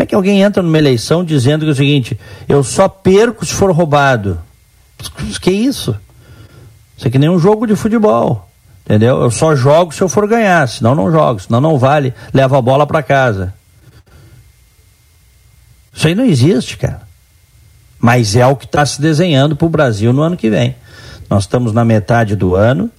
como 0.00 0.04
é 0.04 0.06
que 0.06 0.14
alguém 0.14 0.40
entra 0.40 0.62
numa 0.62 0.78
eleição 0.78 1.22
dizendo 1.22 1.66
que 1.66 1.68
é 1.68 1.72
o 1.72 1.76
seguinte, 1.76 2.18
eu 2.48 2.64
só 2.64 2.88
perco 2.88 3.44
se 3.44 3.52
for 3.52 3.70
roubado? 3.70 4.40
Que 5.42 5.50
isso? 5.50 5.94
Isso 6.96 7.06
é 7.06 7.10
que 7.10 7.18
nem 7.18 7.28
um 7.28 7.38
jogo 7.38 7.66
de 7.66 7.76
futebol. 7.76 8.49
Entendeu? 8.90 9.22
Eu 9.22 9.30
só 9.30 9.54
jogo 9.54 9.94
se 9.94 10.02
eu 10.02 10.08
for 10.08 10.26
ganhar, 10.26 10.68
senão 10.68 10.96
não 10.96 11.12
jogo, 11.12 11.38
senão 11.38 11.60
não 11.60 11.78
vale, 11.78 12.12
leva 12.34 12.58
a 12.58 12.60
bola 12.60 12.84
para 12.84 13.04
casa. 13.04 13.54
Isso 15.94 16.08
aí 16.08 16.14
não 16.16 16.24
existe, 16.24 16.76
cara. 16.76 17.02
Mas 18.00 18.34
é 18.34 18.44
o 18.44 18.56
que 18.56 18.64
está 18.64 18.84
se 18.84 19.00
desenhando 19.00 19.54
para 19.54 19.66
o 19.66 19.68
Brasil 19.68 20.12
no 20.12 20.22
ano 20.22 20.36
que 20.36 20.50
vem. 20.50 20.74
Nós 21.28 21.44
estamos 21.44 21.72
na 21.72 21.84
metade 21.84 22.34
do 22.34 22.56
ano, 22.56 22.90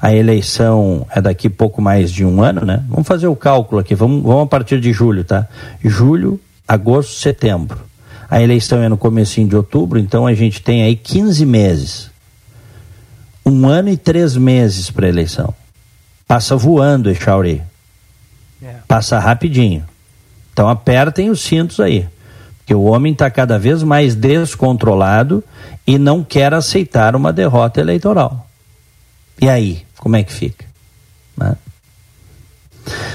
a 0.00 0.14
eleição 0.14 1.04
é 1.10 1.20
daqui 1.20 1.50
pouco 1.50 1.82
mais 1.82 2.12
de 2.12 2.24
um 2.24 2.40
ano, 2.40 2.64
né? 2.64 2.84
Vamos 2.88 3.08
fazer 3.08 3.26
o 3.26 3.34
cálculo 3.34 3.80
aqui, 3.80 3.92
vamos, 3.92 4.22
vamos 4.22 4.44
a 4.44 4.46
partir 4.46 4.80
de 4.80 4.92
julho, 4.92 5.24
tá? 5.24 5.48
Julho, 5.82 6.40
agosto, 6.68 7.14
setembro. 7.14 7.80
A 8.30 8.40
eleição 8.40 8.84
é 8.84 8.88
no 8.88 8.96
comecinho 8.96 9.48
de 9.48 9.56
outubro, 9.56 9.98
então 9.98 10.28
a 10.28 10.32
gente 10.32 10.62
tem 10.62 10.84
aí 10.84 10.94
15 10.94 11.44
meses. 11.44 12.10
Um 13.44 13.66
ano 13.68 13.88
e 13.88 13.96
três 13.96 14.36
meses 14.36 14.90
para 14.90 15.06
a 15.06 15.08
eleição. 15.08 15.54
Passa 16.26 16.56
voando, 16.56 17.10
Echauri. 17.10 17.62
É. 18.62 18.74
Passa 18.86 19.18
rapidinho. 19.18 19.84
Então 20.52 20.68
apertem 20.68 21.30
os 21.30 21.40
cintos 21.40 21.80
aí. 21.80 22.06
Porque 22.58 22.74
o 22.74 22.82
homem 22.82 23.12
está 23.12 23.30
cada 23.30 23.58
vez 23.58 23.82
mais 23.82 24.14
descontrolado 24.14 25.42
e 25.86 25.98
não 25.98 26.22
quer 26.22 26.54
aceitar 26.54 27.16
uma 27.16 27.32
derrota 27.32 27.80
eleitoral. 27.80 28.46
E 29.40 29.48
aí, 29.48 29.84
como 29.96 30.16
é 30.16 30.22
que 30.22 30.32
fica? 30.32 30.66
Né? 31.36 31.56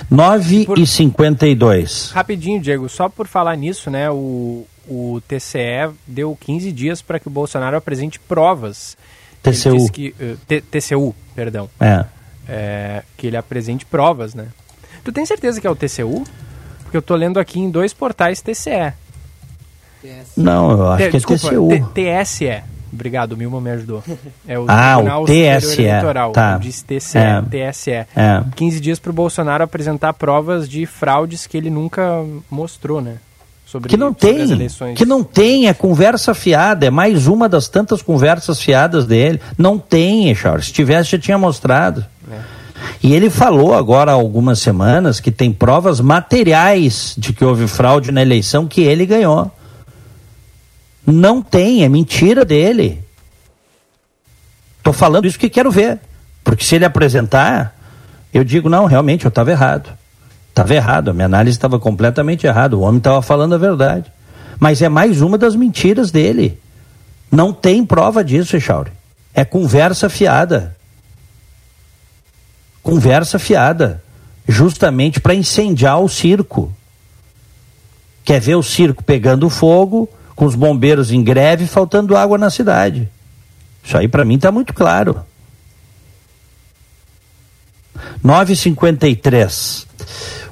9 0.09 0.65
por... 0.65 0.77
e 0.79 0.85
52. 0.85 2.11
Rapidinho, 2.11 2.59
Diego, 2.59 2.89
só 2.89 3.07
por 3.07 3.27
falar 3.27 3.55
nisso, 3.55 3.89
né? 3.89 4.09
O, 4.09 4.65
o 4.87 5.21
TCE 5.27 5.93
deu 6.07 6.37
15 6.39 6.71
dias 6.71 7.01
para 7.01 7.19
que 7.19 7.27
o 7.27 7.31
Bolsonaro 7.31 7.77
apresente 7.77 8.19
provas. 8.19 8.97
TCU. 9.51 9.91
Que, 9.91 10.15
uh, 10.19 10.37
eh, 10.49 10.61
TCU, 10.71 11.15
perdão. 11.35 11.69
É. 11.79 12.05
é. 12.47 13.03
Que 13.17 13.27
ele 13.27 13.37
apresente 13.37 13.85
provas, 13.85 14.33
né? 14.33 14.47
Tu 15.03 15.11
tem 15.11 15.25
certeza 15.25 15.61
que 15.61 15.67
é 15.67 15.69
o 15.69 15.75
TCU? 15.75 16.23
Porque 16.83 16.97
eu 16.97 17.01
tô 17.01 17.15
lendo 17.15 17.39
aqui 17.39 17.59
em 17.59 17.69
dois 17.69 17.93
portais 17.93 18.41
TCE. 18.41 18.93
Não, 20.37 20.71
eu 20.71 20.87
acho 20.91 21.03
T 21.03 21.09
que 21.09 21.17
é 21.17 21.19
desculpa, 21.19 21.49
TCU. 21.49 21.91
TSE. 21.93 22.63
Obrigado, 22.93 23.33
o 23.33 23.37
Milma 23.37 23.59
me 23.59 23.71
ajudou. 23.71 24.03
É 24.47 24.57
o 24.57 24.65
ah, 24.67 24.93
Tribunal 24.95 25.23
o 25.23 25.25
TSE. 25.25 25.81
Eleitoral. 25.81 26.31
Tá. 26.31 26.57
Disse 26.57 26.85
TSE, 26.85 27.17
é. 27.17 27.41
TSE. 27.41 27.91
É. 27.91 28.07
15 28.55 28.79
dias 28.79 28.99
para 28.99 29.09
o 29.09 29.13
Bolsonaro 29.13 29.63
apresentar 29.63 30.13
provas 30.13 30.69
de 30.69 30.85
fraudes 30.85 31.45
que 31.45 31.57
ele 31.57 31.69
nunca 31.69 32.23
mostrou, 32.49 33.01
né? 33.01 33.17
Sobre, 33.65 33.89
que 33.89 33.97
não 33.97 34.13
tem, 34.13 34.67
que 34.95 35.05
não 35.05 35.23
tem, 35.23 35.67
é 35.67 35.73
conversa 35.73 36.35
fiada, 36.35 36.85
é 36.85 36.89
mais 36.91 37.25
uma 37.25 37.49
das 37.49 37.67
tantas 37.67 38.01
conversas 38.01 38.61
fiadas 38.61 39.05
dele. 39.05 39.41
Não 39.57 39.79
tem, 39.79 40.33
Charles. 40.35 40.67
Se 40.67 40.73
tivesse, 40.73 41.11
já 41.11 41.19
tinha 41.19 41.37
mostrado. 41.37 42.05
É. 42.31 42.39
E 43.01 43.13
ele 43.13 43.29
falou 43.29 43.73
agora 43.73 44.11
há 44.11 44.13
algumas 44.13 44.59
semanas 44.59 45.19
que 45.19 45.31
tem 45.31 45.51
provas 45.51 45.99
materiais 45.99 47.15
de 47.17 47.33
que 47.33 47.43
houve 47.43 47.67
fraude 47.67 48.11
na 48.11 48.21
eleição 48.21 48.67
que 48.67 48.81
ele 48.81 49.05
ganhou. 49.05 49.51
Não 51.05 51.41
tem, 51.41 51.83
é 51.83 51.89
mentira 51.89 52.45
dele. 52.45 53.03
Estou 54.77 54.93
falando 54.93 55.25
isso 55.25 55.39
que 55.39 55.49
quero 55.49 55.71
ver. 55.71 55.99
Porque 56.43 56.63
se 56.63 56.75
ele 56.75 56.85
apresentar, 56.85 57.75
eu 58.31 58.43
digo, 58.43 58.69
não, 58.69 58.85
realmente 58.85 59.25
eu 59.25 59.29
estava 59.29 59.49
errado. 59.49 59.89
Estava 60.55 60.73
errado, 60.73 61.09
a 61.09 61.13
minha 61.13 61.25
análise 61.25 61.57
estava 61.57 61.77
completamente 61.77 62.47
errada. 62.47 62.77
O 62.77 62.79
homem 62.79 62.99
estava 62.99 63.21
falando 63.21 63.55
a 63.55 63.57
verdade. 63.57 64.09
Mas 64.57 64.81
é 64.81 64.87
mais 64.87 65.19
uma 65.19 65.37
das 65.37 65.53
mentiras 65.53 66.11
dele. 66.11 66.57
Não 67.29 67.51
tem 67.51 67.85
prova 67.85 68.23
disso, 68.23 68.55
Echauri. 68.55 68.89
É 69.33 69.43
conversa 69.43 70.07
fiada. 70.07 70.73
Conversa 72.81 73.37
fiada. 73.37 74.01
Justamente 74.47 75.19
para 75.19 75.35
incendiar 75.35 75.99
o 75.99 76.07
circo. 76.07 76.73
Quer 78.23 78.39
ver 78.39 78.55
o 78.55 78.63
circo 78.63 79.03
pegando 79.03 79.49
fogo, 79.49 80.07
com 80.37 80.45
os 80.45 80.55
bombeiros 80.55 81.11
em 81.11 81.21
greve, 81.21 81.67
faltando 81.67 82.15
água 82.15 82.37
na 82.37 82.49
cidade. 82.49 83.09
Isso 83.83 83.97
aí 83.97 84.07
para 84.07 84.23
mim 84.23 84.35
está 84.35 84.53
muito 84.53 84.73
claro. 84.73 85.19
9h53. 88.23 89.85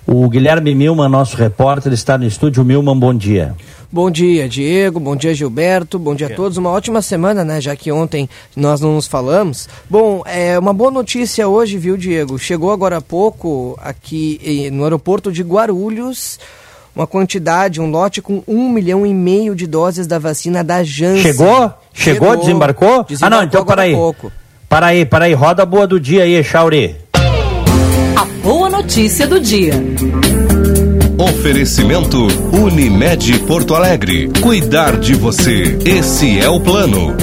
O 0.05 0.27
Guilherme 0.29 0.75
Milman, 0.75 1.09
nosso 1.09 1.37
repórter, 1.37 1.93
está 1.93 2.17
no 2.17 2.25
estúdio. 2.25 2.63
Milman, 2.63 2.97
bom 2.97 3.13
dia. 3.13 3.55
Bom 3.91 4.09
dia, 4.11 4.49
Diego. 4.49 4.99
Bom 4.99 5.15
dia, 5.15 5.33
Gilberto. 5.33 5.97
Bom 5.97 6.13
dia 6.15 6.27
a 6.27 6.29
todos. 6.29 6.57
Uma 6.57 6.71
ótima 6.71 7.01
semana, 7.01 7.45
né? 7.45 7.61
Já 7.61 7.75
que 7.75 7.91
ontem 7.91 8.27
nós 8.55 8.81
não 8.81 8.95
nos 8.95 9.07
falamos. 9.07 9.69
Bom, 9.89 10.23
é 10.25 10.57
uma 10.59 10.73
boa 10.73 10.91
notícia 10.91 11.47
hoje, 11.47 11.77
viu, 11.77 11.95
Diego? 11.95 12.37
Chegou 12.37 12.71
agora 12.71 12.97
há 12.97 13.01
pouco 13.01 13.79
aqui 13.81 14.69
no 14.73 14.83
aeroporto 14.83 15.31
de 15.31 15.41
Guarulhos 15.43 16.39
uma 16.95 17.07
quantidade, 17.07 17.81
um 17.81 17.89
lote 17.89 18.21
com 18.21 18.43
um 18.47 18.69
milhão 18.69 19.05
e 19.05 19.13
meio 19.13 19.55
de 19.55 19.65
doses 19.65 20.05
da 20.05 20.19
vacina 20.19 20.63
da 20.63 20.83
Janssen. 20.83 21.21
Chegou? 21.21 21.47
Chegou? 21.47 21.73
Chegou 21.93 22.37
desembarcou? 22.37 23.03
desembarcou? 23.03 23.27
Ah, 23.27 23.29
não, 23.29 23.43
então 23.43 23.65
para 23.65 23.83
aí. 23.83 23.93
Pouco. 23.95 24.31
Para 24.69 24.87
aí, 24.87 25.05
para 25.05 25.25
aí. 25.25 25.33
Roda 25.33 25.65
boa 25.65 25.87
do 25.87 25.99
dia 25.99 26.23
aí, 26.23 26.43
Chauri. 26.43 27.02
Boa 28.43 28.69
notícia 28.69 29.25
do 29.25 29.39
dia. 29.39 29.73
Oferecimento 31.17 32.27
Unimed 32.51 33.39
Porto 33.47 33.73
Alegre. 33.73 34.29
Cuidar 34.41 34.99
de 34.99 35.13
você. 35.13 35.77
Esse 35.85 36.41
é 36.41 36.49
o 36.49 36.59
plano. 36.59 37.15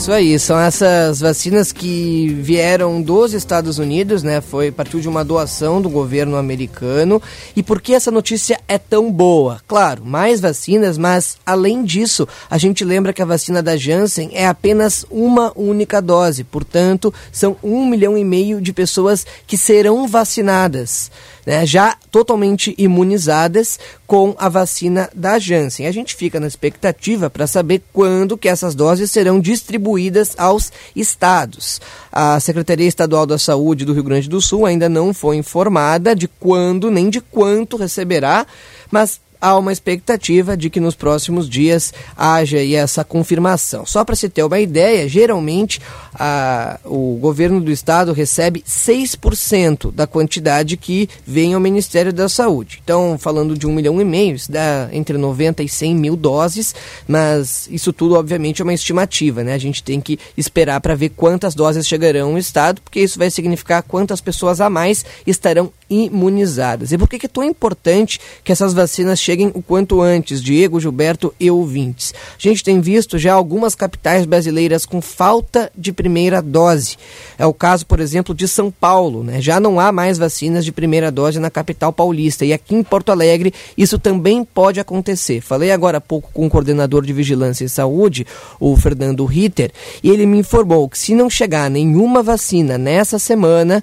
Isso 0.00 0.12
aí, 0.12 0.38
são 0.38 0.58
essas 0.58 1.20
vacinas 1.20 1.72
que 1.72 2.34
vieram 2.40 3.02
dos 3.02 3.34
Estados 3.34 3.78
Unidos, 3.78 4.22
né? 4.22 4.40
Foi 4.40 4.72
partiu 4.72 4.98
de 4.98 5.06
uma 5.06 5.22
doação 5.22 5.82
do 5.82 5.90
governo 5.90 6.38
americano. 6.38 7.20
E 7.54 7.62
por 7.62 7.82
que 7.82 7.92
essa 7.92 8.10
notícia 8.10 8.58
é 8.66 8.78
tão 8.78 9.12
boa? 9.12 9.60
Claro, 9.68 10.02
mais 10.02 10.40
vacinas, 10.40 10.96
mas 10.96 11.36
além 11.44 11.84
disso, 11.84 12.26
a 12.48 12.56
gente 12.56 12.82
lembra 12.82 13.12
que 13.12 13.20
a 13.20 13.26
vacina 13.26 13.62
da 13.62 13.76
Janssen 13.76 14.30
é 14.32 14.46
apenas 14.46 15.04
uma 15.10 15.52
única 15.54 16.00
dose. 16.00 16.44
Portanto, 16.44 17.12
são 17.30 17.58
um 17.62 17.84
milhão 17.84 18.16
e 18.16 18.24
meio 18.24 18.58
de 18.58 18.72
pessoas 18.72 19.26
que 19.46 19.58
serão 19.58 20.08
vacinadas 20.08 21.10
né, 21.46 21.66
já 21.66 21.96
totalmente 22.10 22.74
imunizadas 22.76 23.78
com 24.06 24.34
a 24.38 24.48
vacina 24.48 25.08
da 25.14 25.38
Janssen. 25.38 25.86
A 25.86 25.92
gente 25.92 26.14
fica 26.14 26.40
na 26.40 26.46
expectativa 26.46 27.30
para 27.30 27.46
saber 27.46 27.82
quando 27.92 28.36
que 28.36 28.48
essas 28.48 28.74
doses 28.74 29.10
serão 29.10 29.40
distribuídas 29.40 30.34
aos 30.36 30.72
estados. 30.94 31.80
A 32.12 32.38
Secretaria 32.40 32.86
Estadual 32.86 33.26
da 33.26 33.38
Saúde 33.38 33.84
do 33.84 33.92
Rio 33.92 34.04
Grande 34.04 34.28
do 34.28 34.40
Sul 34.40 34.66
ainda 34.66 34.88
não 34.88 35.14
foi 35.14 35.36
informada 35.36 36.14
de 36.14 36.28
quando 36.28 36.90
nem 36.90 37.08
de 37.08 37.20
quanto 37.20 37.76
receberá, 37.76 38.46
mas 38.90 39.20
há 39.40 39.56
uma 39.56 39.72
expectativa 39.72 40.56
de 40.56 40.68
que 40.68 40.80
nos 40.80 40.94
próximos 40.94 41.48
dias 41.48 41.92
haja 42.16 42.64
essa 42.64 43.04
confirmação. 43.04 43.86
Só 43.86 44.04
para 44.04 44.14
se 44.14 44.28
ter 44.28 44.42
uma 44.42 44.60
ideia, 44.60 45.08
geralmente 45.08 45.80
a, 46.14 46.78
o 46.84 47.16
governo 47.20 47.60
do 47.60 47.70
estado 47.70 48.12
recebe 48.12 48.62
6% 48.66 49.92
da 49.92 50.06
quantidade 50.06 50.76
que 50.76 51.08
vem 51.26 51.54
ao 51.54 51.60
Ministério 51.60 52.12
da 52.12 52.28
Saúde. 52.28 52.80
Então, 52.82 53.16
falando 53.18 53.56
de 53.56 53.66
um 53.66 53.72
milhão 53.72 54.00
e 54.00 54.04
meio, 54.04 54.36
isso 54.36 54.50
dá 54.50 54.88
entre 54.92 55.16
90 55.16 55.62
e 55.62 55.68
100 55.68 55.94
mil 55.94 56.16
doses, 56.16 56.74
mas 57.06 57.68
isso 57.70 57.92
tudo, 57.92 58.16
obviamente, 58.16 58.60
é 58.60 58.64
uma 58.64 58.74
estimativa, 58.74 59.42
né? 59.42 59.54
A 59.54 59.58
gente 59.58 59.82
tem 59.82 60.00
que 60.00 60.18
esperar 60.36 60.80
para 60.80 60.94
ver 60.94 61.10
quantas 61.10 61.54
doses 61.54 61.86
chegarão 61.86 62.30
ao 62.30 62.38
estado, 62.38 62.80
porque 62.82 63.00
isso 63.00 63.18
vai 63.18 63.30
significar 63.30 63.82
quantas 63.82 64.20
pessoas 64.20 64.60
a 64.60 64.68
mais 64.68 65.04
estarão 65.26 65.72
imunizadas. 65.88 66.92
E 66.92 66.98
por 66.98 67.08
que, 67.08 67.18
que 67.18 67.26
é 67.26 67.28
tão 67.28 67.42
importante 67.42 68.20
que 68.44 68.52
essas 68.52 68.72
vacinas 68.72 69.18
cheguem 69.30 69.52
o 69.54 69.62
quanto 69.62 70.00
antes, 70.00 70.42
Diego, 70.42 70.80
Gilberto 70.80 71.32
e 71.38 71.48
ouvintes? 71.48 72.12
A 72.36 72.42
gente 72.42 72.64
tem 72.64 72.80
visto 72.80 73.16
já 73.16 73.32
algumas 73.32 73.76
capitais 73.76 74.26
brasileiras 74.26 74.84
com 74.84 75.00
falta 75.00 75.70
de 75.76 75.92
primeira 75.92 76.42
dose. 76.42 76.96
É 77.38 77.46
o 77.46 77.54
caso, 77.54 77.86
por 77.86 78.00
exemplo, 78.00 78.34
de 78.34 78.48
São 78.48 78.72
Paulo. 78.72 79.22
Né? 79.22 79.40
Já 79.40 79.60
não 79.60 79.78
há 79.78 79.92
mais 79.92 80.18
vacinas 80.18 80.64
de 80.64 80.72
primeira 80.72 81.12
dose 81.12 81.38
na 81.38 81.48
capital 81.48 81.92
paulista. 81.92 82.44
E 82.44 82.52
aqui 82.52 82.74
em 82.74 82.82
Porto 82.82 83.12
Alegre 83.12 83.54
isso 83.78 84.00
também 84.00 84.44
pode 84.44 84.80
acontecer. 84.80 85.40
Falei 85.40 85.70
agora 85.70 85.98
há 85.98 86.00
pouco 86.00 86.32
com 86.32 86.46
o 86.46 86.50
coordenador 86.50 87.06
de 87.06 87.12
Vigilância 87.12 87.64
e 87.64 87.68
Saúde, 87.68 88.26
o 88.58 88.76
Fernando 88.76 89.24
Ritter, 89.24 89.70
e 90.02 90.10
ele 90.10 90.26
me 90.26 90.38
informou 90.38 90.88
que 90.88 90.98
se 90.98 91.14
não 91.14 91.30
chegar 91.30 91.70
nenhuma 91.70 92.20
vacina 92.20 92.76
nessa 92.76 93.16
semana, 93.16 93.80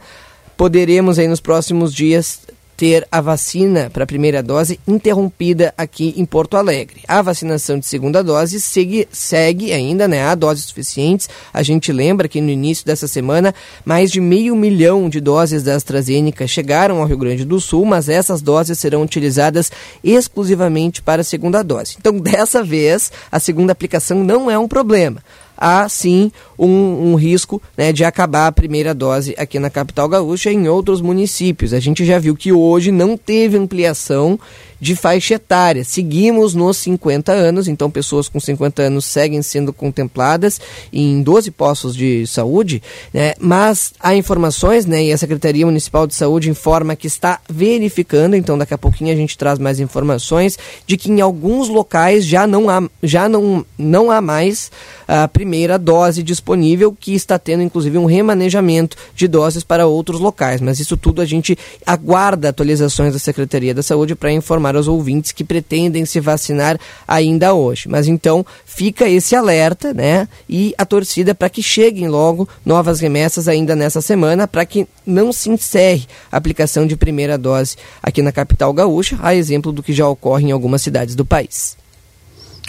poderemos 0.58 1.18
aí 1.18 1.28
nos 1.28 1.40
próximos 1.40 1.94
dias 1.94 2.47
ter 2.78 3.08
a 3.12 3.20
vacina 3.20 3.90
para 3.92 4.04
a 4.04 4.08
primeira 4.08 4.44
dose 4.44 4.80
interrompida 4.88 5.74
aqui 5.76 6.14
em 6.16 6.24
Porto 6.24 6.56
Alegre. 6.56 7.02
A 7.08 7.24
vacinação 7.24 7.80
de 7.80 7.88
segunda 7.88 8.24
dose 8.24 8.62
segue, 8.62 9.08
segue 9.12 9.74
ainda, 9.74 10.08
né? 10.08 10.24
Há 10.24 10.36
doses 10.36 10.66
suficientes. 10.66 11.28
A 11.52 11.64
gente 11.64 11.92
lembra 11.92 12.28
que 12.28 12.40
no 12.40 12.52
início 12.52 12.86
dessa 12.86 13.08
semana, 13.08 13.54
mais 13.84 14.12
de 14.12 14.22
meio 14.22 14.56
milhão 14.56 15.10
de 15.10 15.20
doses 15.20 15.64
da 15.64 15.76
AstraZeneca 15.76 16.46
chegaram 16.46 17.00
ao 17.02 17.08
Rio 17.08 17.18
Grande 17.18 17.44
do 17.44 17.60
Sul, 17.60 17.84
mas 17.84 18.08
essas 18.08 18.44
doses 18.44 18.78
serão 18.78 19.02
utilizadas 19.02 19.72
exclusivamente 20.04 21.02
para 21.02 21.22
a 21.22 21.26
segunda 21.26 21.64
dose. 21.64 21.96
Então, 22.00 22.14
dessa 22.22 22.64
vez, 22.64 23.12
a 23.32 23.40
segunda 23.40 23.72
aplicação 23.72 24.24
não 24.24 24.52
é 24.52 24.58
um 24.58 24.68
problema 24.68 25.22
há 25.58 25.90
sim 25.90 26.32
um, 26.58 27.12
um 27.12 27.16
risco 27.16 27.62
né, 27.76 27.92
de 27.92 28.04
acabar 28.04 28.48
a 28.48 28.52
primeira 28.52 28.94
dose 28.94 29.36
aqui 29.38 29.60
na 29.60 29.70
capital 29.70 30.08
gaúcha 30.08 30.52
e 30.52 30.56
em 30.56 30.68
outros 30.68 31.02
municípios. 31.02 31.74
A 31.74 31.80
gente 31.80 32.06
já 32.06 32.20
viu 32.20 32.36
que 32.36 32.54
hoje 32.54 32.92
não 32.92 33.18
teve 33.18 33.58
ampliação 33.58 34.40
de 34.80 34.96
faixa 34.96 35.36
etária. 35.36 35.84
Seguimos 35.84 36.54
nos 36.54 36.78
50 36.78 37.32
anos, 37.32 37.68
então 37.68 37.90
pessoas 37.90 38.30
com 38.30 38.40
50 38.40 38.84
anos 38.84 39.06
seguem 39.06 39.42
sendo 39.42 39.74
contempladas 39.74 40.60
em 40.92 41.22
12 41.22 41.52
postos 41.52 41.96
de 41.96 42.26
saúde, 42.28 42.82
né, 43.14 43.34
mas 43.40 43.94
há 44.00 44.16
informações, 44.16 44.86
né, 44.86 45.06
e 45.06 45.12
a 45.12 45.18
Secretaria 45.18 45.66
Municipal 45.66 46.08
de 46.08 46.16
Saúde 46.16 46.50
informa 46.50 46.96
que 46.96 47.08
está 47.08 47.40
verificando, 47.50 48.36
então 48.36 48.58
daqui 48.58 48.74
a 48.74 48.78
pouquinho 48.78 49.12
a 49.14 49.16
gente 49.16 49.38
traz 49.38 49.60
mais 49.60 49.80
informações, 49.80 50.58
de 50.86 50.98
que 50.98 51.12
em 51.12 51.22
alguns 51.22 51.70
locais 51.70 52.26
já 52.26 52.46
não 52.46 52.70
há, 52.70 52.84
já 53.02 53.28
não, 53.28 53.66
não 53.78 54.12
há 54.12 54.22
mais 54.22 54.72
a 55.08 55.28
primeira 55.28 55.80
dose 55.80 56.22
disponível, 56.22 56.96
que 56.98 57.14
está 57.14 57.40
tendo 57.40 57.64
inclusive 57.64 57.98
um 57.98 58.06
remanejamento 58.06 58.98
de 59.16 59.28
doses 59.28 59.64
para 59.64 59.88
outros 59.88 60.20
locais. 60.20 60.60
Mas 60.60 60.80
isso 60.80 60.98
tudo 60.98 61.22
a 61.22 61.26
gente 61.26 61.58
aguarda 61.86 62.50
atualizações 62.50 63.14
da 63.14 63.20
Secretaria 63.20 63.74
da 63.74 63.84
Saúde 63.84 64.16
para 64.16 64.32
informar 64.68 64.76
aos 64.76 64.88
ouvintes 64.88 65.32
que 65.32 65.44
pretendem 65.44 66.06
se 66.06 66.20
vacinar 66.20 66.78
ainda 67.08 67.54
hoje. 67.54 67.88
Mas 67.88 68.08
então 68.08 68.46
fica 68.66 69.08
esse 69.08 69.36
alerta, 69.36 69.94
né? 69.94 70.28
E 70.50 70.74
a 70.78 70.86
torcida 70.86 71.34
para 71.34 71.50
que 71.50 71.64
cheguem 71.64 72.08
logo 72.08 72.48
novas 72.66 73.00
remessas 73.00 73.48
ainda 73.48 73.76
nessa 73.76 74.02
semana, 74.02 74.48
para 74.48 74.66
que 74.66 74.88
não 75.06 75.32
se 75.32 75.50
encerre 75.50 76.06
a 76.32 76.38
aplicação 76.38 76.86
de 76.86 76.98
primeira 76.98 77.38
dose 77.38 77.78
aqui 78.04 78.22
na 78.22 78.32
capital 78.32 78.74
gaúcha, 78.74 79.18
a 79.22 79.34
exemplo 79.34 79.72
do 79.72 79.84
que 79.84 79.94
já 79.94 80.08
ocorre 80.08 80.48
em 80.48 80.52
algumas 80.52 80.82
cidades 80.82 81.16
do 81.16 81.26
país. 81.26 81.78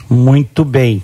Muito 0.08 0.64
bem. 0.64 1.02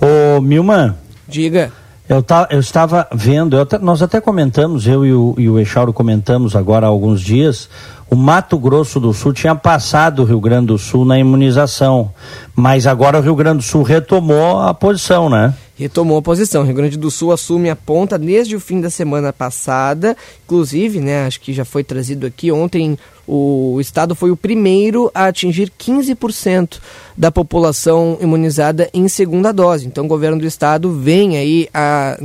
Ô, 0.00 0.40
Milman. 0.40 0.94
Diga. 1.26 1.72
Eu, 2.08 2.22
tá, 2.22 2.48
eu 2.50 2.58
estava 2.58 3.06
vendo, 3.12 3.54
eu 3.54 3.66
nós 3.82 4.00
até 4.00 4.18
comentamos, 4.18 4.86
eu 4.86 5.04
e 5.04 5.12
o, 5.12 5.34
e 5.36 5.46
o 5.46 5.58
Echauro 5.58 5.92
comentamos 5.92 6.56
agora 6.56 6.86
há 6.86 6.88
alguns 6.88 7.20
dias, 7.20 7.68
o 8.10 8.16
Mato 8.16 8.58
Grosso 8.58 8.98
do 8.98 9.12
Sul 9.12 9.32
tinha 9.32 9.54
passado 9.54 10.22
o 10.22 10.24
Rio 10.24 10.40
Grande 10.40 10.68
do 10.68 10.78
Sul 10.78 11.04
na 11.04 11.18
imunização, 11.18 12.12
mas 12.54 12.86
agora 12.86 13.18
o 13.18 13.22
Rio 13.22 13.34
Grande 13.34 13.58
do 13.58 13.64
Sul 13.64 13.82
retomou 13.82 14.60
a 14.60 14.72
posição, 14.72 15.28
né? 15.28 15.54
retomou 15.78 16.18
a 16.18 16.22
posição. 16.22 16.62
O 16.62 16.64
Rio 16.64 16.74
Grande 16.74 16.98
do 16.98 17.10
Sul 17.10 17.32
assume 17.32 17.70
a 17.70 17.76
ponta 17.76 18.18
desde 18.18 18.56
o 18.56 18.60
fim 18.60 18.80
da 18.80 18.90
semana 18.90 19.32
passada. 19.32 20.16
Inclusive, 20.44 21.00
né, 21.00 21.26
acho 21.26 21.40
que 21.40 21.52
já 21.52 21.64
foi 21.64 21.84
trazido 21.84 22.26
aqui 22.26 22.50
ontem, 22.50 22.98
o 23.30 23.78
estado 23.78 24.14
foi 24.14 24.30
o 24.30 24.36
primeiro 24.36 25.10
a 25.14 25.26
atingir 25.26 25.70
15% 25.78 26.78
da 27.14 27.30
população 27.30 28.16
imunizada 28.22 28.88
em 28.94 29.06
segunda 29.06 29.52
dose. 29.52 29.86
Então, 29.86 30.04
o 30.04 30.08
governo 30.08 30.38
do 30.38 30.46
estado 30.46 30.92
vem 30.92 31.36
aí 31.36 31.68
a, 31.74 32.16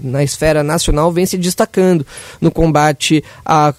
na 0.00 0.22
esfera 0.22 0.62
nacional 0.62 1.12
vem 1.12 1.26
se 1.26 1.36
destacando 1.36 2.06
no 2.40 2.50
combate 2.50 3.22
à, 3.44 3.68
à 3.68 3.74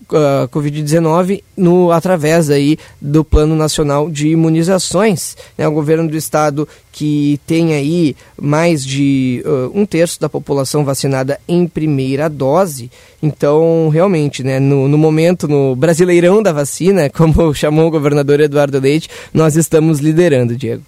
Covid-19 0.49 1.41
no 1.57 1.91
através 1.91 2.49
aí 2.49 2.77
do 2.99 3.23
Plano 3.23 3.55
Nacional 3.55 4.11
de 4.11 4.27
Imunizações. 4.27 5.35
Né? 5.57 5.67
O 5.67 5.71
governo 5.71 6.07
do 6.07 6.17
estado 6.17 6.67
que 6.91 7.39
tem 7.47 7.73
aí 7.73 8.15
mais 8.39 8.85
de 8.85 9.43
uh, 9.45 9.71
um 9.73 9.85
terço 9.85 10.19
da 10.19 10.27
população 10.27 10.83
vacinada 10.83 11.39
em 11.47 11.65
primeira 11.65 12.29
dose. 12.29 12.91
Então, 13.21 13.89
realmente, 13.89 14.43
né, 14.43 14.59
no, 14.59 14.87
no, 14.87 14.97
momento, 14.97 15.47
no 15.47 15.75
brasileirão 15.75 16.41
da 16.41 16.51
vacina, 16.51 17.09
como 17.13 17.53
chamou 17.53 17.87
o 17.87 17.91
governador 17.91 18.39
Eduardo 18.39 18.79
Leite, 18.79 19.09
nós 19.33 19.55
estamos 19.55 19.99
liderando, 19.99 20.55
Diego. 20.55 20.83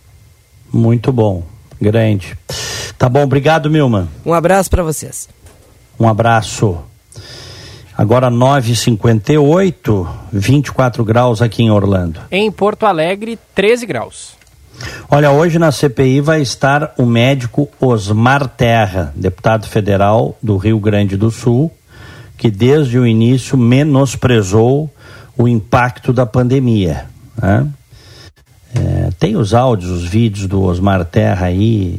Muito 0.72 1.12
bom, 1.12 1.44
grande. 1.80 2.36
Tá 2.98 3.08
bom, 3.08 3.24
obrigado, 3.24 3.70
Milman. 3.70 4.08
Um 4.26 4.34
abraço 4.34 4.70
para 4.70 4.82
vocês. 4.82 5.30
Um 6.00 6.08
abraço. 6.10 6.80
Agora 7.96 8.32
9h58, 8.32 10.08
24 10.32 11.06
graus 11.06 11.42
aqui 11.42 11.62
em 11.62 11.70
Orlando. 11.70 12.22
Em 12.32 12.52
Porto 12.52 12.88
Alegre, 12.88 13.38
13 13.54 13.86
graus. 13.86 14.34
Olha, 15.10 15.32
hoje 15.32 15.60
na 15.60 15.72
CPI 15.72 16.20
vai 16.20 16.42
estar 16.42 16.94
o 16.98 17.06
médico 17.06 17.70
Osmar 17.80 18.48
Terra, 18.48 19.14
deputado 19.16 19.68
federal 19.68 20.36
do 20.42 20.58
Rio 20.58 20.80
Grande 20.80 21.16
do 21.16 21.30
Sul, 21.30 21.72
que 22.44 22.52
desde 22.52 23.00
o 23.00 23.08
início 23.08 23.58
menosprezou 23.58 24.94
o 25.38 25.48
impacto 25.48 26.12
da 26.12 26.26
pandemia. 26.26 27.06
Né? 27.42 27.66
É, 28.76 29.10
tem 29.18 29.38
os 29.38 29.54
áudios, 29.54 29.90
os 29.90 30.04
vídeos 30.04 30.46
do 30.46 30.62
Osmar 30.62 31.06
Terra 31.06 31.46
aí, 31.46 31.98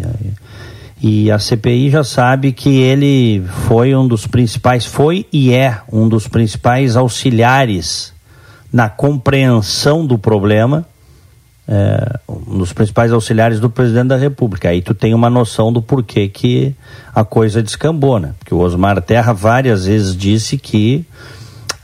e 1.00 1.30
a 1.30 1.38
CPI 1.38 1.88
já 1.88 2.04
sabe 2.04 2.52
que 2.52 2.76
ele 2.76 3.42
foi 3.66 3.96
um 3.96 4.06
dos 4.06 4.26
principais, 4.26 4.84
foi 4.84 5.26
e 5.32 5.50
é 5.50 5.80
um 5.90 6.06
dos 6.06 6.28
principais 6.28 6.94
auxiliares 6.94 8.12
na 8.70 8.90
compreensão 8.90 10.04
do 10.04 10.18
problema 10.18 10.84
é, 11.66 12.18
um 12.28 12.58
dos 12.58 12.72
principais 12.72 13.12
auxiliares 13.12 13.58
do 13.58 13.70
presidente 13.70 14.08
da 14.08 14.16
República. 14.16 14.68
Aí 14.68 14.82
tu 14.82 14.94
tem 14.94 15.14
uma 15.14 15.30
noção 15.30 15.72
do 15.72 15.80
porquê 15.80 16.28
que 16.28 16.74
a 17.14 17.24
coisa 17.24 17.62
descambou, 17.62 18.18
né? 18.18 18.34
Porque 18.38 18.54
o 18.54 18.58
Osmar 18.58 19.00
Terra 19.00 19.32
várias 19.32 19.86
vezes 19.86 20.16
disse 20.16 20.58
que 20.58 21.04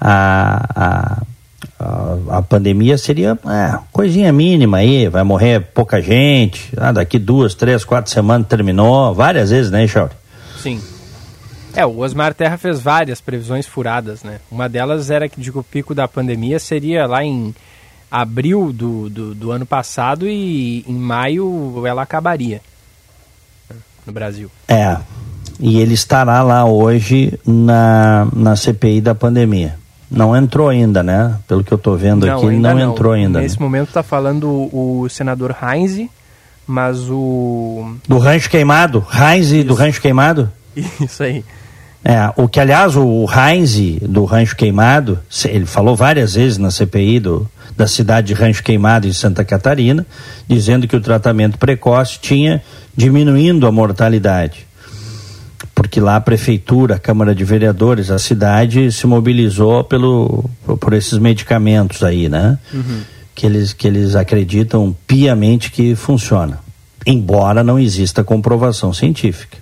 a, 0.01 0.67
a, 0.75 1.23
a, 1.79 2.39
a 2.39 2.43
pandemia 2.43 2.99
seria 2.99 3.39
é, 3.47 3.79
coisinha 3.93 4.33
mínima 4.33 4.79
aí, 4.79 5.09
vai 5.09 5.23
morrer 5.23 5.61
pouca 5.61 6.01
gente, 6.01 6.73
ah, 6.77 6.93
daqui 6.93 7.19
duas, 7.19 7.55
três, 7.55 7.85
quatro 7.85 8.11
semanas 8.11 8.47
terminou, 8.49 9.15
várias 9.15 9.51
vezes, 9.51 9.71
né, 9.71 9.87
Chauri? 9.87 10.13
Sim. 10.59 10.81
É, 11.75 11.87
o 11.87 11.99
Osmar 11.99 12.35
Terra 12.35 12.59
fez 12.59 12.81
várias 12.81 13.21
previsões 13.21 13.67
furadas, 13.67 14.25
né? 14.25 14.41
Uma 14.51 14.69
delas 14.69 15.09
era 15.09 15.29
que 15.29 15.41
que 15.41 15.59
o 15.59 15.63
pico 15.63 15.95
da 15.95 16.09
pandemia 16.09 16.59
seria 16.59 17.07
lá 17.07 17.25
em 17.25 17.55
abril 18.11 18.73
do, 18.73 19.09
do, 19.09 19.35
do, 19.35 19.53
ano 19.53 19.65
passado 19.65 20.29
e 20.29 20.85
em 20.87 20.95
maio 20.95 21.87
ela 21.87 22.03
acabaria 22.03 22.61
no 24.05 24.13
Brasil. 24.13 24.51
É, 24.67 24.97
e 25.61 25.79
ele 25.79 25.95
estará 25.95 26.43
lá 26.43 26.65
hoje 26.65 27.39
na, 27.47 28.27
na 28.35 28.57
CPI 28.57 29.01
da 29.01 29.15
pandemia. 29.15 29.79
Não 30.11 30.35
entrou 30.35 30.69
ainda, 30.69 31.03
né? 31.03 31.39
Pelo 31.47 31.63
que 31.63 31.73
eu 31.73 31.77
estou 31.77 31.97
vendo 31.97 32.27
não, 32.27 32.37
aqui, 32.37 32.47
não, 32.47 32.75
não, 32.75 32.93
entrou 32.93 33.13
ainda. 33.13 33.41
Nesse 33.41 33.59
né? 33.59 33.65
momento 33.65 33.89
está 33.89 34.03
falando 34.03 34.49
o, 34.49 35.03
o 35.03 35.09
senador 35.09 35.55
Heinz, 35.63 36.09
mas 36.67 37.09
o... 37.09 37.95
Do 38.09 38.19
Rancho 38.19 38.51
Queimado? 38.51 39.07
Heinz 39.13 39.65
do 39.65 39.75
Rancho 39.75 40.01
Queimado? 40.01 40.51
Isso 40.75 41.23
aí. 41.23 41.45
É, 42.05 42.33
o 42.37 42.49
que, 42.49 42.59
aliás, 42.59 42.97
o 42.97 43.27
Heinz, 43.27 44.01
do 44.03 44.25
Rancho 44.25 44.57
Queimado, 44.57 45.19
ele 45.45 45.67
falou 45.67 45.95
várias 45.95 46.35
vezes 46.35 46.57
na 46.57 46.71
CPI 46.71 47.21
do, 47.21 47.51
da 47.77 47.87
cidade 47.87 48.29
de 48.29 48.35
Rancho 48.35 48.63
Queimado, 48.63 49.07
em 49.07 49.13
Santa 49.13 49.45
Catarina, 49.45 50.07
dizendo 50.49 50.89
que 50.89 50.97
o 50.97 51.01
tratamento 51.01 51.59
precoce 51.59 52.19
tinha 52.21 52.63
diminuindo 52.97 53.67
a 53.67 53.73
mortalidade. 53.73 54.67
Porque 55.75 56.01
lá 56.01 56.17
a 56.17 56.21
prefeitura, 56.21 56.97
a 56.97 56.99
Câmara 56.99 57.35
de 57.35 57.45
Vereadores, 57.45 58.11
a 58.11 58.19
cidade 58.19 58.91
se 58.93 59.07
mobilizou 59.07 59.85
pelo, 59.85 60.49
por 60.79 60.93
esses 60.95 61.19
medicamentos 61.19 62.03
aí, 62.03 62.29
né? 62.29 62.59
Uhum. 62.73 63.01
Que, 63.35 63.47
eles, 63.47 63.73
que 63.73 63.87
eles 63.87 64.15
acreditam 64.15 64.95
piamente 65.07 65.71
que 65.71 65.95
funciona. 65.95 66.59
Embora 67.07 67.65
não 67.65 67.79
exista 67.79 68.23
comprovação 68.23 68.93
científica, 68.93 69.57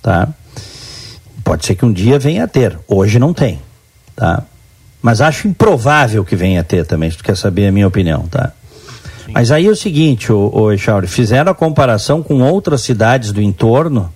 tá? 0.00 0.28
Pode 1.46 1.64
ser 1.64 1.76
que 1.76 1.84
um 1.84 1.92
dia 1.92 2.18
venha 2.18 2.42
a 2.42 2.48
ter, 2.48 2.76
hoje 2.88 3.20
não 3.20 3.32
tem, 3.32 3.60
tá? 4.16 4.42
Mas 5.00 5.20
acho 5.20 5.46
improvável 5.46 6.24
que 6.24 6.34
venha 6.34 6.60
a 6.60 6.64
ter 6.64 6.84
também, 6.84 7.08
se 7.08 7.18
tu 7.18 7.22
quer 7.22 7.36
saber 7.36 7.68
a 7.68 7.72
minha 7.72 7.86
opinião, 7.86 8.26
tá? 8.26 8.50
Sim. 9.24 9.30
Mas 9.32 9.52
aí 9.52 9.68
é 9.68 9.70
o 9.70 9.76
seguinte, 9.76 10.32
o, 10.32 10.50
o 10.52 10.72
Echauri, 10.72 11.06
fizeram 11.06 11.52
a 11.52 11.54
comparação 11.54 12.20
com 12.20 12.42
outras 12.42 12.80
cidades 12.80 13.30
do 13.30 13.40
entorno 13.40 14.12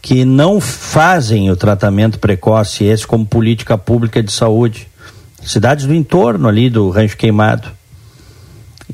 que 0.00 0.24
não 0.24 0.60
fazem 0.60 1.50
o 1.50 1.56
tratamento 1.56 2.20
precoce, 2.20 2.84
esse 2.84 3.04
como 3.04 3.26
política 3.26 3.76
pública 3.76 4.22
de 4.22 4.30
saúde. 4.30 4.86
Cidades 5.42 5.86
do 5.86 5.94
entorno 5.94 6.46
ali 6.46 6.70
do 6.70 6.88
Rancho 6.88 7.16
Queimado. 7.16 7.68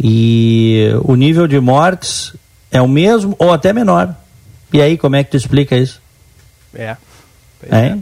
E 0.02 0.88
o 1.04 1.14
nível 1.14 1.46
de 1.46 1.60
mortes 1.60 2.34
é 2.72 2.80
o 2.80 2.88
mesmo 2.88 3.36
ou 3.38 3.52
até 3.52 3.70
menor. 3.70 4.16
E 4.72 4.80
aí, 4.80 4.96
como 4.96 5.14
é 5.14 5.22
que 5.22 5.32
tu 5.32 5.36
explica 5.36 5.76
isso? 5.76 6.00
É. 6.74 6.96
É. 7.70 7.98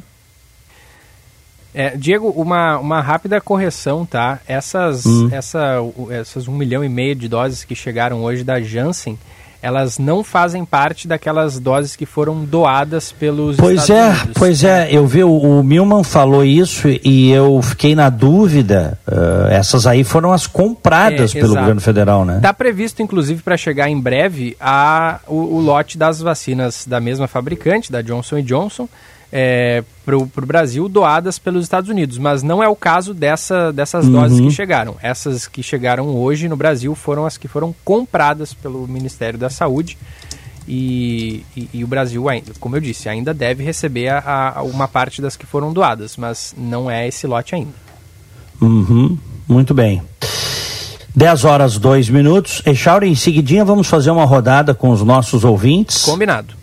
é. 1.74 1.96
Diego, 1.96 2.28
uma, 2.30 2.78
uma 2.78 3.00
rápida 3.00 3.40
correção, 3.40 4.04
tá? 4.04 4.40
Essas, 4.46 5.06
hum. 5.06 5.28
essa, 5.32 5.76
essas 6.10 6.48
um 6.48 6.56
milhão 6.56 6.84
e 6.84 6.88
meio 6.88 7.14
de 7.14 7.28
doses 7.28 7.64
que 7.64 7.74
chegaram 7.74 8.22
hoje 8.22 8.44
da 8.44 8.60
Janssen, 8.60 9.18
elas 9.62 9.96
não 9.96 10.24
fazem 10.24 10.64
parte 10.64 11.06
daquelas 11.06 11.60
doses 11.60 11.94
que 11.94 12.04
foram 12.04 12.44
doadas 12.44 13.12
pelos 13.12 13.56
pois 13.56 13.82
Estados 13.82 13.90
é, 13.90 14.08
Unidos. 14.08 14.34
Pois 14.36 14.64
é, 14.64 14.88
eu 14.90 15.06
vi, 15.06 15.22
o, 15.22 15.30
o 15.30 15.62
Milman 15.62 16.02
falou 16.02 16.44
isso 16.44 16.88
e 16.88 17.30
eu 17.30 17.62
fiquei 17.62 17.94
na 17.94 18.10
dúvida. 18.10 18.98
Uh, 19.06 19.46
essas 19.50 19.86
aí 19.86 20.02
foram 20.02 20.32
as 20.32 20.48
compradas 20.48 21.30
é, 21.30 21.34
pelo 21.34 21.52
exato. 21.52 21.60
governo 21.60 21.80
federal, 21.80 22.24
né? 22.24 22.38
Está 22.38 22.52
previsto, 22.52 23.02
inclusive, 23.02 23.40
para 23.40 23.56
chegar 23.56 23.88
em 23.88 24.00
breve 24.00 24.56
a, 24.60 25.20
o, 25.28 25.36
o 25.36 25.60
lote 25.60 25.96
das 25.96 26.20
vacinas 26.20 26.84
da 26.84 26.98
mesma 26.98 27.28
fabricante, 27.28 27.92
da 27.92 28.02
Johnson 28.02 28.42
Johnson, 28.42 28.88
é, 29.32 29.82
para 30.04 30.16
o 30.16 30.26
Brasil 30.46 30.88
doadas 30.90 31.38
pelos 31.38 31.64
Estados 31.64 31.88
Unidos, 31.88 32.18
mas 32.18 32.42
não 32.42 32.62
é 32.62 32.68
o 32.68 32.76
caso 32.76 33.14
dessa, 33.14 33.72
dessas 33.72 34.04
uhum. 34.04 34.12
doses 34.12 34.40
que 34.40 34.50
chegaram. 34.50 34.96
Essas 35.02 35.48
que 35.48 35.62
chegaram 35.62 36.14
hoje 36.14 36.48
no 36.48 36.56
Brasil 36.56 36.94
foram 36.94 37.24
as 37.24 37.38
que 37.38 37.48
foram 37.48 37.74
compradas 37.82 38.52
pelo 38.52 38.86
Ministério 38.86 39.38
da 39.38 39.48
Saúde. 39.48 39.96
E, 40.68 41.44
e, 41.56 41.68
e 41.72 41.84
o 41.84 41.86
Brasil, 41.86 42.24
como 42.60 42.76
eu 42.76 42.80
disse, 42.80 43.08
ainda 43.08 43.32
deve 43.32 43.64
receber 43.64 44.08
a, 44.08 44.52
a, 44.56 44.62
uma 44.62 44.86
parte 44.86 45.20
das 45.22 45.36
que 45.36 45.46
foram 45.46 45.72
doadas, 45.72 46.16
mas 46.16 46.54
não 46.56 46.90
é 46.90 47.08
esse 47.08 47.26
lote 47.26 47.54
ainda. 47.54 47.72
Uhum. 48.60 49.18
Muito 49.48 49.74
bem. 49.74 50.02
10 51.16 51.44
horas 51.44 51.78
2 51.78 52.10
minutos. 52.10 52.62
Echauri, 52.64 53.08
em 53.08 53.14
seguidinha 53.14 53.64
vamos 53.64 53.88
fazer 53.88 54.10
uma 54.10 54.24
rodada 54.24 54.74
com 54.74 54.90
os 54.90 55.02
nossos 55.02 55.42
ouvintes. 55.42 56.02
Combinado. 56.02 56.61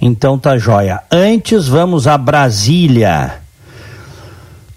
Então 0.00 0.38
tá 0.38 0.58
joia. 0.58 1.00
Antes 1.10 1.66
vamos 1.68 2.06
a 2.06 2.18
Brasília. 2.18 3.40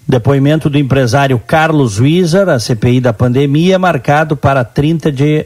Depoimento 0.06 0.70
do 0.70 0.78
empresário 0.78 1.38
Carlos 1.38 2.00
Wieser, 2.00 2.48
a 2.48 2.58
CPI 2.58 3.00
da 3.00 3.12
pandemia, 3.12 3.78
marcado 3.78 4.36
para 4.36 4.64
30 4.64 5.12
de 5.12 5.44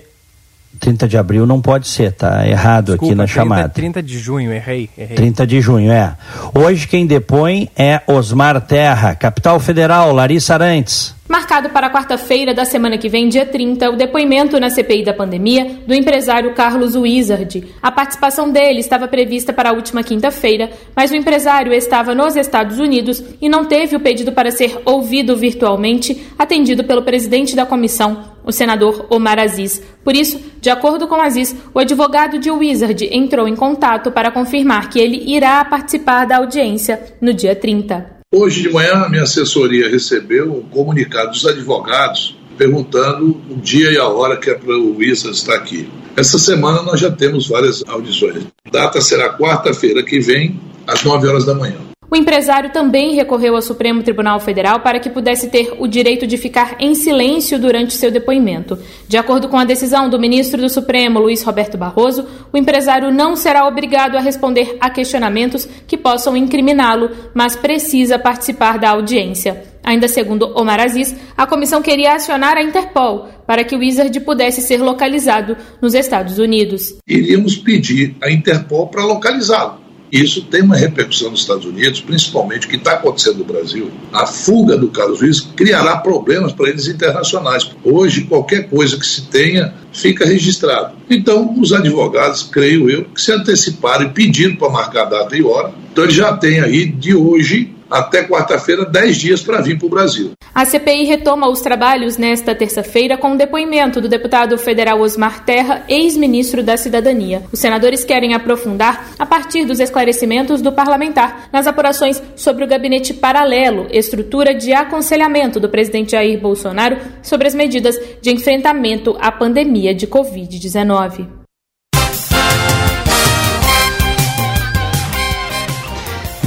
30 0.79 1.07
de 1.07 1.19
abril 1.19 1.47
não 1.47 1.61
pode 1.61 1.87
ser, 1.87 2.13
tá 2.13 2.47
errado 2.47 2.87
Desculpa, 2.87 3.07
aqui 3.07 3.15
na 3.15 3.25
30, 3.25 3.35
chamada. 3.35 3.69
30 3.69 4.03
de 4.03 4.19
junho, 4.19 4.53
errei, 4.53 4.89
errei. 4.97 5.17
30 5.17 5.47
de 5.47 5.61
junho, 5.61 5.93
é. 5.93 6.17
Hoje 6.55 6.89
quem 6.89 7.07
depõe 7.07 7.69
é 7.77 8.01
Osmar 8.07 8.61
Terra, 8.61 9.15
capital 9.15 9.61
federal, 9.61 10.13
Larissa 10.13 10.55
Arantes. 10.55 11.15
Marcado 11.33 11.71
para 11.71 11.89
quarta-feira 11.89 12.53
da 12.53 12.67
semana 12.67 12.99
que 12.99 13.09
vem, 13.09 13.27
dia 13.27 13.47
30, 13.47 13.89
o 13.89 13.97
depoimento 13.97 14.61
na 14.61 14.69
CPI 14.69 15.03
da 15.03 15.15
pandemia 15.15 15.79
do 15.87 15.95
empresário 15.95 16.53
Carlos 16.53 16.95
Wizard. 16.95 17.73
A 17.81 17.91
participação 17.91 18.51
dele 18.51 18.81
estava 18.81 19.09
prevista 19.09 19.51
para 19.51 19.71
a 19.71 19.73
última 19.73 20.03
quinta-feira, 20.03 20.71
mas 20.95 21.11
o 21.11 21.17
empresário 21.17 21.73
estava 21.73 22.15
nos 22.15 22.37
Estados 22.37 22.79
Unidos 22.79 23.25
e 23.41 23.49
não 23.49 23.65
teve 23.65 23.97
o 23.97 24.01
pedido 24.01 24.31
para 24.31 24.51
ser 24.51 24.79
ouvido 24.85 25.35
virtualmente, 25.35 26.23
atendido 26.39 26.85
pelo 26.85 27.01
presidente 27.01 27.57
da 27.57 27.65
comissão, 27.65 28.35
o 28.45 28.53
senador 28.53 29.07
Omar 29.09 29.39
Aziz. 29.39 29.83
Por 30.05 30.15
isso, 30.15 30.39
de 30.61 30.69
acordo 30.69 31.09
com 31.09 31.15
Aziz, 31.15 31.57
o 31.73 31.79
advogado 31.79 32.39
de 32.39 32.51
Wizard 32.51 33.09
entrou 33.11 33.49
em 33.49 33.57
contato 33.57 34.13
para 34.13 34.31
confirmar 34.31 34.91
que 34.91 35.01
ele 35.01 35.35
irá 35.35 35.65
participar 35.65 36.27
da 36.27 36.37
audiência 36.37 37.03
no 37.23 37.33
dia 37.33 37.57
30. 37.57 38.22
Hoje 38.35 38.63
de 38.63 38.71
manhã, 38.71 39.11
minha 39.11 39.25
assessoria 39.25 39.91
recebeu 39.91 40.55
um 40.55 40.63
comunicado 40.63 41.33
dos 41.33 41.47
advogados 41.47 42.35
perguntando 42.57 43.39
o 43.51 43.57
dia 43.57 43.91
e 43.91 43.99
a 43.99 44.09
hora 44.09 44.39
que 44.39 44.49
é 44.49 44.55
para 44.55 44.75
o 44.75 44.97
Wizard 44.97 45.37
estar 45.37 45.55
aqui. 45.55 45.87
Essa 46.17 46.39
semana 46.39 46.81
nós 46.81 46.99
já 46.99 47.11
temos 47.11 47.47
várias 47.47 47.85
audições. 47.87 48.47
A 48.65 48.71
data 48.71 49.03
será 49.03 49.37
quarta-feira 49.37 50.03
que 50.03 50.19
vem, 50.19 50.59
às 50.87 51.05
9 51.05 51.29
horas 51.29 51.45
da 51.45 51.55
manhã. 51.55 51.77
O 52.13 52.17
empresário 52.17 52.69
também 52.69 53.15
recorreu 53.15 53.57
ao 53.57 53.63
Supremo 53.63 54.03
Tribunal 54.03 54.39
Federal 54.39 54.81
para 54.81 55.01
que 55.01 55.09
pudesse 55.09 55.49
ter 55.49 55.73
o 55.79 55.89
direito 55.89 56.27
de 56.27 56.37
ficar 56.37 56.77
em 56.79 56.95
silêncio 56.95 57.59
durante 57.59 57.95
seu 57.95 58.11
depoimento. 58.11 58.79
De 59.09 59.17
acordo 59.17 59.49
com 59.49 59.57
a 59.57 59.65
decisão 59.65 60.11
do 60.11 60.21
ministro 60.21 60.61
do 60.61 60.69
Supremo, 60.69 61.19
Luiz 61.19 61.43
Roberto 61.43 61.79
Barroso, 61.79 62.27
o 62.53 62.59
empresário 62.59 63.11
não 63.11 63.35
será 63.35 63.67
obrigado 63.67 64.17
a 64.17 64.21
responder 64.21 64.77
a 64.79 64.91
questionamentos 64.91 65.67
que 65.87 65.97
possam 65.97 66.37
incriminá-lo, 66.37 67.09
mas 67.33 67.57
precisa 67.57 68.19
participar 68.19 68.79
da 68.79 68.91
audiência. 68.91 69.65
Ainda 69.83 70.07
segundo 70.07 70.53
Omar 70.55 70.81
Aziz, 70.81 71.17
a 71.35 71.47
comissão 71.47 71.81
queria 71.81 72.13
acionar 72.13 72.59
a 72.59 72.63
Interpol 72.63 73.27
para 73.47 73.65
que 73.65 73.75
o 73.75 73.79
Wizard 73.79 74.21
pudesse 74.21 74.61
ser 74.61 74.83
localizado 74.83 75.57
nos 75.81 75.95
Estados 75.95 76.39
Unidos. 76.39 76.95
Iríamos 77.09 77.57
pedir 77.57 78.15
à 78.23 78.31
Interpol 78.31 78.89
para 78.89 79.03
localizá-lo 79.03 79.82
isso 80.13 80.43
tem 80.43 80.61
uma 80.61 80.77
repercussão 80.77 81.31
nos 81.31 81.41
Estados 81.41 81.65
Unidos, 81.65 82.03
principalmente 82.03 82.67
o 82.67 82.71
que 82.71 82.77
está 82.77 82.93
acontecendo 82.93 83.39
no 83.39 83.45
Brasil. 83.45 83.91
A 84.13 84.27
fuga 84.27 84.77
do 84.77 84.89
Carlos 84.89 85.23
Luiz 85.23 85.41
criará 85.41 85.97
problemas 85.97 86.53
para 86.53 86.69
eles 86.69 86.87
internacionais. 86.87 87.71
Hoje, 87.83 88.25
qualquer 88.25 88.69
coisa 88.69 88.99
que 88.99 89.07
se 89.07 89.23
tenha 89.23 89.73
fica 89.91 90.27
registrado. 90.27 90.95
Então, 91.09 91.59
os 91.59 91.73
advogados, 91.73 92.43
creio 92.43 92.91
eu, 92.91 93.05
que 93.05 93.23
se 93.23 93.33
anteciparam 93.33 94.05
e 94.05 94.11
pediram 94.11 94.55
para 94.57 94.69
marcar 94.69 95.07
data 95.07 95.35
e 95.35 95.43
hora. 95.43 95.73
Então, 95.91 96.05
ele 96.05 96.13
já 96.13 96.37
tem 96.37 96.61
aí, 96.61 96.85
de 96.85 97.15
hoje 97.15 97.73
até 97.93 98.25
quarta-feira, 98.25 98.85
10 98.85 99.17
dias 99.17 99.43
para 99.43 99.61
vir 99.61 99.79
para 99.79 99.87
o 99.87 99.91
Brasil. 99.91 100.33
A 100.55 100.65
CPI 100.65 101.05
retoma 101.05 101.49
os 101.49 101.61
trabalhos 101.61 102.17
nesta 102.17 102.55
terça-feira 102.55 103.17
com 103.17 103.33
o 103.33 103.37
depoimento 103.37 104.01
do 104.01 104.09
deputado 104.09 104.57
federal 104.59 105.01
Osmar 105.01 105.45
Terra, 105.45 105.85
ex-ministro 105.89 106.63
da 106.63 106.77
Cidadania. 106.77 107.43
Os 107.53 107.59
senadores 107.59 108.05
querem 108.05 108.35
aprofundar, 108.35 109.13
a 109.19 109.27
partir 109.27 109.65
dos 109.65 109.81
esclarecimentos 109.81 110.61
do 110.61 110.73
parlamentar, 110.73 111.49
nas 111.53 111.67
apurações 111.67 112.23
sobre 112.37 112.65
o 112.65 112.69
gabinete 112.69 113.15
paralelo, 113.15 113.87
estrutura 113.91 114.55
de 114.55 114.73
aconselhamento 114.73 115.61
do 115.61 115.69
presidente 115.69 116.13
Jair 116.13 116.41
Bolsonaro 116.41 116.99
sobre 117.23 117.49
as 117.49 117.55
medidas 117.55 117.99
de 118.21 118.31
enfrentamento 118.31 119.17
à 119.21 119.31
pandemia 119.33 119.95
de 119.95 120.07
Covid-19. 120.07 121.42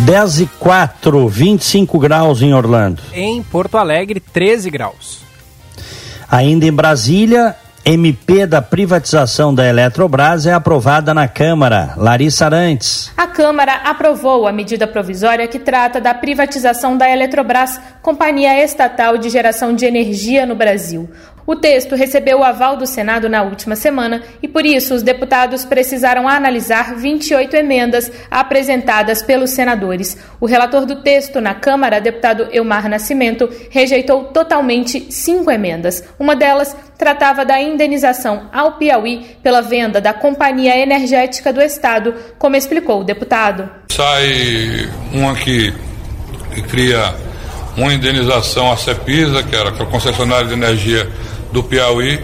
10 0.06 0.42
e 0.42 0.46
4, 0.60 1.28
25 1.28 1.98
graus 1.98 2.44
em 2.44 2.54
Orlando. 2.54 3.02
Em 3.12 3.42
Porto 3.42 3.76
Alegre, 3.76 4.20
13 4.20 4.70
graus. 4.70 5.22
Ainda 6.30 6.68
em 6.68 6.72
Brasília, 6.72 7.56
MP 7.84 8.46
da 8.46 8.62
privatização 8.62 9.54
da 9.54 9.68
Eletrobras 9.68 10.46
é 10.46 10.54
aprovada 10.54 11.12
na 11.12 11.28
Câmara. 11.28 11.96
Larissa 11.98 12.46
Arantes. 12.46 13.12
A 13.18 13.26
Câmara 13.26 13.74
aprovou 13.84 14.46
a 14.46 14.52
medida 14.52 14.86
provisória 14.86 15.48
que 15.48 15.58
trata 15.58 16.00
da 16.00 16.14
privatização 16.14 16.96
da 16.96 17.10
Eletrobras, 17.10 17.80
companhia 18.04 18.64
estatal 18.64 19.18
de 19.18 19.30
geração 19.30 19.74
de 19.74 19.86
energia 19.86 20.46
no 20.46 20.56
Brasil. 20.56 21.10
O 21.48 21.56
texto 21.56 21.96
recebeu 21.96 22.40
o 22.40 22.44
aval 22.44 22.76
do 22.76 22.88
Senado 22.88 23.30
na 23.30 23.44
última 23.44 23.76
semana 23.76 24.24
e, 24.42 24.48
por 24.48 24.66
isso, 24.66 24.96
os 24.96 25.04
deputados 25.04 25.64
precisaram 25.64 26.28
analisar 26.28 26.96
28 26.96 27.56
emendas 27.56 28.12
apresentadas 28.32 29.22
pelos 29.22 29.52
senadores. 29.52 30.18
O 30.40 30.48
relator 30.48 30.86
do 30.88 31.04
texto 31.04 31.40
na 31.40 31.54
Câmara, 31.54 32.02
deputado 32.02 32.48
Elmar 32.52 32.90
Nascimento, 32.90 33.48
rejeitou 33.70 34.26
totalmente 34.26 35.12
cinco 35.12 35.52
emendas. 35.52 36.04
Uma 36.18 36.36
delas 36.36 36.76
tratava 36.98 37.46
da 37.46 37.62
indenização 37.62 38.50
ao 38.52 38.74
Piauí 38.74 39.38
pela 39.44 39.62
venda 39.62 40.02
da 40.02 40.14
Companhia 40.14 40.78
Energética 40.78 41.54
do 41.54 41.62
Estado, 41.62 42.16
como 42.40 42.56
explicou 42.56 43.02
o 43.02 43.04
deputado. 43.04 43.70
Sai 43.92 44.90
um 45.14 45.30
aqui 45.30 45.72
que 46.56 46.62
cria 46.64 47.14
uma 47.78 47.94
indenização 47.94 48.72
à 48.72 48.78
CEPISA, 48.78 49.44
que 49.44 49.56
era 49.56 49.70
a 49.70 49.86
concessionária 49.86 50.48
de 50.48 50.54
energia 50.54 51.08
do 51.56 51.64
Piauí. 51.64 52.20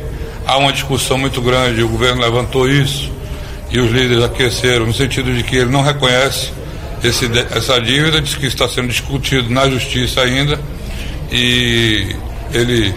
Há 0.46 0.58
uma 0.58 0.74
discussão 0.74 1.18
muito 1.18 1.42
grande, 1.42 1.82
o 1.82 1.88
governo 1.88 2.22
levantou 2.22 2.70
isso 2.70 3.10
e 3.72 3.80
os 3.80 3.90
líderes 3.90 4.24
aqueceram 4.24 4.86
no 4.86 4.94
sentido 4.94 5.34
de 5.34 5.44
que 5.44 5.56
ele 5.56 5.72
não 5.72 5.82
reconhece 5.82 6.52
esse, 7.02 7.26
essa 7.56 7.80
dívida, 7.80 8.20
diz 8.20 8.36
que 8.36 8.46
está 8.46 8.68
sendo 8.68 8.90
discutido 8.90 9.50
na 9.50 9.70
justiça 9.70 10.22
ainda 10.22 10.60
e 11.32 12.14
ele, 12.54 12.94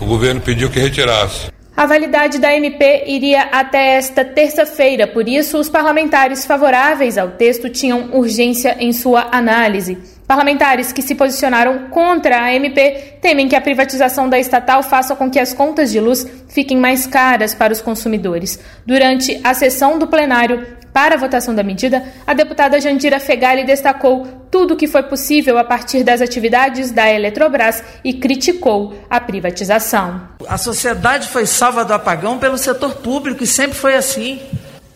o 0.00 0.06
governo 0.06 0.40
pediu 0.40 0.70
que 0.70 0.78
retirasse. 0.78 1.52
A 1.76 1.86
validade 1.86 2.38
da 2.38 2.54
MP 2.54 3.02
iria 3.08 3.42
até 3.50 3.96
esta 3.96 4.24
terça-feira, 4.24 5.08
por 5.08 5.28
isso 5.28 5.58
os 5.58 5.68
parlamentares 5.68 6.46
favoráveis 6.46 7.18
ao 7.18 7.30
texto 7.30 7.68
tinham 7.68 8.10
urgência 8.12 8.76
em 8.78 8.92
sua 8.92 9.28
análise. 9.32 9.98
Parlamentares 10.26 10.90
que 10.90 11.02
se 11.02 11.14
posicionaram 11.14 11.90
contra 11.90 12.42
a 12.42 12.54
MP 12.54 13.18
temem 13.20 13.46
que 13.46 13.54
a 13.54 13.60
privatização 13.60 14.28
da 14.28 14.38
estatal 14.38 14.82
faça 14.82 15.14
com 15.14 15.30
que 15.30 15.38
as 15.38 15.52
contas 15.52 15.92
de 15.92 16.00
luz 16.00 16.26
fiquem 16.48 16.78
mais 16.78 17.06
caras 17.06 17.54
para 17.54 17.72
os 17.72 17.82
consumidores. 17.82 18.58
Durante 18.86 19.38
a 19.44 19.52
sessão 19.52 19.98
do 19.98 20.06
plenário 20.06 20.66
para 20.94 21.16
a 21.16 21.18
votação 21.18 21.54
da 21.54 21.62
medida, 21.62 22.04
a 22.26 22.32
deputada 22.32 22.80
Jandira 22.80 23.20
Fegali 23.20 23.64
destacou 23.64 24.26
tudo 24.50 24.74
o 24.74 24.76
que 24.76 24.86
foi 24.86 25.02
possível 25.02 25.58
a 25.58 25.64
partir 25.64 26.04
das 26.04 26.22
atividades 26.22 26.90
da 26.90 27.10
Eletrobras 27.10 27.82
e 28.02 28.14
criticou 28.14 28.94
a 29.10 29.20
privatização. 29.20 30.28
A 30.48 30.56
sociedade 30.56 31.28
foi 31.28 31.44
salva 31.44 31.84
do 31.84 31.92
apagão 31.92 32.38
pelo 32.38 32.56
setor 32.56 32.94
público 32.94 33.42
e 33.42 33.46
sempre 33.46 33.76
foi 33.76 33.94
assim. 33.94 34.40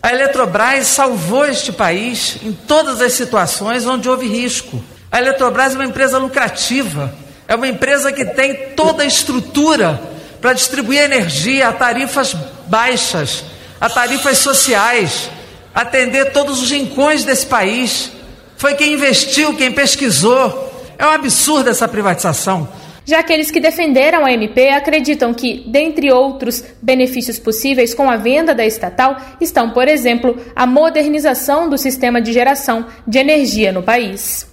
A 0.01 0.11
Eletrobras 0.13 0.87
salvou 0.87 1.45
este 1.45 1.73
país 1.73 2.37
em 2.41 2.53
todas 2.53 3.01
as 3.01 3.13
situações 3.13 3.85
onde 3.85 4.09
houve 4.09 4.25
risco. 4.25 4.81
A 5.11 5.19
Eletrobras 5.19 5.73
é 5.73 5.75
uma 5.75 5.85
empresa 5.85 6.17
lucrativa, 6.17 7.13
é 7.47 7.55
uma 7.55 7.67
empresa 7.67 8.11
que 8.11 8.23
tem 8.25 8.55
toda 8.75 9.01
a 9.01 9.05
estrutura 9.05 9.99
para 10.39 10.53
distribuir 10.53 11.01
energia 11.01 11.67
a 11.67 11.73
tarifas 11.73 12.35
baixas, 12.67 13.43
a 13.81 13.89
tarifas 13.89 14.37
sociais, 14.37 15.29
atender 15.73 16.31
todos 16.31 16.61
os 16.61 16.71
rincões 16.71 17.23
desse 17.23 17.45
país. 17.45 18.11
Foi 18.55 18.75
quem 18.75 18.93
investiu, 18.93 19.55
quem 19.55 19.71
pesquisou. 19.71 20.67
É 20.97 21.05
um 21.05 21.11
absurdo 21.11 21.69
essa 21.69 21.87
privatização. 21.87 22.69
Já 23.05 23.19
aqueles 23.19 23.49
que 23.49 23.59
defenderam 23.59 24.23
a 24.23 24.31
MP 24.31 24.69
acreditam 24.69 25.33
que, 25.33 25.63
dentre 25.67 26.11
outros 26.11 26.63
benefícios 26.79 27.39
possíveis 27.39 27.95
com 27.95 28.07
a 28.07 28.17
venda 28.17 28.53
da 28.53 28.63
estatal, 28.63 29.17
estão, 29.41 29.71
por 29.71 29.87
exemplo, 29.87 30.37
a 30.55 30.67
modernização 30.67 31.67
do 31.67 31.77
sistema 31.77 32.21
de 32.21 32.31
geração 32.31 32.85
de 33.07 33.17
energia 33.17 33.71
no 33.71 33.81
país. 33.81 34.49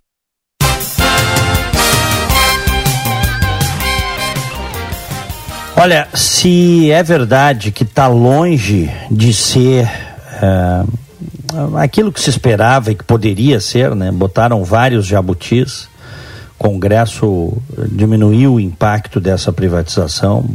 Olha, 5.78 6.08
se 6.14 6.90
é 6.90 7.02
verdade 7.02 7.70
que 7.70 7.82
está 7.82 8.08
longe 8.08 8.90
de 9.10 9.34
ser 9.34 9.86
é, 10.42 10.84
aquilo 11.76 12.10
que 12.10 12.18
se 12.18 12.30
esperava 12.30 12.90
e 12.90 12.94
que 12.94 13.04
poderia 13.04 13.60
ser, 13.60 13.94
né? 13.94 14.10
Botaram 14.10 14.64
vários 14.64 15.04
jabutis. 15.04 15.86
O 16.58 16.64
Congresso 16.64 17.52
diminuiu 17.92 18.54
o 18.54 18.60
impacto 18.60 19.20
dessa 19.20 19.52
privatização. 19.52 20.48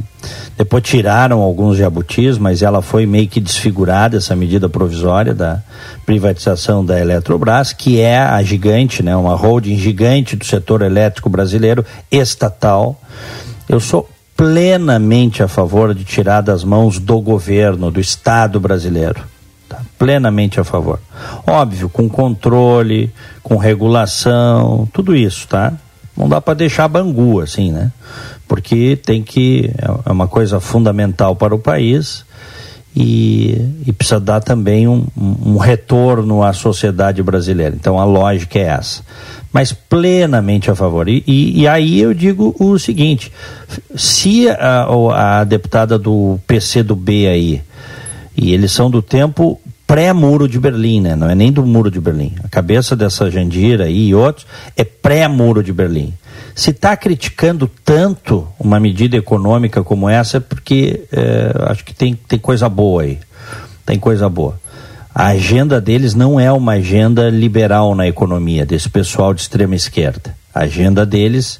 Depois 0.57 0.81
tiraram 0.81 1.39
alguns 1.39 1.77
jabutis, 1.77 2.39
mas 2.39 2.63
ela 2.63 2.81
foi 2.81 3.05
meio 3.05 3.27
que 3.27 3.39
desfigurada, 3.39 4.17
essa 4.17 4.35
medida 4.35 4.67
provisória 4.67 5.35
da 5.35 5.61
privatização 6.03 6.83
da 6.83 6.99
Eletrobras, 6.99 7.73
que 7.73 7.99
é 8.01 8.17
a 8.17 8.41
gigante, 8.41 9.03
né? 9.03 9.15
uma 9.15 9.35
holding 9.35 9.77
gigante 9.77 10.35
do 10.35 10.45
setor 10.45 10.81
elétrico 10.81 11.29
brasileiro, 11.29 11.85
estatal. 12.11 12.99
Eu 13.69 13.79
sou 13.79 14.09
plenamente 14.41 15.43
a 15.43 15.47
favor 15.47 15.93
de 15.93 16.03
tirar 16.03 16.41
das 16.41 16.63
mãos 16.63 16.97
do 16.97 17.21
governo, 17.21 17.91
do 17.91 17.99
Estado 17.99 18.59
brasileiro. 18.59 19.23
Tá? 19.69 19.79
Plenamente 19.99 20.59
a 20.59 20.63
favor. 20.63 20.99
Óbvio, 21.45 21.87
com 21.87 22.09
controle, 22.09 23.13
com 23.43 23.55
regulação, 23.55 24.89
tudo 24.91 25.15
isso, 25.15 25.47
tá? 25.47 25.73
Não 26.17 26.27
dá 26.27 26.41
para 26.41 26.55
deixar 26.55 26.87
bangu 26.87 27.39
assim, 27.39 27.71
né? 27.71 27.91
Porque 28.47 28.95
tem 28.95 29.21
que. 29.21 29.71
É 30.03 30.11
uma 30.11 30.27
coisa 30.27 30.59
fundamental 30.59 31.35
para 31.35 31.53
o 31.53 31.59
país 31.59 32.25
e, 32.95 33.57
e 33.85 33.93
precisa 33.93 34.19
dar 34.19 34.41
também 34.41 34.87
um, 34.87 35.05
um, 35.17 35.57
retorno 35.57 36.43
à 36.43 36.53
sociedade 36.53 37.23
brasileira. 37.23 37.75
Então 37.75 37.99
a 37.99 38.03
lógica 38.03 38.59
é 38.59 38.63
essa 38.63 39.03
mas 39.53 39.73
plenamente 39.73 40.71
a 40.71 40.75
favor. 40.75 41.09
E, 41.09 41.23
e, 41.27 41.61
e, 41.61 41.67
aí 41.67 41.99
eu 41.99 42.13
digo 42.13 42.55
o 42.57 42.79
seguinte: 42.79 43.31
se 43.95 44.49
a, 44.49 44.87
a 45.39 45.43
deputada 45.43 45.99
do 45.99 46.39
PC 46.47 46.83
do 46.83 46.95
B 46.95 47.27
aí, 47.27 47.61
e 48.35 48.53
eles 48.53 48.71
são 48.71 48.89
do 48.89 49.01
tempo 49.01 49.59
pré-muro 49.85 50.47
de 50.47 50.57
Berlim, 50.57 51.01
né? 51.01 51.15
Não 51.17 51.29
é 51.29 51.35
nem 51.35 51.51
do 51.51 51.65
muro 51.65 51.91
de 51.91 51.99
Berlim. 51.99 52.33
A 52.41 52.47
cabeça 52.47 52.95
dessa 52.95 53.29
Jandira 53.29 53.85
aí 53.85 54.07
e 54.07 54.15
outros 54.15 54.47
é 54.77 54.85
pré-muro 54.85 55.61
de 55.61 55.73
Berlim. 55.73 56.13
Se 56.55 56.71
está 56.71 56.95
criticando 56.97 57.69
tanto 57.83 58.47
uma 58.59 58.79
medida 58.79 59.17
econômica 59.17 59.83
como 59.83 60.09
essa, 60.09 60.37
é 60.37 60.39
porque 60.39 61.03
é, 61.11 61.53
acho 61.71 61.83
que 61.85 61.93
tem, 61.93 62.13
tem 62.13 62.39
coisa 62.39 62.67
boa 62.67 63.03
aí. 63.03 63.19
Tem 63.85 63.97
coisa 63.97 64.29
boa 64.29 64.59
a 65.13 65.27
agenda 65.27 65.79
deles 65.81 66.15
não 66.15 66.39
é 66.39 66.51
uma 66.51 66.73
agenda 66.73 67.29
liberal 67.29 67.93
na 67.93 68.07
economia, 68.07 68.65
desse 68.65 68.89
pessoal 68.89 69.33
de 69.33 69.41
extrema 69.41 69.75
esquerda. 69.75 70.33
A 70.55 70.61
agenda 70.61 71.05
deles 71.05 71.59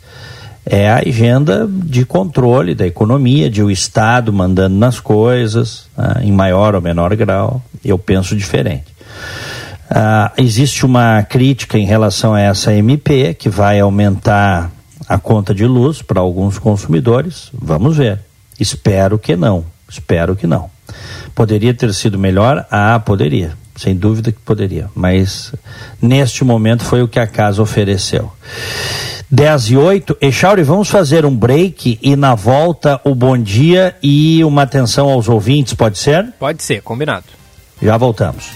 é 0.66 0.90
a 0.90 1.00
agenda 1.06 1.68
de 1.70 2.06
controle 2.06 2.74
da 2.74 2.88
economia, 2.88 3.50
de 3.50 3.62
o 3.62 3.70
Estado 3.70 4.32
mandando 4.32 4.78
nas 4.78 5.00
coisas, 5.00 5.86
né, 5.98 6.22
em 6.24 6.32
maior 6.32 6.76
ou 6.76 6.82
menor 6.82 7.14
grau. 7.16 7.62
Eu 7.84 7.98
penso 7.98 8.36
diferente. 8.36 8.86
Ah, 9.90 10.32
existe 10.38 10.86
uma 10.86 11.22
crítica 11.24 11.78
em 11.78 11.86
relação 11.86 12.34
a 12.34 12.40
essa 12.40 12.74
MP, 12.74 13.34
que 13.34 13.50
vai 13.50 13.82
aumentar 13.82 14.72
a 15.08 15.18
conta 15.18 15.54
de 15.54 15.66
luz 15.66 16.02
para 16.02 16.20
alguns 16.20 16.58
consumidores. 16.58 17.50
Vamos 17.54 17.98
ver. 17.98 18.20
Espero 18.60 19.18
que 19.18 19.36
não. 19.36 19.66
Espero 19.90 20.36
que 20.36 20.48
não. 20.48 20.70
Poderia 21.34 21.74
ter 21.74 21.94
sido 21.94 22.20
melhor? 22.20 22.66
Ah, 22.70 23.00
poderia. 23.00 23.54
Sem 23.76 23.96
dúvida 23.96 24.32
que 24.32 24.40
poderia. 24.40 24.90
Mas 24.94 25.54
neste 26.02 26.44
momento 26.44 26.84
foi 26.84 27.02
o 27.02 27.08
que 27.08 27.20
a 27.20 27.28
casa 27.28 27.62
ofereceu. 27.62 28.32
10 29.30 29.70
e 29.70 29.78
8. 29.78 30.18
Echauri, 30.22 30.62
vamos 30.62 30.90
fazer 30.90 31.26
um 31.26 31.36
break 31.36 31.98
e 32.02 32.16
na 32.16 32.36
volta 32.36 33.00
o 33.04 33.16
bom 33.16 33.38
dia 33.38 33.96
e 34.04 34.44
uma 34.44 34.64
atenção 34.64 35.10
aos 35.10 35.30
ouvintes, 35.30 35.74
pode 35.74 35.98
ser? 35.98 36.34
Pode 36.38 36.62
ser, 36.62 36.82
combinado. 36.82 37.26
Já 37.82 37.98
voltamos. 37.98 38.52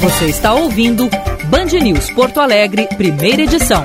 Você 0.00 0.26
está 0.26 0.54
ouvindo 0.54 1.08
Band 1.46 1.78
News 1.82 2.10
Porto 2.10 2.40
Alegre, 2.40 2.88
primeira 2.96 3.42
edição. 3.42 3.84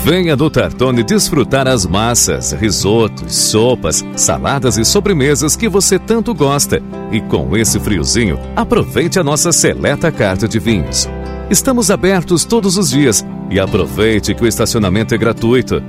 Venha 0.05 0.35
do 0.35 0.51
Tartone 0.51 1.05
desfrutar 1.05 1.69
as 1.69 1.87
massas, 1.87 2.51
risotos, 2.51 3.37
sopas, 3.37 4.05
saladas 4.17 4.77
e 4.77 4.85
sobremesas 4.85 5.55
que 5.55 5.69
você 5.69 5.97
tanto 5.97 6.35
gosta. 6.35 6.83
E 7.13 7.21
com 7.21 7.57
esse 7.57 7.79
friozinho, 7.79 8.37
aproveite 8.57 9.21
a 9.21 9.23
nossa 9.23 9.53
seleta 9.53 10.11
carta 10.11 10.49
de 10.49 10.59
vinhos. 10.59 11.09
Estamos 11.49 11.89
abertos 11.89 12.45
todos 12.45 12.77
os 12.77 12.91
dias 12.91 13.25
e 13.49 13.61
aproveite 13.61 14.35
que 14.35 14.43
o 14.43 14.49
estacionamento 14.49 15.15
é 15.15 15.19
gratuito. 15.19 15.81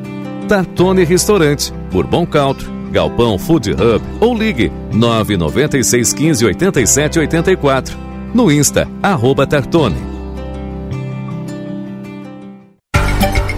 Tartone 0.48 1.04
Restaurante, 1.04 1.74
Bourbon 1.92 2.28
Country, 2.28 2.70
Galpão 2.92 3.40
Food 3.40 3.72
Hub 3.72 4.06
ou 4.20 4.38
ligue 4.38 4.72
996 4.92 6.14
15 6.14 6.46
87 6.46 7.18
84. 7.18 7.98
No 8.32 8.52
Insta, 8.52 8.88
arroba 9.02 9.48
Tartone. 9.48 10.13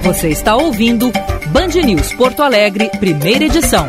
Você 0.05 0.29
está 0.29 0.55
ouvindo 0.55 1.11
Band 1.47 1.81
News 1.83 2.13
Porto 2.13 2.43
Alegre, 2.43 2.91
primeira 2.99 3.45
edição. 3.45 3.87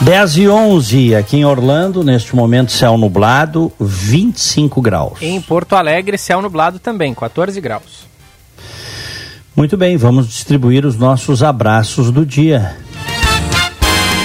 Dez 0.00 0.36
e 0.36 0.48
onze 0.48 1.12
aqui 1.16 1.38
em 1.38 1.44
Orlando, 1.44 2.04
neste 2.04 2.36
momento 2.36 2.70
céu 2.70 2.96
nublado, 2.96 3.72
25 3.80 4.80
graus. 4.80 5.20
Em 5.20 5.40
Porto 5.40 5.74
Alegre, 5.74 6.16
céu 6.16 6.40
nublado 6.40 6.78
também, 6.78 7.12
14 7.12 7.60
graus. 7.60 8.06
Muito 9.56 9.76
bem, 9.76 9.96
vamos 9.96 10.28
distribuir 10.28 10.86
os 10.86 10.96
nossos 10.96 11.42
abraços 11.42 12.12
do 12.12 12.24
dia. 12.24 12.76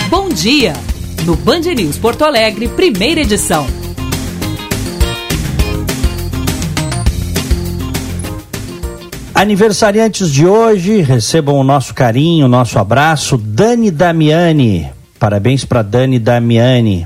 Bom 0.09 0.27
dia! 0.27 0.73
No 1.23 1.35
Band 1.35 1.59
News 1.59 1.99
Porto 1.99 2.23
Alegre, 2.23 2.67
primeira 2.67 3.21
edição. 3.21 3.67
Aniversariantes 9.35 10.31
de 10.31 10.47
hoje, 10.47 11.01
recebam 11.01 11.57
o 11.57 11.63
nosso 11.63 11.93
carinho, 11.93 12.47
o 12.47 12.49
nosso 12.49 12.79
abraço. 12.79 13.37
Dani 13.37 13.91
Damiani, 13.91 14.89
parabéns 15.19 15.63
para 15.63 15.83
Dani 15.83 16.17
Damiani. 16.17 17.05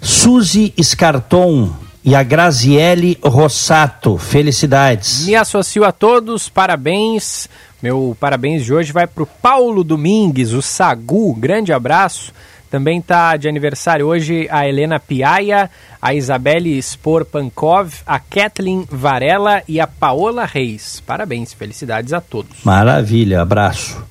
Suzy 0.00 0.72
Scarton 0.80 1.72
e 2.04 2.14
a 2.14 2.22
Graziele 2.22 3.18
Rossato, 3.20 4.16
felicidades. 4.16 5.26
Me 5.26 5.34
associo 5.34 5.82
a 5.82 5.90
todos, 5.90 6.48
parabéns. 6.48 7.48
Meu 7.82 8.16
parabéns 8.18 8.64
de 8.64 8.72
hoje 8.72 8.92
vai 8.92 9.06
para 9.06 9.22
o 9.22 9.26
Paulo 9.26 9.84
Domingues, 9.84 10.52
o 10.52 10.62
Sagu, 10.62 11.34
grande 11.34 11.72
abraço. 11.72 12.32
Também 12.70 12.98
está 12.98 13.36
de 13.36 13.48
aniversário 13.48 14.06
hoje 14.06 14.48
a 14.50 14.66
Helena 14.68 14.98
Piaia, 14.98 15.70
a 16.00 16.14
Isabelle 16.14 16.80
Spor 16.82 17.24
Pankov, 17.24 17.94
a 18.06 18.18
Kathleen 18.18 18.86
Varela 18.90 19.62
e 19.68 19.80
a 19.80 19.86
Paola 19.86 20.44
Reis. 20.44 21.02
Parabéns, 21.06 21.52
felicidades 21.52 22.12
a 22.12 22.20
todos. 22.20 22.64
Maravilha, 22.64 23.42
abraço. 23.42 24.04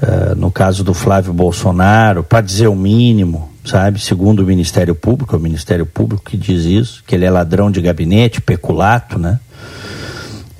uh, 0.02 0.34
no 0.36 0.50
caso 0.50 0.82
do 0.84 0.94
Flávio 0.94 1.32
Bolsonaro, 1.32 2.22
para 2.22 2.40
dizer 2.40 2.68
o 2.68 2.76
mínimo 2.76 3.56
sabe? 3.66 4.00
Segundo 4.00 4.40
o 4.40 4.46
Ministério 4.46 4.94
Público, 4.94 5.34
é 5.34 5.38
o 5.38 5.42
Ministério 5.42 5.84
Público 5.84 6.22
que 6.24 6.36
diz 6.36 6.64
isso, 6.64 7.02
que 7.06 7.14
ele 7.14 7.24
é 7.24 7.30
ladrão 7.30 7.70
de 7.70 7.80
gabinete, 7.80 8.40
peculato, 8.40 9.18
né? 9.18 9.38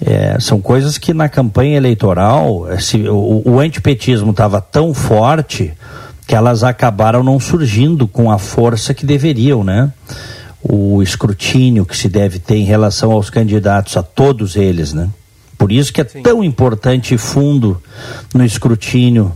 É, 0.05 0.37
são 0.39 0.61
coisas 0.61 0.99
que 0.99 1.15
na 1.15 1.27
campanha 1.27 1.77
eleitoral 1.77 2.71
esse, 2.71 3.09
o, 3.09 3.43
o 3.47 3.61
antipetismo 3.61 4.31
estava 4.31 4.61
tão 4.61 4.93
forte 4.93 5.73
que 6.27 6.35
elas 6.35 6.63
acabaram 6.63 7.23
não 7.23 7.41
surgindo 7.41 8.07
com 8.07 8.31
a 8.31 8.37
força 8.37 8.93
que 8.93 9.07
deveriam, 9.07 9.65
né? 9.65 9.91
O 10.63 11.03
escrutínio 11.03 11.87
que 11.87 11.97
se 11.97 12.09
deve 12.09 12.39
ter 12.39 12.57
em 12.57 12.65
relação 12.65 13.13
aos 13.13 13.31
candidatos, 13.31 13.97
a 13.97 14.03
todos 14.03 14.57
eles, 14.57 14.93
né? 14.93 15.09
Por 15.59 15.73
isso 15.73 15.93
que 15.93 16.01
é 16.01 16.05
Sim. 16.05 16.23
tão 16.23 16.45
importante 16.45 17.15
e 17.15 17.19
fundo 17.19 17.83
no 18.35 18.45
escrutínio, 18.45 19.33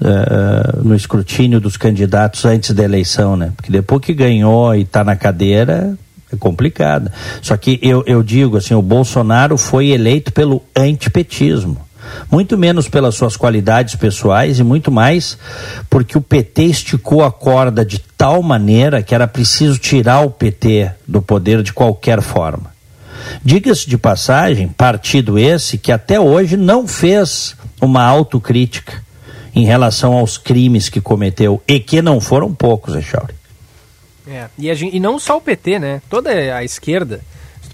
uh, 0.00 0.84
no 0.84 0.94
escrutínio 0.94 1.60
dos 1.60 1.76
candidatos 1.76 2.44
antes 2.44 2.72
da 2.72 2.84
eleição, 2.84 3.36
né? 3.36 3.52
Porque 3.56 3.70
depois 3.70 4.00
que 4.02 4.14
ganhou 4.14 4.74
e 4.74 4.82
está 4.82 5.02
na 5.02 5.16
cadeira, 5.16 5.96
é 6.32 6.36
complicado. 6.36 7.10
Só 7.42 7.56
que 7.56 7.78
eu, 7.82 8.04
eu 8.06 8.22
digo 8.22 8.56
assim, 8.56 8.74
o 8.74 8.82
Bolsonaro 8.82 9.56
foi 9.56 9.88
eleito 9.88 10.32
pelo 10.32 10.62
antipetismo 10.76 11.88
muito 12.30 12.56
menos 12.56 12.88
pelas 12.88 13.14
suas 13.14 13.36
qualidades 13.36 13.94
pessoais 13.94 14.58
e 14.58 14.64
muito 14.64 14.90
mais 14.90 15.38
porque 15.88 16.16
o 16.16 16.20
PT 16.20 16.64
esticou 16.64 17.24
a 17.24 17.30
corda 17.30 17.84
de 17.84 17.98
tal 17.98 18.42
maneira 18.42 19.02
que 19.02 19.14
era 19.14 19.26
preciso 19.26 19.78
tirar 19.78 20.20
o 20.20 20.30
PT 20.30 20.90
do 21.06 21.22
poder 21.22 21.62
de 21.62 21.72
qualquer 21.72 22.20
forma. 22.20 22.77
Diga-se 23.44 23.88
de 23.88 23.98
passagem, 23.98 24.68
partido 24.68 25.38
esse 25.38 25.78
que 25.78 25.92
até 25.92 26.20
hoje 26.20 26.56
não 26.56 26.86
fez 26.86 27.56
uma 27.80 28.02
autocrítica 28.02 29.02
em 29.54 29.64
relação 29.64 30.14
aos 30.14 30.38
crimes 30.38 30.88
que 30.88 31.00
cometeu 31.00 31.62
e 31.66 31.80
que 31.80 32.00
não 32.02 32.20
foram 32.20 32.54
poucos, 32.54 32.94
Echauri. 32.94 33.34
É, 34.26 34.46
e, 34.58 34.72
gente, 34.74 34.96
e 34.96 35.00
não 35.00 35.18
só 35.18 35.38
o 35.38 35.40
PT, 35.40 35.78
né? 35.78 36.02
Toda 36.08 36.30
a 36.30 36.62
esquerda 36.62 37.20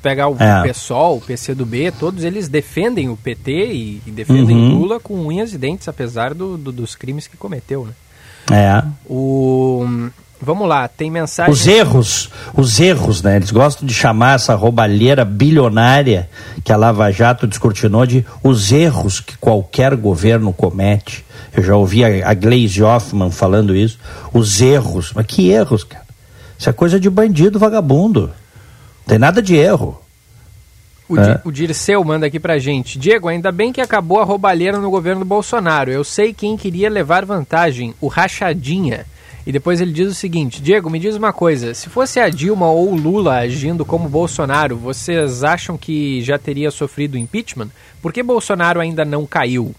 pegar 0.04 0.28
o 0.28 0.36
é. 0.38 0.68
PSOL, 0.68 1.16
o 1.16 1.20
PCdoB, 1.22 1.90
todos 1.98 2.24
eles 2.24 2.46
defendem 2.46 3.08
o 3.08 3.16
PT 3.16 3.72
e, 3.72 4.02
e 4.06 4.10
defendem 4.10 4.54
uhum. 4.54 4.78
Lula 4.78 5.00
com 5.00 5.14
unhas 5.14 5.54
e 5.54 5.58
dentes, 5.58 5.88
apesar 5.88 6.34
do, 6.34 6.58
do, 6.58 6.70
dos 6.70 6.94
crimes 6.94 7.26
que 7.26 7.38
cometeu, 7.38 7.86
né? 7.86 7.92
É. 8.52 8.84
O... 9.06 9.86
Vamos 10.40 10.68
lá, 10.68 10.88
tem 10.88 11.10
mensagem. 11.10 11.52
Os 11.52 11.66
erros, 11.66 12.30
os 12.54 12.78
erros, 12.80 13.22
né? 13.22 13.36
Eles 13.36 13.50
gostam 13.50 13.86
de 13.86 13.94
chamar 13.94 14.36
essa 14.36 14.54
roubalheira 14.54 15.24
bilionária 15.24 16.28
que 16.62 16.72
a 16.72 16.76
Lava 16.76 17.10
Jato 17.10 17.46
descortinou 17.46 18.04
de 18.04 18.26
os 18.42 18.72
erros 18.72 19.20
que 19.20 19.38
qualquer 19.38 19.96
governo 19.96 20.52
comete. 20.52 21.24
Eu 21.56 21.62
já 21.62 21.76
ouvi 21.76 22.04
a, 22.04 22.30
a 22.30 22.34
Glaze 22.34 22.82
Hoffman 22.82 23.30
falando 23.30 23.74
isso. 23.74 23.98
Os 24.32 24.60
erros. 24.60 25.12
Mas 25.14 25.26
que 25.26 25.50
erros, 25.50 25.84
cara? 25.84 26.04
Isso 26.58 26.68
é 26.68 26.72
coisa 26.72 26.98
de 26.98 27.08
bandido 27.08 27.58
vagabundo. 27.58 28.30
Tem 29.06 29.18
nada 29.18 29.40
de 29.40 29.54
erro. 29.54 30.00
O, 31.08 31.18
é. 31.18 31.40
o 31.44 31.52
Dirceu 31.52 32.02
manda 32.02 32.26
aqui 32.26 32.40
pra 32.40 32.58
gente. 32.58 32.98
Diego, 32.98 33.28
ainda 33.28 33.52
bem 33.52 33.72
que 33.72 33.80
acabou 33.80 34.20
a 34.20 34.24
roubalheira 34.24 34.78
no 34.78 34.90
governo 34.90 35.20
do 35.20 35.26
Bolsonaro. 35.26 35.90
Eu 35.90 36.02
sei 36.02 36.32
quem 36.32 36.56
queria 36.56 36.88
levar 36.88 37.24
vantagem, 37.24 37.94
o 38.00 38.08
Rachadinha. 38.08 39.06
E 39.46 39.52
depois 39.52 39.80
ele 39.80 39.92
diz 39.92 40.10
o 40.10 40.14
seguinte: 40.14 40.62
Diego, 40.62 40.88
me 40.88 40.98
diz 40.98 41.16
uma 41.16 41.32
coisa. 41.32 41.74
Se 41.74 41.88
fosse 41.88 42.18
a 42.18 42.28
Dilma 42.28 42.70
ou 42.70 42.92
o 42.92 42.96
Lula 42.96 43.38
agindo 43.38 43.84
como 43.84 44.08
Bolsonaro, 44.08 44.76
vocês 44.76 45.44
acham 45.44 45.76
que 45.76 46.22
já 46.22 46.38
teria 46.38 46.70
sofrido 46.70 47.18
impeachment? 47.18 47.68
Por 48.00 48.12
que 48.12 48.22
Bolsonaro 48.22 48.80
ainda 48.80 49.04
não 49.04 49.26
caiu? 49.26 49.74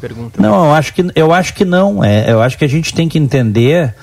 Pergunta. 0.00 0.40
Não, 0.42 0.66
eu 0.66 0.72
acho 0.72 0.92
que, 0.92 1.06
eu 1.14 1.32
acho 1.32 1.54
que 1.54 1.64
não. 1.64 2.04
É, 2.04 2.30
eu 2.30 2.42
acho 2.42 2.58
que 2.58 2.64
a 2.64 2.68
gente 2.68 2.92
tem 2.92 3.08
que 3.08 3.18
entender 3.18 3.94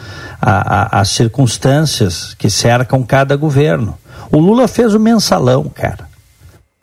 a, 0.41 0.97
a, 0.97 1.01
as 1.01 1.09
circunstâncias 1.09 2.33
que 2.33 2.49
cercam 2.49 3.03
cada 3.03 3.35
governo. 3.35 3.97
O 4.31 4.39
Lula 4.39 4.67
fez 4.67 4.95
o 4.95 4.99
mensalão, 4.99 5.69
cara. 5.69 6.07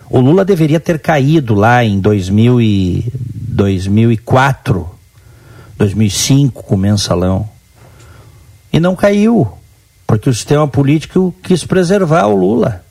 O 0.08 0.20
Lula 0.20 0.44
deveria 0.44 0.78
ter 0.78 0.98
caído 0.98 1.54
lá 1.54 1.84
em 1.84 2.00
2000 2.00 2.60
e 2.60 3.12
2004, 3.14 4.88
2005 5.76 6.62
com 6.62 6.74
o 6.74 6.78
mensalão. 6.78 7.48
E 8.72 8.78
não 8.78 8.94
caiu, 8.94 9.50
porque 10.06 10.30
o 10.30 10.34
sistema 10.34 10.66
político 10.66 11.34
quis 11.42 11.64
preservar 11.64 12.26
o 12.26 12.36
Lula. 12.36 12.84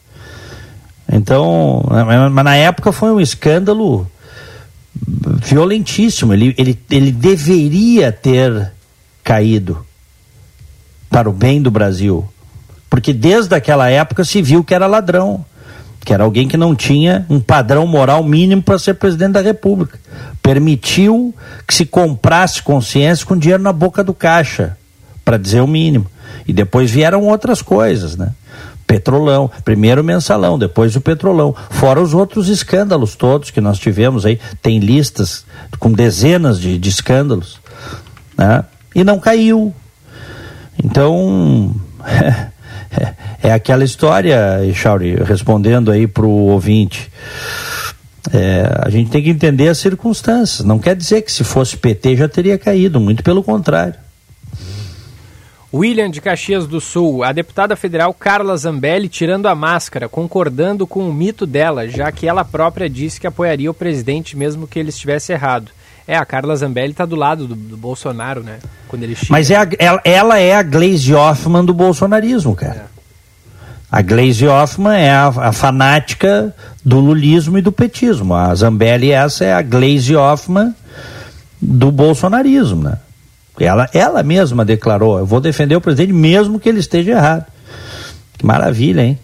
Então, 1.11 1.83
mas 2.31 2.45
na 2.45 2.55
época 2.55 2.91
foi 2.91 3.11
um 3.11 3.19
escândalo 3.19 4.09
violentíssimo. 5.43 6.33
Ele, 6.33 6.53
ele, 6.57 6.79
ele 6.89 7.11
deveria 7.11 8.11
ter 8.11 8.71
caído 9.23 9.85
para 11.09 11.29
o 11.29 11.33
bem 11.33 11.61
do 11.61 11.71
Brasil. 11.71 12.27
Porque 12.89 13.13
desde 13.13 13.55
aquela 13.55 13.89
época 13.89 14.23
se 14.23 14.41
viu 14.41 14.63
que 14.63 14.73
era 14.73 14.87
ladrão, 14.87 15.45
que 15.99 16.13
era 16.13 16.23
alguém 16.23 16.47
que 16.47 16.57
não 16.57 16.75
tinha 16.75 17.25
um 17.29 17.39
padrão 17.39 17.85
moral 17.85 18.23
mínimo 18.23 18.61
para 18.61 18.79
ser 18.79 18.95
presidente 18.95 19.33
da 19.33 19.41
República. 19.41 19.99
Permitiu 20.41 21.33
que 21.67 21.73
se 21.73 21.85
comprasse 21.85 22.61
consciência 22.61 23.25
com 23.25 23.37
dinheiro 23.37 23.61
na 23.61 23.73
boca 23.73 24.03
do 24.03 24.13
caixa, 24.13 24.77
para 25.29 25.37
dizer 25.37 25.61
o 25.61 25.67
mínimo. 25.67 26.07
E 26.47 26.51
depois 26.51 26.89
vieram 26.89 27.27
outras 27.27 27.61
coisas, 27.61 28.17
né? 28.17 28.31
Petrolão, 28.87 29.51
primeiro 29.63 30.01
o 30.01 30.03
mensalão, 30.03 30.57
depois 30.57 30.95
o 30.95 31.01
petrolão, 31.01 31.55
fora 31.69 32.01
os 32.01 32.15
outros 32.15 32.49
escândalos 32.49 33.15
todos 33.15 33.51
que 33.51 33.61
nós 33.61 33.77
tivemos 33.77 34.25
aí, 34.25 34.39
tem 34.59 34.79
listas 34.79 35.45
com 35.77 35.91
dezenas 35.91 36.59
de, 36.59 36.79
de 36.79 36.89
escândalos, 36.89 37.59
né? 38.35 38.65
E 38.95 39.03
não 39.03 39.19
caiu. 39.19 39.71
Então, 40.83 41.75
é, 43.43 43.51
aquela 43.53 43.83
história, 43.83 44.59
Chauri, 44.73 45.13
respondendo 45.23 45.91
aí 45.91 46.07
para 46.07 46.25
o 46.25 46.47
ouvinte. 46.47 47.11
É, 48.33 48.81
a 48.83 48.89
gente 48.89 49.11
tem 49.11 49.21
que 49.21 49.29
entender 49.29 49.67
as 49.67 49.77
circunstâncias. 49.77 50.65
Não 50.65 50.79
quer 50.79 50.95
dizer 50.95 51.21
que 51.21 51.31
se 51.31 51.43
fosse 51.43 51.77
PT 51.77 52.15
já 52.15 52.27
teria 52.27 52.57
caído, 52.57 52.99
muito 52.99 53.21
pelo 53.21 53.43
contrário. 53.43 54.08
William 55.71 56.09
de 56.09 56.19
Caxias 56.19 56.65
do 56.65 56.81
Sul, 56.81 57.23
a 57.23 57.31
deputada 57.31 57.75
federal 57.75 58.11
Carla 58.13 58.57
Zambelli 58.57 59.07
tirando 59.07 59.47
a 59.47 59.53
máscara, 59.53 60.09
concordando 60.09 60.87
com 60.87 61.07
o 61.07 61.13
mito 61.13 61.45
dela, 61.45 61.87
já 61.87 62.11
que 62.11 62.27
ela 62.27 62.43
própria 62.43 62.89
disse 62.89 63.19
que 63.19 63.27
apoiaria 63.27 63.69
o 63.69 63.73
presidente 63.73 64.35
mesmo 64.35 64.67
que 64.67 64.79
ele 64.79 64.89
estivesse 64.89 65.31
errado. 65.31 65.71
É, 66.07 66.17
a 66.17 66.25
Carla 66.25 66.55
Zambelli 66.55 66.89
está 66.89 67.05
do 67.05 67.15
lado 67.15 67.47
do, 67.47 67.55
do, 67.55 67.77
Bolsonaro, 67.77 68.41
né? 68.41 68.57
Quando 68.87 69.03
ele 69.03 69.13
chega. 69.13 69.31
Mas 69.31 69.51
é 69.51 69.57
a, 69.57 69.67
ela, 69.77 70.01
ela, 70.03 70.39
é 70.39 70.55
a 70.55 70.63
Glaze 70.63 71.13
Hoffman 71.13 71.63
do 71.63 71.73
bolsonarismo, 71.73 72.55
cara. 72.55 72.87
É. 72.95 72.99
A 73.91 74.01
Glaze 74.01 74.47
Hoffman 74.47 74.99
é 74.99 75.11
a, 75.11 75.27
a, 75.27 75.51
fanática 75.51 76.53
do 76.83 76.99
lulismo 76.99 77.59
e 77.59 77.61
do 77.61 77.71
petismo. 77.71 78.33
A 78.33 78.55
Zambelli, 78.55 79.11
essa 79.11 79.45
é 79.45 79.53
a 79.53 79.61
Glaze 79.61 80.15
Hoffman 80.15 80.73
do 81.61 81.91
bolsonarismo, 81.91 82.81
né? 82.81 82.97
Ela, 83.59 83.89
ela 83.93 84.23
mesma 84.23 84.63
declarou: 84.63 85.19
eu 85.19 85.25
vou 85.25 85.39
defender 85.41 85.75
o 85.75 85.81
presidente 85.81 86.13
mesmo 86.13 86.59
que 86.59 86.69
ele 86.69 86.79
esteja 86.79 87.11
errado. 87.11 87.45
Que 88.37 88.45
maravilha, 88.45 89.01
hein? 89.01 89.19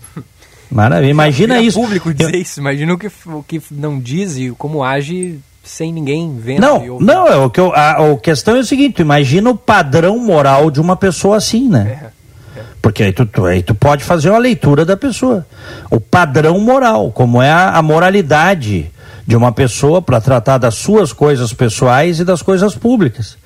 Maravilha. 0.69 1.11
Imagina 1.11 1.61
isso. 1.61 1.79
público 1.79 2.13
dizer 2.13 2.35
isso. 2.35 2.59
Imagina 2.59 2.93
o 2.93 2.97
que, 2.97 3.09
o 3.27 3.43
que 3.43 3.61
não 3.71 3.99
diz 3.99 4.37
e 4.37 4.51
como 4.57 4.83
age 4.83 5.39
sem 5.63 5.91
ninguém 5.91 6.37
vendo. 6.37 6.61
Não, 6.61 6.99
não, 6.99 7.27
é 7.27 7.35
o 7.37 7.49
que 7.49 7.59
eu, 7.59 7.73
a, 7.73 7.91
a 7.91 8.17
questão 8.17 8.55
é 8.55 8.59
o 8.59 8.65
seguinte: 8.65 9.01
imagina 9.01 9.49
o 9.49 9.55
padrão 9.55 10.17
moral 10.19 10.69
de 10.69 10.79
uma 10.79 10.95
pessoa 10.95 11.37
assim, 11.37 11.69
né? 11.69 11.99
É, 12.01 12.59
é. 12.59 12.63
Porque 12.81 13.03
aí 13.03 13.13
tu, 13.13 13.25
tu, 13.25 13.45
aí 13.45 13.63
tu 13.63 13.73
pode 13.73 14.03
fazer 14.03 14.29
uma 14.29 14.39
leitura 14.39 14.85
da 14.85 14.95
pessoa. 14.95 15.45
O 15.89 15.99
padrão 15.99 16.59
moral, 16.59 17.11
como 17.11 17.41
é 17.41 17.49
a, 17.49 17.71
a 17.71 17.81
moralidade 17.81 18.91
de 19.25 19.35
uma 19.35 19.51
pessoa 19.51 20.01
para 20.01 20.21
tratar 20.21 20.59
das 20.59 20.75
suas 20.75 21.11
coisas 21.11 21.51
pessoais 21.51 22.19
e 22.19 22.23
das 22.23 22.41
coisas 22.41 22.75
públicas. 22.75 23.37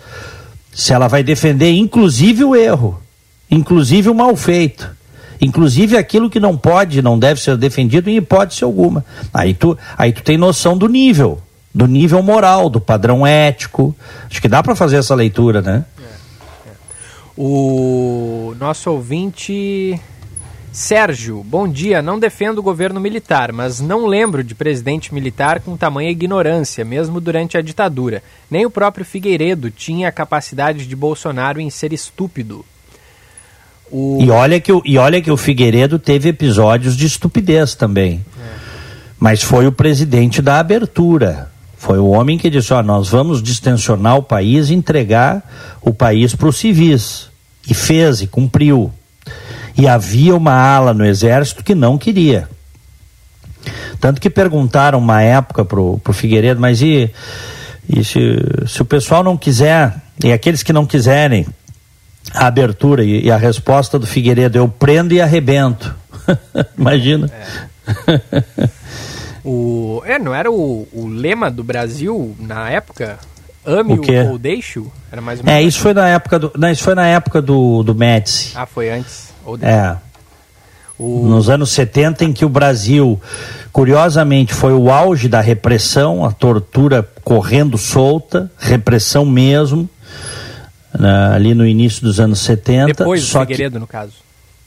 Se 0.79 0.93
ela 0.93 1.09
vai 1.09 1.23
defender, 1.23 1.71
inclusive, 1.71 2.43
o 2.43 2.55
erro, 2.55 3.01
inclusive 3.51 4.09
o 4.09 4.15
mal 4.15 4.33
feito, 4.35 4.89
inclusive 5.41 5.97
aquilo 5.97 6.29
que 6.29 6.39
não 6.39 6.57
pode, 6.57 7.01
não 7.01 7.19
deve 7.19 7.41
ser 7.41 7.57
defendido 7.57 8.09
em 8.09 8.15
hipótese 8.15 8.63
alguma. 8.63 9.03
Aí 9.33 9.53
tu, 9.53 9.77
aí 9.97 10.13
tu 10.13 10.23
tem 10.23 10.37
noção 10.37 10.77
do 10.77 10.87
nível 10.87 11.41
do 11.73 11.85
nível 11.85 12.23
moral, 12.23 12.69
do 12.69 12.81
padrão 12.81 13.25
ético. 13.25 13.95
Acho 14.29 14.41
que 14.41 14.47
dá 14.47 14.63
para 14.63 14.75
fazer 14.75 14.97
essa 14.97 15.13
leitura, 15.13 15.61
né? 15.61 15.85
É, 15.99 16.03
é. 16.69 16.73
O 17.37 18.55
nosso 18.59 18.89
ouvinte 18.89 19.99
Sérgio, 20.71 21.43
bom 21.43 21.67
dia. 21.67 22.01
Não 22.01 22.19
defendo 22.19 22.59
o 22.59 22.63
governo 22.63 22.99
militar, 22.99 23.51
mas 23.51 23.79
não 23.81 24.05
lembro 24.05 24.43
de 24.43 24.53
presidente 24.53 25.13
militar 25.13 25.59
com 25.61 25.75
tamanha 25.75 26.11
ignorância, 26.11 26.85
mesmo 26.85 27.19
durante 27.19 27.57
a 27.57 27.61
ditadura. 27.61 28.21
Nem 28.49 28.65
o 28.65 28.69
próprio 28.69 29.05
Figueiredo 29.05 29.71
tinha 29.71 30.07
a 30.07 30.11
capacidade 30.11 30.85
de 30.85 30.95
Bolsonaro 30.95 31.59
em 31.59 31.69
ser 31.69 31.91
estúpido. 31.91 32.63
O... 33.91 34.19
E, 34.21 34.29
olha 34.29 34.59
que 34.59 34.71
o, 34.71 34.81
e 34.85 34.97
olha 34.97 35.21
que 35.21 35.31
o 35.31 35.37
Figueiredo 35.37 35.97
teve 35.97 36.29
episódios 36.29 36.95
de 36.95 37.07
estupidez 37.07 37.73
também. 37.73 38.23
É. 38.39 38.59
Mas 39.19 39.41
foi 39.41 39.65
o 39.65 39.71
presidente 39.71 40.41
da 40.41 40.59
abertura. 40.59 41.51
Foi 41.77 41.97
o 41.97 42.09
homem 42.09 42.37
que 42.37 42.49
disse: 42.49 42.71
ó, 42.73 42.83
nós 42.83 43.09
vamos 43.09 43.41
distensionar 43.41 44.17
o 44.17 44.23
país 44.23 44.69
e 44.69 44.75
entregar 44.75 45.77
o 45.81 45.93
país 45.93 46.35
para 46.35 46.47
os 46.47 46.57
civis. 46.57 47.29
E 47.67 47.73
fez 47.73 48.21
e 48.21 48.27
cumpriu. 48.27 48.93
E 49.79 49.87
havia 49.87 50.35
uma 50.35 50.53
ala 50.53 50.93
no 50.93 51.05
exército 51.05 51.63
que 51.63 51.73
não 51.73 51.97
queria. 51.97 52.49
Tanto 53.99 54.21
que 54.21 54.29
perguntaram 54.29 54.99
uma 54.99 55.21
época 55.21 55.65
pro, 55.65 55.99
pro 55.99 56.13
Figueiredo, 56.13 56.59
mas 56.59 56.81
e, 56.81 57.09
e 57.87 58.03
se, 58.03 58.19
se 58.67 58.81
o 58.81 58.85
pessoal 58.85 59.23
não 59.23 59.37
quiser, 59.37 59.95
e 60.23 60.31
aqueles 60.31 60.63
que 60.63 60.73
não 60.73 60.85
quiserem 60.85 61.45
a 62.33 62.47
abertura, 62.47 63.03
e, 63.03 63.25
e 63.25 63.31
a 63.31 63.37
resposta 63.37 63.99
do 63.99 64.07
Figueiredo, 64.07 64.57
eu 64.57 64.67
prendo 64.67 65.13
e 65.13 65.21
arrebento. 65.21 65.95
Imagina. 66.77 67.29
É. 67.31 68.69
o, 69.43 70.01
é, 70.05 70.17
não 70.19 70.33
era 70.33 70.51
o, 70.51 70.87
o 70.93 71.07
lema 71.07 71.51
do 71.51 71.63
Brasil 71.63 72.35
na 72.39 72.69
época? 72.69 73.17
Ame 73.65 73.93
o 73.93 74.31
ou 74.31 74.37
deixe 74.37 74.81
Era 75.11 75.21
mais 75.21 75.39
ou 75.39 75.45
menos 75.45 75.59
É, 75.59 75.63
isso 75.63 75.77
assim. 75.77 75.83
foi 75.83 75.93
na 75.93 76.07
época 76.07 76.39
do. 76.39 76.51
Não, 76.55 76.71
isso 76.71 76.83
foi 76.83 76.95
na 76.95 77.05
época 77.07 77.41
do, 77.41 77.83
do 77.83 77.93
Médici. 77.93 78.53
Ah, 78.55 78.65
foi 78.65 78.89
antes. 78.89 79.28
É. 79.61 79.95
O... 80.97 81.25
Nos 81.27 81.49
anos 81.49 81.71
70, 81.71 82.25
em 82.25 82.33
que 82.33 82.43
o 82.43 82.49
Brasil, 82.49 83.19
curiosamente, 83.71 84.53
foi 84.53 84.73
o 84.73 84.91
auge 84.91 85.29
da 85.29 85.39
repressão, 85.39 86.25
a 86.25 86.31
tortura 86.31 87.07
correndo 87.23 87.77
solta, 87.77 88.51
repressão 88.57 89.25
mesmo, 89.25 89.89
né, 90.97 91.31
ali 91.33 91.53
no 91.53 91.65
início 91.65 92.01
dos 92.01 92.19
anos 92.19 92.39
70. 92.39 92.87
Depois 92.87 93.21
do 93.21 93.39
Figueiredo, 93.39 93.75
que... 93.75 93.79
no 93.79 93.87
caso. 93.87 94.13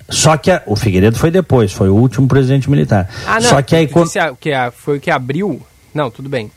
Só 0.09 0.37
que 0.37 0.51
a, 0.51 0.63
o 0.67 0.77
Figueiredo 0.77 1.19
foi 1.19 1.31
depois, 1.31 1.73
foi 1.73 1.89
o 1.89 1.95
último 1.95 2.27
presidente 2.27 2.69
militar. 2.71 3.09
Ah, 3.27 3.35
não, 3.35 3.49
só 3.49 3.63
que 3.63 3.77
a, 3.77 3.83
econ... 3.83 4.05
a, 4.05 4.37
que 4.37 4.53
a, 4.53 4.71
foi 4.71 4.99
o 4.99 5.01
que 5.01 5.11
abriu. 5.11 5.61
Não, 5.95 6.11
tudo 6.11 6.29
bem. 6.29 6.51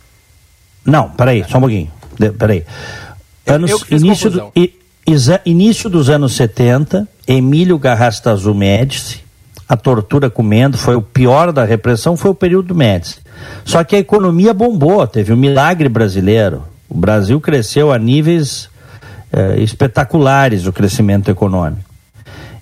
Não, 0.86 1.10
peraí, 1.10 1.44
só 1.50 1.58
um 1.58 1.62
pouquinho. 1.62 1.92
De, 2.18 2.32
peraí. 2.32 2.64
Anos, 3.46 3.72
eu, 3.72 3.82
eu 3.90 3.98
início, 3.98 4.30
do, 4.30 4.52
i, 4.56 4.74
isa, 5.08 5.42
início 5.46 5.90
dos 5.90 6.10
anos 6.10 6.34
70, 6.36 7.08
Emílio 7.28 7.80
Garrastazu 7.80 8.54
Médici, 8.54 9.24
a 9.68 9.76
tortura 9.76 10.30
comendo, 10.30 10.78
foi 10.78 10.96
o 10.96 11.02
pior 11.02 11.52
da 11.52 11.64
repressão, 11.64 12.16
foi 12.16 12.32
o 12.32 12.36
período 12.36 12.68
do 12.68 12.76
Médici. 12.76 13.18
Só 13.64 13.84
que 13.84 13.96
a 13.96 14.00
economia 14.00 14.54
bombou, 14.54 15.06
teve 15.08 15.34
um 15.34 15.38
milagre 15.38 15.90
brasileiro. 15.90 16.64
O 16.88 16.98
Brasil 16.98 17.42
cresceu 17.42 17.92
a 17.92 17.98
níveis 17.98 18.70
eh, 19.34 19.60
espetaculares 19.60 20.68
o 20.68 20.74
crescimento 20.74 21.32
econômico. 21.32 21.90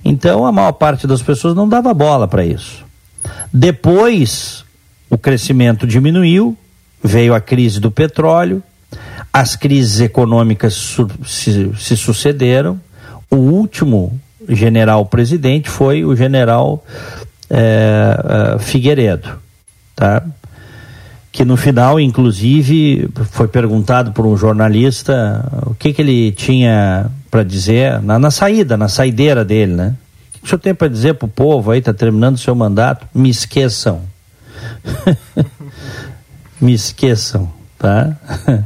Então 0.04 0.46
a 0.46 0.52
maior 0.52 0.72
parte 0.74 1.06
das 1.06 1.22
pessoas 1.22 1.56
não 1.56 1.68
dava 1.68 1.94
bola 1.94 2.28
para 2.28 2.46
isso. 2.46 2.86
Depois 3.52 4.66
o 5.10 5.18
crescimento 5.18 5.86
diminuiu, 5.86 6.58
veio 7.04 7.36
a 7.36 7.42
crise 7.42 7.80
do 7.80 7.92
petróleo, 7.92 8.64
as 9.32 9.56
crises 9.56 10.00
econômicas 10.00 10.96
se, 11.26 11.72
se 11.78 11.98
sucederam. 11.98 12.80
O 13.30 13.36
último 13.36 14.20
general 14.50 15.06
presidente 15.06 15.70
foi 15.70 16.04
o 16.04 16.16
general 16.16 16.84
é, 17.50 18.58
Figueiredo, 18.60 19.30
tá? 19.96 20.24
que 21.34 21.44
no 21.44 21.58
final, 21.58 22.00
inclusive, 22.00 23.10
foi 23.32 23.48
perguntado 23.48 24.12
por 24.12 24.24
um 24.24 24.38
jornalista 24.38 25.44
o 25.66 25.74
que, 25.74 25.92
que 25.92 26.00
ele 26.00 26.32
tinha 26.32 27.10
para 27.32 27.44
dizer 27.44 28.00
na, 28.04 28.20
na, 28.20 28.30
saída, 28.30 28.78
na 28.78 28.88
saideira 28.88 29.44
dele, 29.44 29.74
né? 29.74 29.96
O 30.30 30.40
que 30.40 30.46
o 30.46 30.48
senhor 30.48 30.60
tem 30.60 30.76
para 30.76 30.88
dizer 30.88 31.16
para 31.16 31.26
o 31.26 31.30
povo 31.30 31.72
aí, 31.72 31.80
está 31.80 31.92
terminando 31.92 32.36
o 32.36 32.38
seu 32.38 32.54
mandato? 32.54 33.08
Me 33.16 33.32
esqueçam. 33.32 34.04
Me 36.62 36.72
esqueçam, 36.72 37.52
tá? 37.80 38.16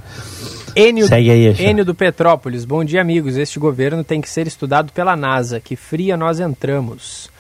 Enio, 0.78 1.08
Segue 1.08 1.32
aí, 1.32 1.48
Enio 1.60 1.84
do 1.84 1.96
Petrópolis. 1.96 2.64
Bom 2.64 2.84
dia, 2.84 3.02
amigos. 3.02 3.36
Este 3.36 3.58
governo 3.58 4.04
tem 4.04 4.22
que 4.22 4.30
ser 4.30 4.46
estudado 4.46 4.92
pela 4.94 5.16
NASA. 5.16 5.60
Que 5.60 5.76
fria 5.76 6.16
nós 6.16 6.40
entramos. 6.40 7.32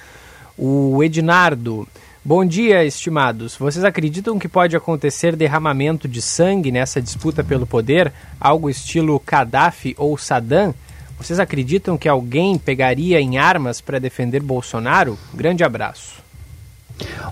O 0.58 1.04
Ednardo. 1.04 1.88
Bom 2.26 2.44
dia, 2.44 2.84
estimados. 2.84 3.56
Vocês 3.56 3.86
acreditam 3.86 4.40
que 4.40 4.48
pode 4.48 4.76
acontecer 4.76 5.36
derramamento 5.36 6.08
de 6.08 6.20
sangue 6.20 6.72
nessa 6.72 7.00
disputa 7.00 7.44
pelo 7.44 7.68
poder, 7.68 8.12
algo 8.40 8.72
estilo 8.72 9.22
Gaddafi 9.24 9.94
ou 10.00 10.18
Saddam? 10.18 10.74
Vocês 11.20 11.40
acreditam 11.40 11.96
que 11.96 12.10
alguém 12.10 12.58
pegaria 12.58 13.22
em 13.22 13.38
armas 13.38 13.80
para 13.80 14.00
defender 14.00 14.42
Bolsonaro? 14.42 15.16
Grande 15.32 15.64
abraço. 15.64 16.27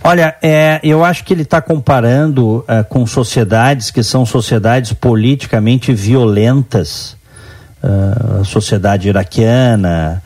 Olha, 0.03 0.35
é, 0.41 0.79
eu 0.83 1.03
acho 1.03 1.23
que 1.23 1.33
ele 1.33 1.41
está 1.41 1.61
comparando 1.61 2.63
é, 2.67 2.83
com 2.83 3.05
sociedades 3.05 3.89
que 3.91 4.03
são 4.03 4.25
sociedades 4.25 4.93
politicamente 4.93 5.93
violentas. 5.93 7.15
Uh, 7.83 8.41
a 8.41 8.43
sociedade 8.43 9.09
iraquiana, 9.09 10.23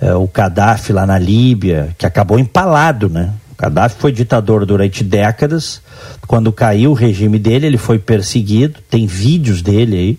uh, 0.00 0.16
o 0.16 0.26
Gaddafi 0.32 0.94
lá 0.94 1.04
na 1.04 1.18
Líbia, 1.18 1.94
que 1.98 2.06
acabou 2.06 2.38
empalado, 2.38 3.06
né? 3.06 3.30
Gaddafi 3.58 3.96
foi 3.98 4.12
ditador 4.12 4.64
durante 4.64 5.04
décadas. 5.04 5.82
Quando 6.26 6.50
caiu 6.50 6.92
o 6.92 6.94
regime 6.94 7.38
dele, 7.38 7.66
ele 7.66 7.76
foi 7.76 7.98
perseguido. 7.98 8.80
Tem 8.88 9.06
vídeos 9.06 9.60
dele 9.60 9.96
aí. 9.96 10.18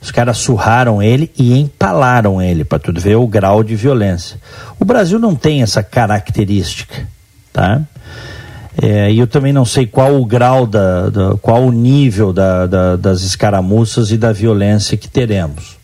Os 0.00 0.10
caras 0.10 0.38
surraram 0.38 1.00
ele 1.00 1.30
e 1.38 1.56
empalaram 1.56 2.42
ele, 2.42 2.64
para 2.64 2.78
tu 2.78 2.92
ver 2.92 3.16
o 3.16 3.26
grau 3.26 3.62
de 3.62 3.76
violência. 3.76 4.40
O 4.80 4.84
Brasil 4.84 5.18
não 5.18 5.36
tem 5.36 5.62
essa 5.62 5.80
característica, 5.82 7.06
tá? 7.52 7.82
É, 8.80 9.12
e 9.12 9.18
eu 9.18 9.26
também 9.26 9.52
não 9.52 9.64
sei 9.64 9.86
qual 9.86 10.20
o 10.20 10.24
grau, 10.24 10.66
da, 10.66 11.10
da 11.10 11.36
qual 11.40 11.64
o 11.64 11.70
nível 11.70 12.32
da, 12.32 12.66
da, 12.66 12.96
das 12.96 13.22
escaramuças 13.22 14.10
e 14.10 14.16
da 14.16 14.32
violência 14.32 14.96
que 14.96 15.08
teremos. 15.08 15.76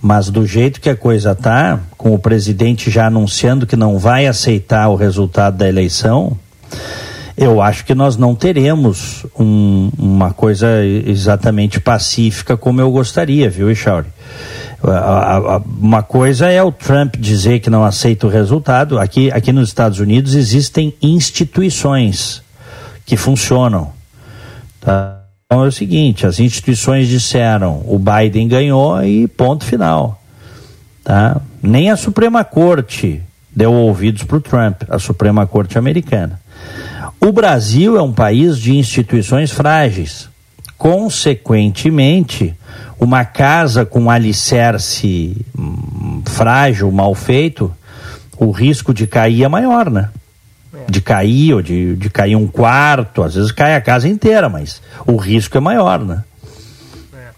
Mas 0.00 0.28
do 0.28 0.46
jeito 0.46 0.80
que 0.80 0.90
a 0.90 0.96
coisa 0.96 1.34
tá, 1.34 1.80
com 1.96 2.14
o 2.14 2.18
presidente 2.18 2.90
já 2.90 3.06
anunciando 3.06 3.66
que 3.66 3.76
não 3.76 3.98
vai 3.98 4.26
aceitar 4.26 4.88
o 4.88 4.96
resultado 4.96 5.56
da 5.56 5.68
eleição, 5.68 6.36
eu 7.36 7.60
acho 7.60 7.84
que 7.84 7.94
nós 7.94 8.16
não 8.16 8.34
teremos 8.34 9.26
um, 9.38 9.90
uma 9.98 10.32
coisa 10.32 10.84
exatamente 10.84 11.80
pacífica 11.80 12.56
como 12.56 12.80
eu 12.80 12.90
gostaria, 12.90 13.50
viu, 13.50 13.70
Echauri? 13.70 14.06
Uma 15.80 16.02
coisa 16.02 16.50
é 16.50 16.62
o 16.62 16.70
Trump 16.70 17.16
dizer 17.16 17.60
que 17.60 17.70
não 17.70 17.84
aceita 17.84 18.26
o 18.26 18.30
resultado. 18.30 18.98
Aqui, 18.98 19.30
aqui 19.30 19.52
nos 19.52 19.68
Estados 19.68 19.98
Unidos 19.98 20.34
existem 20.34 20.94
instituições 21.00 22.42
que 23.06 23.16
funcionam. 23.16 23.92
Tá? 24.80 25.20
Então 25.46 25.64
é 25.64 25.68
o 25.68 25.72
seguinte, 25.72 26.26
as 26.26 26.38
instituições 26.38 27.08
disseram 27.08 27.82
o 27.86 27.98
Biden 27.98 28.48
ganhou 28.48 29.02
e 29.02 29.26
ponto 29.26 29.64
final. 29.64 30.20
Tá? 31.02 31.40
Nem 31.62 31.90
a 31.90 31.96
Suprema 31.96 32.44
Corte 32.44 33.22
deu 33.54 33.72
ouvidos 33.72 34.24
para 34.24 34.36
o 34.36 34.40
Trump, 34.40 34.82
a 34.88 34.98
Suprema 34.98 35.46
Corte 35.46 35.78
americana. 35.78 36.40
O 37.20 37.32
Brasil 37.32 37.96
é 37.96 38.02
um 38.02 38.12
país 38.12 38.58
de 38.58 38.76
instituições 38.76 39.50
frágeis. 39.50 40.28
Consequentemente, 40.76 42.54
uma 42.98 43.24
casa 43.24 43.84
com 43.84 44.10
alicerce 44.10 45.36
hum, 45.58 46.22
frágil, 46.26 46.90
mal 46.90 47.14
feito, 47.14 47.72
o 48.36 48.50
risco 48.50 48.92
de 48.92 49.06
cair 49.06 49.44
é 49.44 49.48
maior, 49.48 49.90
né? 49.90 50.10
de 50.88 51.00
cair, 51.00 51.54
ou 51.54 51.62
de, 51.62 51.96
de 51.96 52.10
cair 52.10 52.36
um 52.36 52.46
quarto, 52.46 53.22
às 53.22 53.34
vezes 53.34 53.52
cai 53.52 53.74
a 53.74 53.80
casa 53.80 54.08
inteira, 54.08 54.48
mas 54.48 54.82
o 55.06 55.16
risco 55.16 55.56
é 55.56 55.60
maior, 55.60 56.00
né? 56.00 56.24
É. 57.14 57.28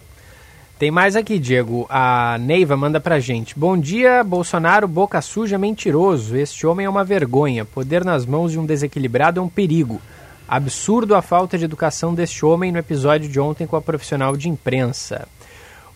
Tem 0.78 0.90
mais 0.90 1.16
aqui, 1.16 1.38
Diego. 1.38 1.86
A 1.88 2.38
Neiva 2.40 2.76
manda 2.76 3.00
pra 3.00 3.20
gente. 3.20 3.58
Bom 3.58 3.78
dia, 3.78 4.24
Bolsonaro, 4.24 4.88
boca 4.88 5.20
suja, 5.20 5.58
mentiroso. 5.58 6.36
Este 6.36 6.66
homem 6.66 6.86
é 6.86 6.88
uma 6.88 7.04
vergonha. 7.04 7.64
Poder 7.64 8.04
nas 8.04 8.26
mãos 8.26 8.52
de 8.52 8.58
um 8.58 8.66
desequilibrado 8.66 9.40
é 9.40 9.42
um 9.42 9.48
perigo. 9.48 10.00
Absurdo 10.48 11.16
a 11.16 11.22
falta 11.22 11.58
de 11.58 11.64
educação 11.64 12.14
deste 12.14 12.46
homem 12.46 12.70
no 12.70 12.78
episódio 12.78 13.28
de 13.28 13.40
ontem 13.40 13.66
com 13.66 13.74
a 13.74 13.82
profissional 13.82 14.36
de 14.36 14.48
imprensa. 14.48 15.26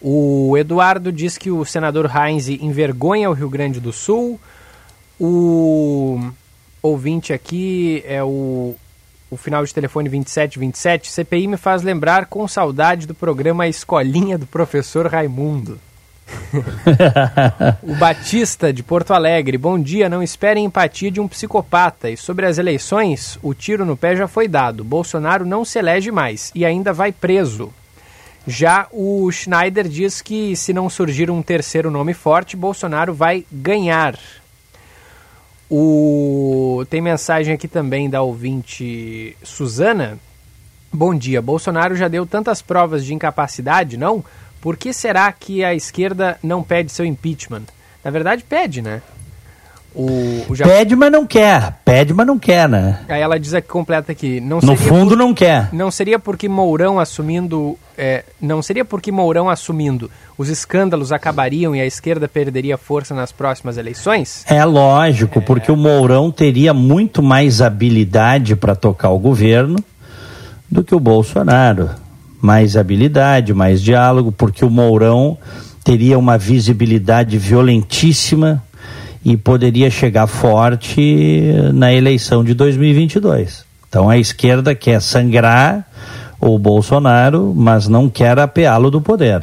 O 0.00 0.56
Eduardo 0.56 1.12
diz 1.12 1.38
que 1.38 1.50
o 1.50 1.64
senador 1.64 2.10
Heinz 2.12 2.48
envergonha 2.48 3.30
o 3.30 3.32
Rio 3.32 3.48
Grande 3.48 3.78
do 3.78 3.92
Sul. 3.92 4.40
O 5.20 6.18
ouvinte 6.82 7.32
aqui 7.32 8.02
é 8.06 8.24
o, 8.24 8.74
o 9.30 9.36
final 9.36 9.64
de 9.64 9.72
telefone 9.72 10.08
2727. 10.08 11.12
CPI 11.12 11.46
me 11.46 11.56
faz 11.56 11.82
lembrar 11.82 12.26
com 12.26 12.48
saudade 12.48 13.06
do 13.06 13.14
programa 13.14 13.68
Escolinha 13.68 14.36
do 14.36 14.46
Professor 14.46 15.06
Raimundo. 15.06 15.78
o 17.82 17.94
Batista 17.94 18.72
de 18.72 18.82
Porto 18.82 19.12
Alegre, 19.12 19.56
bom 19.56 19.78
dia. 19.78 20.08
Não 20.08 20.22
esperem 20.22 20.64
empatia 20.64 21.10
de 21.10 21.20
um 21.20 21.28
psicopata. 21.28 22.10
E 22.10 22.16
sobre 22.16 22.46
as 22.46 22.58
eleições, 22.58 23.38
o 23.42 23.54
tiro 23.54 23.84
no 23.84 23.96
pé 23.96 24.16
já 24.16 24.26
foi 24.26 24.48
dado. 24.48 24.84
Bolsonaro 24.84 25.44
não 25.44 25.64
se 25.64 25.78
elege 25.78 26.10
mais 26.10 26.50
e 26.54 26.64
ainda 26.64 26.92
vai 26.92 27.12
preso. 27.12 27.72
Já 28.46 28.86
o 28.90 29.30
Schneider 29.30 29.86
diz 29.86 30.22
que 30.22 30.56
se 30.56 30.72
não 30.72 30.88
surgir 30.88 31.30
um 31.30 31.42
terceiro 31.42 31.90
nome 31.90 32.14
forte, 32.14 32.56
Bolsonaro 32.56 33.12
vai 33.12 33.44
ganhar. 33.52 34.18
O... 35.68 36.84
Tem 36.90 37.00
mensagem 37.00 37.54
aqui 37.54 37.68
também 37.68 38.08
da 38.10 38.22
ouvinte 38.22 39.36
Suzana. 39.42 40.18
Bom 40.92 41.14
dia. 41.14 41.40
Bolsonaro 41.40 41.94
já 41.94 42.08
deu 42.08 42.26
tantas 42.26 42.60
provas 42.60 43.04
de 43.04 43.14
incapacidade, 43.14 43.96
não? 43.96 44.24
Por 44.60 44.76
que 44.76 44.92
será 44.92 45.32
que 45.32 45.64
a 45.64 45.74
esquerda 45.74 46.38
não 46.42 46.62
pede 46.62 46.92
seu 46.92 47.04
impeachment? 47.04 47.62
Na 48.04 48.10
verdade, 48.10 48.44
pede, 48.46 48.82
né? 48.82 49.00
O, 49.94 50.44
o 50.48 50.54
Japão... 50.54 50.72
Pede, 50.72 50.94
mas 50.94 51.10
não 51.10 51.26
quer. 51.26 51.80
Pede, 51.84 52.14
mas 52.14 52.26
não 52.26 52.38
quer, 52.38 52.68
né? 52.68 53.00
Aí 53.08 53.20
ela 53.20 53.40
diz 53.40 53.54
aqui, 53.54 53.66
completa 53.66 54.12
aqui. 54.12 54.40
Não 54.40 54.60
no 54.60 54.76
fundo, 54.76 55.10
por... 55.10 55.16
não 55.18 55.34
quer. 55.34 55.68
Não 55.72 55.90
seria 55.90 56.18
porque 56.18 56.48
Mourão 56.48 57.00
assumindo. 57.00 57.76
É, 57.98 58.24
não 58.40 58.62
seria 58.62 58.84
porque 58.84 59.10
Mourão 59.10 59.50
assumindo 59.50 60.10
os 60.38 60.48
escândalos 60.48 61.10
acabariam 61.12 61.74
e 61.74 61.80
a 61.80 61.86
esquerda 61.86 62.28
perderia 62.28 62.78
força 62.78 63.14
nas 63.14 63.32
próximas 63.32 63.76
eleições? 63.76 64.44
É 64.46 64.64
lógico, 64.64 65.40
é... 65.40 65.42
porque 65.42 65.72
o 65.72 65.76
Mourão 65.76 66.30
teria 66.30 66.72
muito 66.72 67.20
mais 67.22 67.60
habilidade 67.60 68.54
para 68.54 68.76
tocar 68.76 69.10
o 69.10 69.18
governo 69.18 69.76
do 70.70 70.84
que 70.84 70.94
o 70.94 71.00
Bolsonaro. 71.00 71.90
Mais 72.40 72.76
habilidade, 72.76 73.52
mais 73.52 73.82
diálogo, 73.82 74.32
porque 74.32 74.64
o 74.64 74.70
Mourão 74.70 75.36
teria 75.84 76.18
uma 76.18 76.38
visibilidade 76.38 77.36
violentíssima 77.38 78.62
e 79.24 79.36
poderia 79.36 79.90
chegar 79.90 80.26
forte 80.26 81.52
na 81.74 81.92
eleição 81.92 82.42
de 82.42 82.54
2022. 82.54 83.64
Então 83.88 84.08
a 84.08 84.16
esquerda 84.16 84.74
quer 84.74 85.02
sangrar 85.02 85.86
o 86.40 86.58
Bolsonaro, 86.58 87.52
mas 87.54 87.86
não 87.86 88.08
quer 88.08 88.38
apeá-lo 88.38 88.90
do 88.90 89.00
poder. 89.00 89.42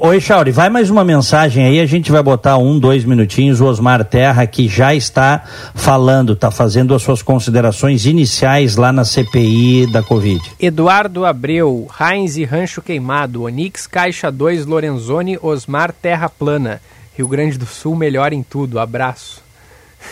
Oi, 0.00 0.20
Chauri, 0.20 0.50
vai 0.50 0.68
mais 0.68 0.90
uma 0.90 1.04
mensagem 1.04 1.64
aí, 1.64 1.78
a 1.78 1.86
gente 1.86 2.10
vai 2.10 2.22
botar 2.22 2.58
um, 2.58 2.78
dois 2.78 3.04
minutinhos. 3.04 3.60
O 3.60 3.66
Osmar 3.66 4.04
Terra, 4.04 4.46
que 4.46 4.66
já 4.66 4.94
está 4.94 5.44
falando, 5.74 6.32
está 6.32 6.50
fazendo 6.50 6.94
as 6.94 7.02
suas 7.02 7.22
considerações 7.22 8.06
iniciais 8.06 8.76
lá 8.76 8.92
na 8.92 9.04
CPI 9.04 9.86
da 9.92 10.02
Covid. 10.02 10.40
Eduardo 10.58 11.24
Abreu, 11.24 11.86
Heinz 12.00 12.36
e 12.36 12.44
Rancho 12.44 12.82
Queimado, 12.82 13.42
Onix 13.42 13.86
Caixa 13.86 14.32
2, 14.32 14.66
Lorenzoni, 14.66 15.38
Osmar 15.40 15.92
Terra 15.92 16.28
Plana. 16.28 16.80
Rio 17.16 17.28
Grande 17.28 17.56
do 17.58 17.66
Sul 17.66 17.94
melhor 17.94 18.32
em 18.32 18.42
tudo. 18.42 18.80
Abraço. 18.80 19.42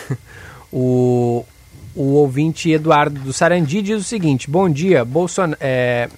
o, 0.71 1.43
o 1.95 2.13
ouvinte 2.13 2.71
Eduardo 2.71 3.19
do 3.19 3.33
Sarandi 3.33 3.81
diz 3.81 3.99
o 3.99 4.03
seguinte: 4.03 4.49
Bom 4.49 4.69
dia, 4.69 5.03
Bolson, 5.03 5.53
é, 5.59 6.09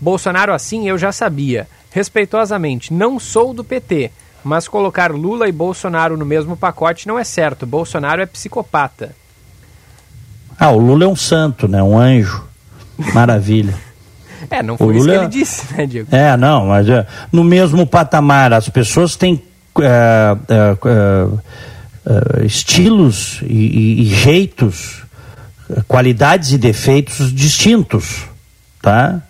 Bolsonaro 0.00 0.52
assim 0.52 0.88
eu 0.88 0.98
já 0.98 1.10
sabia. 1.10 1.66
Respeitosamente, 1.90 2.92
não 2.92 3.18
sou 3.18 3.54
do 3.54 3.64
PT, 3.64 4.10
mas 4.44 4.68
colocar 4.68 5.10
Lula 5.10 5.48
e 5.48 5.52
Bolsonaro 5.52 6.16
no 6.16 6.24
mesmo 6.24 6.56
pacote 6.56 7.08
não 7.08 7.18
é 7.18 7.24
certo. 7.24 7.66
Bolsonaro 7.66 8.22
é 8.22 8.26
psicopata. 8.26 9.14
Ah, 10.58 10.70
o 10.70 10.78
Lula 10.78 11.04
é 11.04 11.08
um 11.08 11.16
santo, 11.16 11.68
né? 11.68 11.82
Um 11.82 11.98
anjo. 11.98 12.44
Maravilha. 13.14 13.74
é, 14.50 14.62
não 14.62 14.76
foi 14.76 14.86
o 14.88 14.92
isso 14.92 15.06
Lula... 15.06 15.12
que 15.12 15.24
ele 15.24 15.28
disse, 15.28 15.74
né, 15.74 15.86
Diego? 15.86 16.08
É, 16.10 16.36
não, 16.36 16.66
mas 16.66 16.88
é, 16.88 17.06
no 17.32 17.44
mesmo 17.44 17.86
patamar, 17.86 18.52
as 18.52 18.68
pessoas 18.68 19.16
têm 19.16 19.42
é, 19.80 20.36
é, 20.48 22.44
estilos 22.44 23.40
e, 23.42 23.46
e, 23.46 24.02
e, 24.02 24.04
jeitos, 24.06 25.02
qualidades 25.86 26.52
e 26.52 26.58
defeitos 26.58 27.32
distintos, 27.32 28.24
tá? 28.82 29.22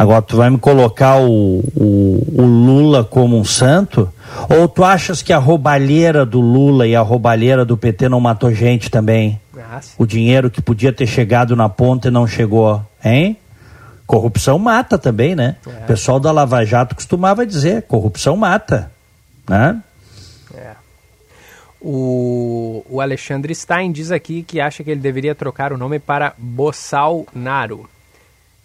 Agora, 0.00 0.22
tu 0.22 0.34
vai 0.34 0.48
me 0.48 0.56
colocar 0.56 1.20
o, 1.20 1.58
o, 1.76 2.24
o, 2.32 2.42
Lula 2.42 3.04
como 3.04 3.38
um 3.38 3.44
santo? 3.44 4.10
Ou 4.48 4.66
tu 4.66 4.82
achas 4.82 5.20
que 5.20 5.30
a 5.30 5.36
roubalheira 5.36 6.24
do 6.24 6.40
Lula 6.40 6.86
e 6.86 6.96
a 6.96 7.02
roubalheira 7.02 7.66
do 7.66 7.76
PT 7.76 8.08
não 8.08 8.18
matou 8.18 8.50
gente 8.50 8.90
também? 8.90 9.38
Ah, 9.58 9.78
o 9.98 10.06
dinheiro 10.06 10.50
que 10.50 10.62
podia 10.62 10.90
ter 10.90 11.06
chegado 11.06 11.54
na 11.54 11.68
ponta 11.68 12.08
e 12.08 12.10
não 12.10 12.26
chegou, 12.26 12.82
hein? 13.04 13.36
Corrupção 14.06 14.58
mata 14.58 14.96
também, 14.96 15.36
né? 15.36 15.56
É. 15.66 15.84
O 15.84 15.86
pessoal 15.86 16.18
da 16.18 16.32
Lava 16.32 16.64
Jato 16.64 16.94
costumava 16.94 17.44
dizer, 17.44 17.82
corrupção 17.82 18.38
mata. 18.38 18.90
Né? 19.46 19.82
É. 20.54 20.70
O, 21.78 22.82
o 22.88 23.02
Alexandre 23.02 23.54
Stein 23.54 23.92
diz 23.92 24.10
aqui 24.10 24.42
que 24.42 24.62
acha 24.62 24.82
que 24.82 24.90
ele 24.90 25.00
deveria 25.00 25.34
trocar 25.34 25.74
o 25.74 25.76
nome 25.76 25.98
para 25.98 26.32
Bolsonaro. 26.38 27.86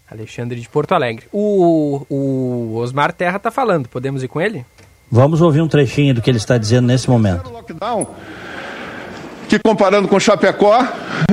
Alexandre 0.10 0.60
de 0.60 0.70
Porto 0.70 0.94
Alegre. 0.94 1.26
O, 1.32 2.06
o 2.10 2.78
Osmar 2.78 3.12
Terra 3.12 3.38
está 3.38 3.50
falando, 3.50 3.90
podemos 3.90 4.24
ir 4.24 4.28
com 4.28 4.40
ele? 4.40 4.66
Vamos 5.12 5.42
ouvir 5.42 5.62
um 5.62 5.68
trechinho 5.68 6.14
do 6.14 6.22
que 6.22 6.30
ele 6.30 6.38
está 6.38 6.58
dizendo 6.58 6.88
nesse 6.88 7.10
momento. 7.10 7.50
Lockdown, 7.50 8.08
que 9.48 9.60
comparando 9.60 10.08
com 10.08 10.20
Chapecó, 10.20 10.82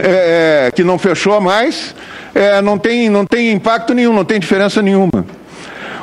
é, 0.00 0.66
é, 0.66 0.70
que 0.70 0.84
não 0.84 0.98
fechou 0.98 1.40
mais, 1.40 1.94
é, 2.34 2.60
não, 2.60 2.78
tem, 2.78 3.08
não 3.08 3.26
tem 3.26 3.52
impacto 3.52 3.94
nenhum, 3.94 4.12
não 4.12 4.24
tem 4.24 4.38
diferença 4.38 4.82
nenhuma. 4.82 5.24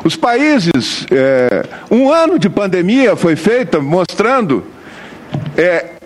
Os 0.04 0.16
países, 0.16 1.06
é, 1.12 1.66
um 1.92 2.12
ano 2.12 2.40
de 2.40 2.50
pandemia 2.50 3.16
foi 3.16 3.36
feita 3.36 3.80
mostrando 3.80 4.66
é, 5.58 5.99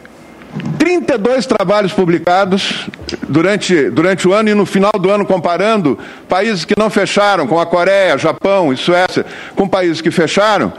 32 0.83 1.45
trabalhos 1.45 1.93
publicados 1.93 2.89
durante, 3.29 3.89
durante 3.89 4.27
o 4.27 4.33
ano 4.33 4.49
e 4.49 4.53
no 4.53 4.65
final 4.65 4.91
do 4.99 5.09
ano 5.09 5.25
comparando 5.25 5.97
países 6.27 6.65
que 6.65 6.77
não 6.77 6.89
fecharam, 6.89 7.47
com 7.47 7.57
a 7.57 7.65
Coreia, 7.65 8.17
Japão 8.17 8.73
e 8.73 8.75
Suécia, 8.75 9.25
com 9.55 9.65
países 9.65 10.01
que 10.01 10.11
fecharam, 10.11 10.73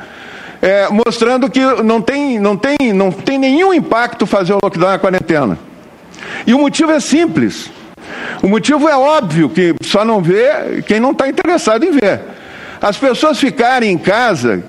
é, 0.60 0.88
mostrando 0.90 1.48
que 1.48 1.58
não 1.82 2.02
tem, 2.02 2.38
não, 2.38 2.54
tem, 2.54 2.92
não 2.92 3.10
tem 3.10 3.38
nenhum 3.38 3.72
impacto 3.72 4.26
fazer 4.26 4.52
o 4.52 4.58
lockdown 4.62 4.92
e 4.92 4.94
a 4.94 4.98
quarentena. 4.98 5.58
E 6.46 6.52
o 6.52 6.58
motivo 6.58 6.92
é 6.92 7.00
simples. 7.00 7.70
O 8.42 8.46
motivo 8.46 8.86
é 8.86 8.94
óbvio 8.94 9.48
que 9.48 9.74
só 9.80 10.04
não 10.04 10.20
vê 10.20 10.82
quem 10.86 11.00
não 11.00 11.12
está 11.12 11.30
interessado 11.30 11.82
em 11.82 11.92
ver. 11.92 12.20
As 12.78 12.98
pessoas 12.98 13.40
ficarem 13.40 13.90
em 13.90 13.96
casa, 13.96 14.64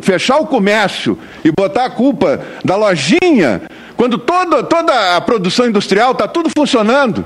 fechar 0.00 0.38
o 0.38 0.46
comércio 0.46 1.18
e 1.44 1.50
botar 1.50 1.86
a 1.86 1.90
culpa 1.90 2.40
da 2.64 2.76
lojinha, 2.76 3.62
quando 3.96 4.18
toda, 4.18 4.62
toda 4.62 5.16
a 5.16 5.20
produção 5.20 5.66
industrial 5.66 6.12
está 6.12 6.26
tudo 6.26 6.50
funcionando. 6.56 7.24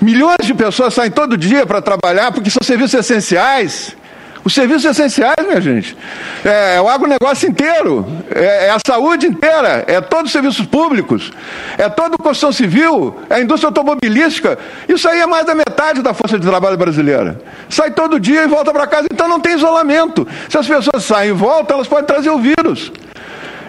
Milhões 0.00 0.46
de 0.46 0.54
pessoas 0.54 0.94
saem 0.94 1.10
todo 1.10 1.36
dia 1.36 1.66
para 1.66 1.82
trabalhar 1.82 2.32
porque 2.32 2.48
são 2.50 2.62
serviços 2.62 2.94
essenciais. 2.94 3.96
Os 4.44 4.54
serviços 4.54 4.84
essenciais, 4.86 5.36
minha 5.46 5.60
gente, 5.60 5.96
é, 6.44 6.76
é 6.76 6.80
o 6.80 6.88
agronegócio 6.88 7.48
inteiro, 7.48 8.06
é, 8.34 8.66
é, 8.66 8.70
a 8.70 8.78
saúde 8.84 9.26
inteira, 9.26 9.84
é 9.86 10.00
todos 10.00 10.26
os 10.26 10.32
serviços 10.32 10.64
públicos, 10.64 11.30
é 11.76 11.88
toda 11.88 12.14
a 12.14 12.18
construção 12.18 12.50
civil, 12.50 13.16
é 13.28 13.34
a 13.34 13.40
indústria 13.40 13.68
automobilística. 13.68 14.58
Isso 14.88 15.08
aí 15.08 15.20
é 15.20 15.26
mais 15.26 15.44
da 15.44 15.54
metade 15.54 16.00
da 16.02 16.14
força 16.14 16.38
de 16.38 16.46
trabalho 16.46 16.76
brasileira. 16.76 17.40
Sai 17.68 17.90
todo 17.90 18.18
dia 18.18 18.42
e 18.44 18.48
volta 18.48 18.72
para 18.72 18.86
casa, 18.86 19.08
então 19.12 19.28
não 19.28 19.40
tem 19.40 19.54
isolamento. 19.54 20.26
Se 20.48 20.56
as 20.56 20.66
pessoas 20.66 21.04
saem 21.04 21.30
e 21.30 21.32
voltam, 21.32 21.76
elas 21.76 21.88
podem 21.88 22.06
trazer 22.06 22.30
o 22.30 22.38
vírus. 22.38 22.90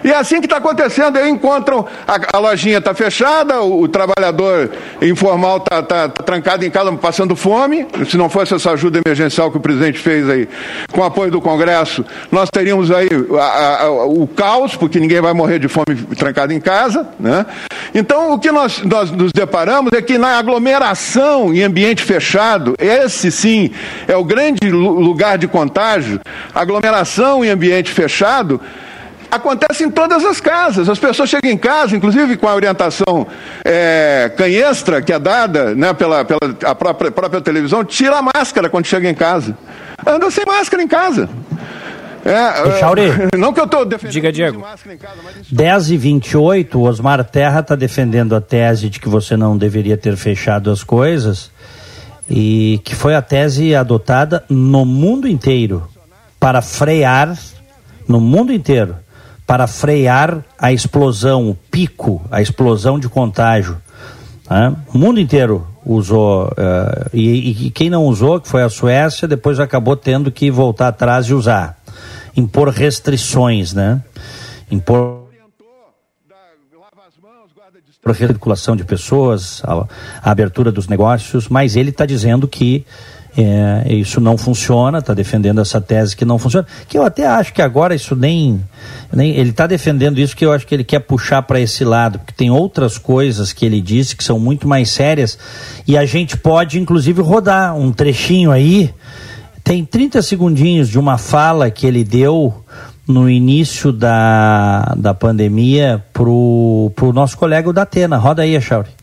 E 0.04 0.10
é 0.10 0.16
assim 0.16 0.40
que 0.40 0.46
está 0.46 0.56
acontecendo. 0.56 1.16
Aí 1.16 1.28
encontram, 1.28 1.86
a, 2.06 2.36
a 2.36 2.38
lojinha 2.38 2.78
está 2.78 2.94
fechada, 2.94 3.60
o, 3.62 3.82
o, 3.82 3.88
trabalhador 3.88 4.70
informal 5.00 5.58
está 5.58 5.82
tá, 5.82 6.08
tá 6.08 6.22
trancado 6.22 6.64
em 6.64 6.70
casa 6.70 6.92
passando 6.92 7.36
fome. 7.36 7.86
Se 8.08 8.16
não 8.16 8.28
fosse 8.28 8.54
essa 8.54 8.72
ajuda 8.72 9.00
emergencial 9.04 9.50
que 9.50 9.56
o 9.56 9.60
presidente 9.60 9.98
fez 9.98 10.28
aí, 10.28 10.48
com 10.92 11.04
apoio 11.04 11.30
do 11.30 11.40
Congresso, 11.40 12.04
nós 12.30 12.48
teríamos 12.50 12.90
aí 12.90 13.08
a, 13.38 13.84
a, 13.84 13.90
o 14.06 14.26
caos, 14.26 14.76
porque 14.76 14.98
ninguém 14.98 15.20
vai 15.20 15.32
morrer 15.32 15.58
de 15.58 15.68
fome 15.68 15.96
trancado 16.16 16.52
em 16.52 16.60
casa. 16.60 17.08
Né? 17.18 17.46
Então, 17.94 18.32
o 18.32 18.38
que 18.38 18.50
nós, 18.50 18.82
nós 18.82 19.10
nos 19.10 19.32
deparamos 19.32 19.92
é 19.92 20.02
que 20.02 20.18
na 20.18 20.38
aglomeração 20.38 21.52
em 21.52 21.62
ambiente 21.62 22.02
fechado, 22.02 22.74
esse 22.78 23.30
sim 23.30 23.70
é 24.08 24.16
o 24.16 24.24
grande 24.24 24.70
lugar 24.70 25.38
de 25.38 25.46
contágio, 25.46 26.20
aglomeração 26.54 27.44
em 27.44 27.48
ambiente 27.48 27.90
fechado 27.90 28.60
acontece 29.32 29.82
em 29.82 29.90
todas 29.90 30.24
as 30.24 30.40
casas. 30.40 30.88
As 30.90 30.98
pessoas 30.98 31.30
chegam 31.30 31.50
em 31.50 31.56
casa, 31.56 31.96
inclusive 31.96 32.36
com 32.36 32.46
a 32.46 32.54
orientação 32.54 33.26
é, 33.64 34.30
canhestra 34.36 35.00
que 35.00 35.10
é 35.10 35.18
dada 35.18 35.74
né, 35.74 35.94
pela, 35.94 36.22
pela 36.22 36.40
a 36.64 36.74
própria, 36.74 37.10
própria 37.10 37.40
televisão, 37.40 37.82
tira 37.82 38.18
a 38.18 38.22
máscara 38.22 38.68
quando 38.68 38.84
chega 38.84 39.08
em 39.08 39.14
casa. 39.14 39.56
Anda 40.06 40.30
sem 40.30 40.44
máscara 40.44 40.82
em 40.82 40.88
casa. 40.88 41.30
É, 42.24 42.78
Chauri, 42.78 43.04
não 43.36 43.52
que 43.54 43.60
eu 43.60 43.64
estou 43.64 43.86
defendendo. 43.86 44.12
Diga, 44.12 44.30
Diego. 44.30 44.62
10 45.50 45.90
e 45.90 45.96
28 45.96 46.78
o 46.78 46.82
Osmar 46.82 47.24
Terra 47.24 47.60
está 47.60 47.74
defendendo 47.74 48.36
a 48.36 48.40
tese 48.40 48.90
de 48.90 49.00
que 49.00 49.08
você 49.08 49.36
não 49.36 49.56
deveria 49.56 49.96
ter 49.96 50.14
fechado 50.16 50.70
as 50.70 50.84
coisas 50.84 51.50
e 52.28 52.80
que 52.84 52.94
foi 52.94 53.14
a 53.14 53.22
tese 53.22 53.74
adotada 53.74 54.44
no 54.48 54.84
mundo 54.84 55.26
inteiro 55.26 55.88
para 56.38 56.60
frear 56.60 57.36
no 58.06 58.20
mundo 58.20 58.52
inteiro 58.52 58.96
para 59.52 59.66
frear 59.66 60.42
a 60.58 60.72
explosão, 60.72 61.50
o 61.50 61.54
pico, 61.54 62.22
a 62.30 62.40
explosão 62.40 62.98
de 62.98 63.06
contágio. 63.06 63.76
Né? 64.48 64.74
O 64.94 64.96
mundo 64.96 65.20
inteiro 65.20 65.66
usou, 65.84 66.46
uh, 66.46 67.10
e, 67.12 67.66
e, 67.66 67.70
quem 67.70 67.90
não 67.90 68.06
usou, 68.06 68.40
que 68.40 68.48
foi 68.48 68.62
a 68.62 68.70
Suécia, 68.70 69.28
depois 69.28 69.60
acabou 69.60 69.94
tendo 69.94 70.32
que 70.32 70.50
voltar 70.50 70.88
atrás 70.88 71.26
e 71.26 71.34
usar. 71.34 71.78
Impor 72.34 72.70
restrições, 72.70 73.74
né? 73.74 74.02
Impor 74.70 75.26
para 78.02 78.12
a 78.12 78.14
circulação 78.14 78.74
de 78.74 78.84
pessoas, 78.84 79.62
a, 79.64 79.86
a, 80.22 80.30
abertura 80.30 80.72
dos 80.72 80.88
negócios, 80.88 81.46
mas 81.46 81.76
ele 81.76 81.90
está 81.90 82.06
dizendo 82.06 82.48
que 82.48 82.86
É, 83.36 83.86
isso 83.94 84.20
não 84.20 84.36
funciona, 84.36 84.98
está 84.98 85.14
defendendo 85.14 85.60
essa 85.60 85.80
tese 85.80 86.14
que 86.14 86.24
não 86.24 86.38
funciona. 86.38 86.66
Que 86.86 86.98
eu 86.98 87.04
até 87.04 87.26
acho 87.26 87.52
que 87.52 87.62
agora 87.62 87.94
isso 87.94 88.14
nem. 88.14 88.60
nem 89.12 89.30
ele 89.30 89.50
está 89.50 89.66
defendendo 89.66 90.18
isso 90.18 90.36
que 90.36 90.44
eu 90.44 90.52
acho 90.52 90.66
que 90.66 90.74
ele 90.74 90.84
quer 90.84 91.00
puxar 91.00 91.42
para 91.42 91.58
esse 91.58 91.82
lado, 91.82 92.18
porque 92.18 92.34
tem 92.34 92.50
outras 92.50 92.98
coisas 92.98 93.52
que 93.52 93.64
ele 93.64 93.80
disse 93.80 94.14
que 94.14 94.22
são 94.22 94.38
muito 94.38 94.68
mais 94.68 94.90
sérias 94.90 95.38
e 95.86 95.96
a 95.96 96.04
gente 96.04 96.36
pode, 96.36 96.78
inclusive, 96.78 97.22
rodar 97.22 97.74
um 97.74 97.90
trechinho 97.90 98.50
aí. 98.50 98.92
Tem 99.64 99.84
30 99.84 100.20
segundinhos 100.22 100.88
de 100.88 100.98
uma 100.98 101.16
fala 101.16 101.70
que 101.70 101.86
ele 101.86 102.04
deu 102.04 102.54
no 103.06 103.30
início 103.30 103.92
da, 103.92 104.94
da 104.96 105.14
pandemia 105.14 106.04
pro, 106.12 106.92
pro 106.94 107.12
nosso 107.12 107.38
colega 107.38 107.70
o 107.70 107.72
da 107.72 107.82
Atena. 107.82 108.16
Roda 108.18 108.42
aí, 108.42 108.56
Achauri 108.56 109.01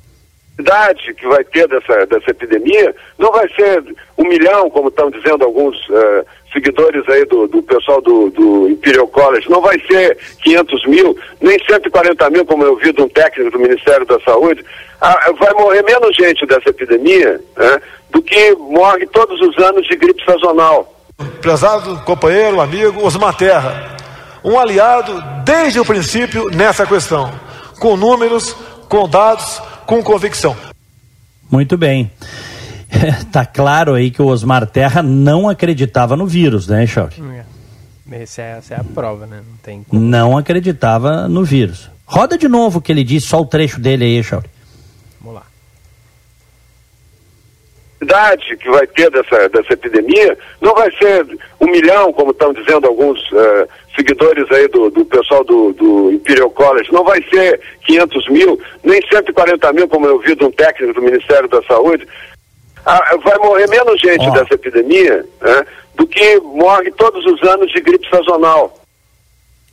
idade 0.59 1.13
que 1.13 1.27
vai 1.27 1.43
ter 1.43 1.67
dessa, 1.67 2.05
dessa 2.05 2.31
epidemia 2.31 2.93
não 3.17 3.31
vai 3.31 3.47
ser 3.49 3.83
um 4.17 4.27
milhão, 4.27 4.69
como 4.69 4.89
estão 4.89 5.09
dizendo 5.09 5.43
alguns 5.45 5.77
uh, 5.89 6.25
seguidores 6.51 7.07
aí 7.07 7.25
do, 7.25 7.47
do 7.47 7.63
pessoal 7.63 8.01
do, 8.01 8.29
do, 8.31 8.69
Imperial 8.69 9.07
College, 9.07 9.49
não 9.49 9.61
vai 9.61 9.79
ser 9.81 10.17
500 10.43 10.85
mil, 10.87 11.17
nem 11.41 11.57
140 11.65 12.29
mil, 12.29 12.45
como 12.45 12.63
eu 12.63 12.75
vi 12.77 12.91
de 12.91 13.01
um 13.01 13.09
técnico 13.09 13.51
do 13.51 13.59
Ministério 13.59 14.05
da 14.05 14.19
Saúde. 14.21 14.63
Ah, 15.01 15.31
vai 15.39 15.53
morrer 15.53 15.83
menos 15.83 16.15
gente 16.15 16.45
dessa 16.45 16.69
epidemia 16.69 17.39
né, 17.57 17.81
do 18.09 18.21
que 18.21 18.55
morre 18.55 19.05
todos 19.07 19.39
os 19.41 19.57
anos 19.63 19.87
de 19.87 19.95
gripe 19.95 20.23
sazonal. 20.25 20.93
Prezado 21.41 22.01
companheiro, 22.05 22.59
amigo 22.59 23.05
Osmar 23.05 23.35
Terra, 23.35 23.97
um 24.43 24.59
aliado 24.59 25.21
desde 25.45 25.79
o 25.79 25.85
princípio 25.85 26.49
nessa 26.49 26.85
questão, 26.85 27.31
com 27.79 27.95
números, 27.95 28.55
com 28.89 29.07
dados, 29.07 29.61
com 29.89 30.03
convicção. 30.03 30.55
Muito 31.51 31.75
bem. 31.75 32.11
tá 33.33 33.43
claro 33.43 33.95
aí 33.95 34.11
que 34.11 34.21
o 34.21 34.27
Osmar 34.27 34.67
Terra 34.67 35.01
não 35.01 35.49
acreditava 35.49 36.15
no 36.15 36.27
vírus, 36.27 36.67
né, 36.67 36.85
Choque? 36.85 37.19
É. 37.21 38.21
Essa 38.21 38.41
é, 38.43 38.57
essa 38.57 38.73
é 38.75 38.79
a 38.79 38.83
prova, 38.83 39.25
né? 39.25 39.37
Não, 39.37 39.57
tem 39.57 39.83
como... 39.83 39.99
não 39.99 40.37
acreditava 40.37 41.27
no 41.27 41.43
vírus. 41.43 41.89
Roda 42.05 42.37
de 42.37 42.47
novo 42.47 42.77
o 42.77 42.81
que 42.81 42.91
ele 42.91 43.03
disse, 43.03 43.27
só 43.27 43.41
o 43.41 43.45
trecho 43.47 43.79
dele 43.79 44.05
aí, 44.05 44.23
Chauri. 44.23 44.47
Vamos 45.19 45.39
lá. 45.39 45.45
idade 47.99 48.57
que 48.57 48.69
vai 48.69 48.85
ter 48.85 49.09
dessa, 49.09 49.49
dessa 49.49 49.73
epidemia 49.73 50.37
não 50.61 50.75
vai 50.75 50.91
ser 50.97 51.25
um 51.59 51.65
milhão, 51.65 52.13
como 52.13 52.31
estão 52.31 52.53
dizendo 52.53 52.87
alguns 52.87 53.19
uh, 53.31 53.67
seguidores 53.99 54.49
aí 54.51 54.67
do, 54.69 54.89
do 54.89 55.03
pessoal 55.05 55.43
do, 55.43 55.73
do 55.73 56.11
Imperial 56.11 56.49
College, 56.51 56.91
não 56.91 57.03
vai 57.03 57.21
ser 57.23 57.59
500 57.85 58.29
mil, 58.29 58.59
nem 58.83 59.01
140 59.07 59.73
mil, 59.73 59.87
como 59.89 60.05
eu 60.05 60.19
vi 60.19 60.35
de 60.35 60.45
um 60.45 60.51
técnico 60.51 60.93
do 60.93 61.01
Ministério 61.01 61.49
da 61.49 61.61
Saúde. 61.63 62.07
Ah, 62.85 63.17
vai 63.23 63.37
morrer 63.39 63.67
menos 63.67 63.99
gente 63.99 64.25
oh. 64.25 64.31
dessa 64.31 64.53
epidemia 64.53 65.25
né, 65.41 65.65
do 65.95 66.07
que 66.07 66.39
morre 66.39 66.89
todos 66.91 67.25
os 67.25 67.43
anos 67.43 67.69
de 67.71 67.81
gripe 67.81 68.09
sazonal. 68.09 68.73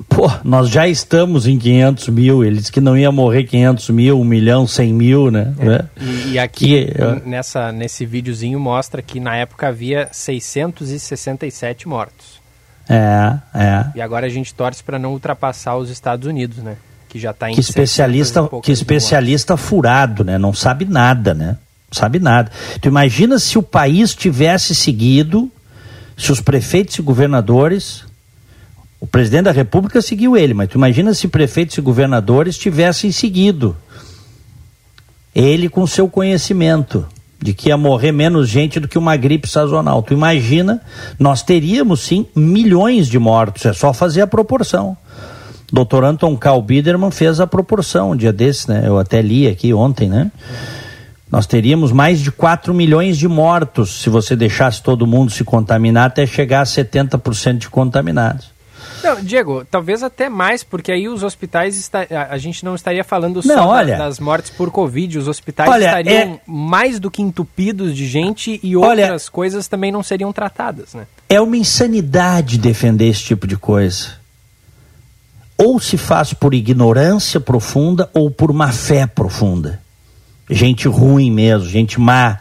Pô, 0.09 0.31
nós 0.45 0.69
já 0.69 0.87
estamos 0.87 1.47
em 1.47 1.59
500 1.59 2.09
mil. 2.09 2.45
Ele 2.45 2.57
disse 2.57 2.73
que 2.73 2.81
não 2.81 2.97
ia 2.97 3.11
morrer 3.11 3.45
500 3.45 3.91
mil, 3.91 4.21
1 4.21 4.25
milhão, 4.25 4.67
100 4.67 4.93
mil, 4.93 5.31
né? 5.31 5.55
É. 5.59 6.03
E, 6.03 6.33
e, 6.33 6.39
aqui, 6.39 6.87
que, 6.87 7.29
nessa, 7.29 7.73
nesse 7.73 8.05
videozinho, 8.05 8.61
mostra 8.61 9.01
que 9.01 9.19
na 9.19 9.37
época 9.37 9.69
havia 9.69 10.09
667 10.13 11.89
mortos. 11.89 12.36
É, 12.89 13.39
é. 13.55 13.87
E 13.95 14.01
agora 14.01 14.27
a 14.27 14.29
gente 14.29 14.55
torce 14.55 14.83
para 14.83 14.99
não 14.99 15.13
ultrapassar 15.13 15.77
os 15.77 15.91
Estados 15.91 16.27
Unidos, 16.27 16.59
né? 16.59 16.77
Que 17.09 17.19
já 17.19 17.31
está 17.31 17.51
em 17.51 17.55
Que 17.55 17.61
especialista, 17.61 18.49
que 18.63 18.73
especialista 18.73 19.57
furado, 19.57 20.25
né? 20.25 20.39
Não 20.39 20.53
sabe 20.53 20.85
nada, 20.85 21.35
né? 21.35 21.59
Não 21.91 21.99
sabe 21.99 22.19
nada. 22.19 22.51
Tu 22.81 22.89
imagina 22.89 23.39
se 23.39 23.59
o 23.59 23.63
país 23.63 24.15
tivesse 24.15 24.75
seguido, 24.75 25.51
se 26.17 26.31
os 26.31 26.41
prefeitos 26.41 26.99
e 26.99 27.03
governadores 27.03 28.05
o 28.99 29.07
presidente 29.07 29.45
da 29.45 29.53
República 29.53 30.01
seguiu 30.01 30.37
ele, 30.37 30.55
mas 30.55 30.69
tu 30.69 30.77
imagina 30.77 31.13
se 31.13 31.29
prefeitos 31.29 31.77
e 31.77 31.81
governadores 31.81 32.57
tivessem 32.57 33.13
seguido 33.13 33.77
ele 35.35 35.69
com 35.69 35.87
seu 35.87 36.09
conhecimento 36.09 37.07
de 37.41 37.53
que 37.53 37.69
ia 37.69 37.77
morrer 37.77 38.13
menos 38.13 38.49
gente 38.49 38.81
do 38.81 38.89
que 38.89 38.99
uma 38.99 39.17
gripe 39.17 39.49
sazonal. 39.49 40.03
Tu 40.03 40.15
imagina, 40.15 40.81
nós 41.19 41.43
teríamos 41.43 42.01
sim 42.01 42.27
milhões 42.35 43.09
de 43.09 43.19
mortos, 43.19 43.67
é 43.67 43.73
só 43.73 43.93
fazer 43.93 44.23
a 44.23 44.27
proporção. 44.27 44.97
Dr. 45.73 46.05
Anton 46.05 46.37
Karl 46.37 46.63
Biederman 46.63 47.11
fez 47.11 47.41
a 47.41 47.47
proporção 47.47 48.13
um 48.13 48.17
dia 48.17 48.33
desse, 48.33 48.69
né? 48.69 48.85
Eu 48.87 48.99
até 48.99 49.21
li 49.21 49.49
aqui 49.49 49.75
ontem, 49.75 50.09
né? 50.09 50.31
Nós 51.31 51.45
teríamos 51.45 51.91
mais 51.91 52.21
de 52.21 52.31
4 52.31 52.73
milhões 52.73 53.19
de 53.19 53.27
mortos 53.27 54.01
se 54.01 54.09
você 54.09 54.37
deixasse 54.37 54.81
todo 54.81 55.07
mundo 55.07 55.31
se 55.31 55.43
contaminar 55.43 56.07
até 56.07 56.25
chegar 56.25 56.61
a 56.61 56.65
70% 56.65 57.59
de 57.59 57.69
contaminados. 57.69 58.56
Não, 59.03 59.23
Diego, 59.23 59.65
talvez 59.71 60.03
até 60.03 60.29
mais, 60.29 60.63
porque 60.63 60.91
aí 60.91 61.09
os 61.09 61.23
hospitais, 61.23 61.77
está, 61.77 62.07
a, 62.31 62.39
gente 62.39 62.65
não 62.65 62.75
estaria 62.75 63.05
falando 63.05 63.41
não, 63.45 63.55
só 63.55 63.69
olha, 63.69 63.97
das 63.97 64.19
mortes 64.19 64.51
por 64.51 64.71
Covid, 64.71 65.19
os 65.19 65.29
hospitais 65.29 65.69
olha, 65.69 65.87
estariam 65.87 66.35
é, 66.35 66.41
mais 66.47 66.99
do 66.99 67.11
que 67.11 67.23
entupidos 67.23 67.95
de 67.95 68.07
gente 68.07 68.61
e 68.63 68.77
outras 68.77 69.23
olha, 69.25 69.31
coisas 69.31 69.69
também 69.69 69.93
não 69.93 70.03
seriam 70.03 70.33
tratadas, 70.33 70.95
né? 70.95 71.07
É 71.29 71.41
uma 71.41 71.57
insanidade 71.57 72.59
defender 72.59 73.09
esse 73.09 73.25
tipo 73.25 73.47
de 73.47 73.57
coisa. 73.57 74.11
Ou 75.59 75.81
se 75.81 75.97
faz 75.97 76.35
por 76.35 76.53
ignorância 76.53 77.41
profunda 77.41 78.11
ou 78.13 78.31
por 78.31 78.53
má 78.53 78.71
fé 78.73 79.07
profunda. 79.07 79.81
Gente 80.51 80.87
ruim 80.87 81.31
mesmo, 81.31 81.69
gente 81.69 81.99
má, 81.99 82.39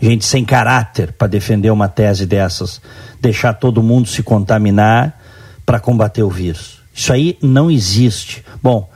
gente 0.00 0.24
sem 0.24 0.44
caráter 0.44 1.12
para 1.12 1.26
defender 1.26 1.70
uma 1.70 1.88
tese 1.88 2.26
dessas, 2.26 2.80
deixar 3.20 3.54
todo 3.54 3.82
mundo 3.82 4.08
se 4.08 4.22
contaminar 4.22 5.15
para 5.66 5.80
combater 5.80 6.22
o 6.22 6.30
vírus. 6.30 6.80
Isso 6.94 7.12
aí 7.12 7.36
não 7.42 7.70
existe. 7.70 8.42
Bom, 8.62 8.88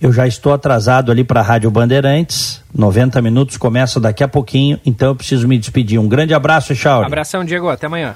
eu 0.00 0.12
já 0.12 0.26
estou 0.26 0.54
atrasado 0.54 1.12
ali 1.12 1.22
para 1.22 1.40
a 1.40 1.42
Rádio 1.42 1.70
Bandeirantes. 1.70 2.62
90 2.74 3.20
minutos 3.20 3.56
começa 3.56 4.00
daqui 4.00 4.24
a 4.24 4.28
pouquinho, 4.28 4.80
então 4.86 5.08
eu 5.08 5.16
preciso 5.16 5.46
me 5.46 5.58
despedir. 5.58 5.98
Um 5.98 6.08
grande 6.08 6.32
abraço, 6.32 6.74
Chauri. 6.74 7.06
Abração, 7.06 7.44
Diego. 7.44 7.68
Até 7.68 7.86
amanhã. 7.86 8.14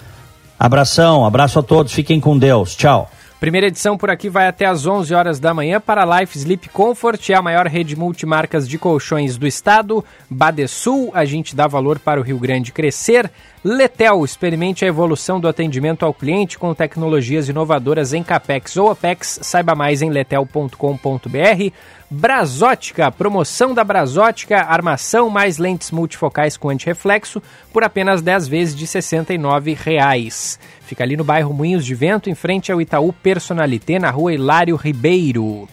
Abração, 0.58 1.26
abraço 1.26 1.58
a 1.58 1.62
todos. 1.62 1.92
Fiquem 1.92 2.18
com 2.18 2.38
Deus. 2.38 2.74
Tchau. 2.74 3.10
Primeira 3.38 3.66
edição 3.66 3.98
por 3.98 4.08
aqui 4.08 4.30
vai 4.30 4.48
até 4.48 4.64
às 4.64 4.86
11 4.86 5.14
horas 5.14 5.38
da 5.38 5.52
manhã 5.52 5.78
para 5.78 6.02
a 6.02 6.20
Life 6.20 6.38
Sleep 6.38 6.70
Comfort, 6.70 7.28
é 7.28 7.34
a 7.34 7.42
maior 7.42 7.66
rede 7.66 7.94
multimarcas 7.94 8.66
de 8.66 8.78
colchões 8.78 9.36
do 9.36 9.46
estado. 9.46 10.02
Badesul, 10.30 11.10
a 11.12 11.22
gente 11.26 11.54
dá 11.54 11.66
valor 11.66 11.98
para 11.98 12.18
o 12.18 12.22
Rio 12.22 12.38
Grande 12.38 12.72
crescer. 12.72 13.30
Letel, 13.68 14.24
experimente 14.24 14.84
a 14.84 14.88
evolução 14.88 15.40
do 15.40 15.48
atendimento 15.48 16.06
ao 16.06 16.14
cliente 16.14 16.56
com 16.56 16.72
tecnologias 16.72 17.48
inovadoras 17.48 18.12
em 18.12 18.22
CAPEX 18.22 18.76
ou 18.76 18.92
OPEX. 18.92 19.40
Saiba 19.42 19.74
mais 19.74 20.02
em 20.02 20.08
letel.com.br. 20.08 21.72
Brasótica, 22.08 23.10
promoção 23.10 23.74
da 23.74 23.82
Brasótica, 23.82 24.58
armação 24.58 25.28
mais 25.28 25.58
lentes 25.58 25.90
multifocais 25.90 26.56
com 26.56 26.68
antirreflexo 26.68 27.42
por 27.72 27.82
apenas 27.82 28.22
10 28.22 28.46
vezes 28.46 28.76
de 28.76 28.84
R$ 28.84 29.00
69,00. 29.00 30.60
Fica 30.82 31.02
ali 31.02 31.16
no 31.16 31.24
bairro 31.24 31.52
Moinhos 31.52 31.84
de 31.84 31.96
Vento, 31.96 32.30
em 32.30 32.36
frente 32.36 32.70
ao 32.70 32.80
Itaú 32.80 33.12
Personalité, 33.12 33.98
na 33.98 34.12
rua 34.12 34.32
Hilário 34.32 34.76
Ribeiro. 34.76 35.68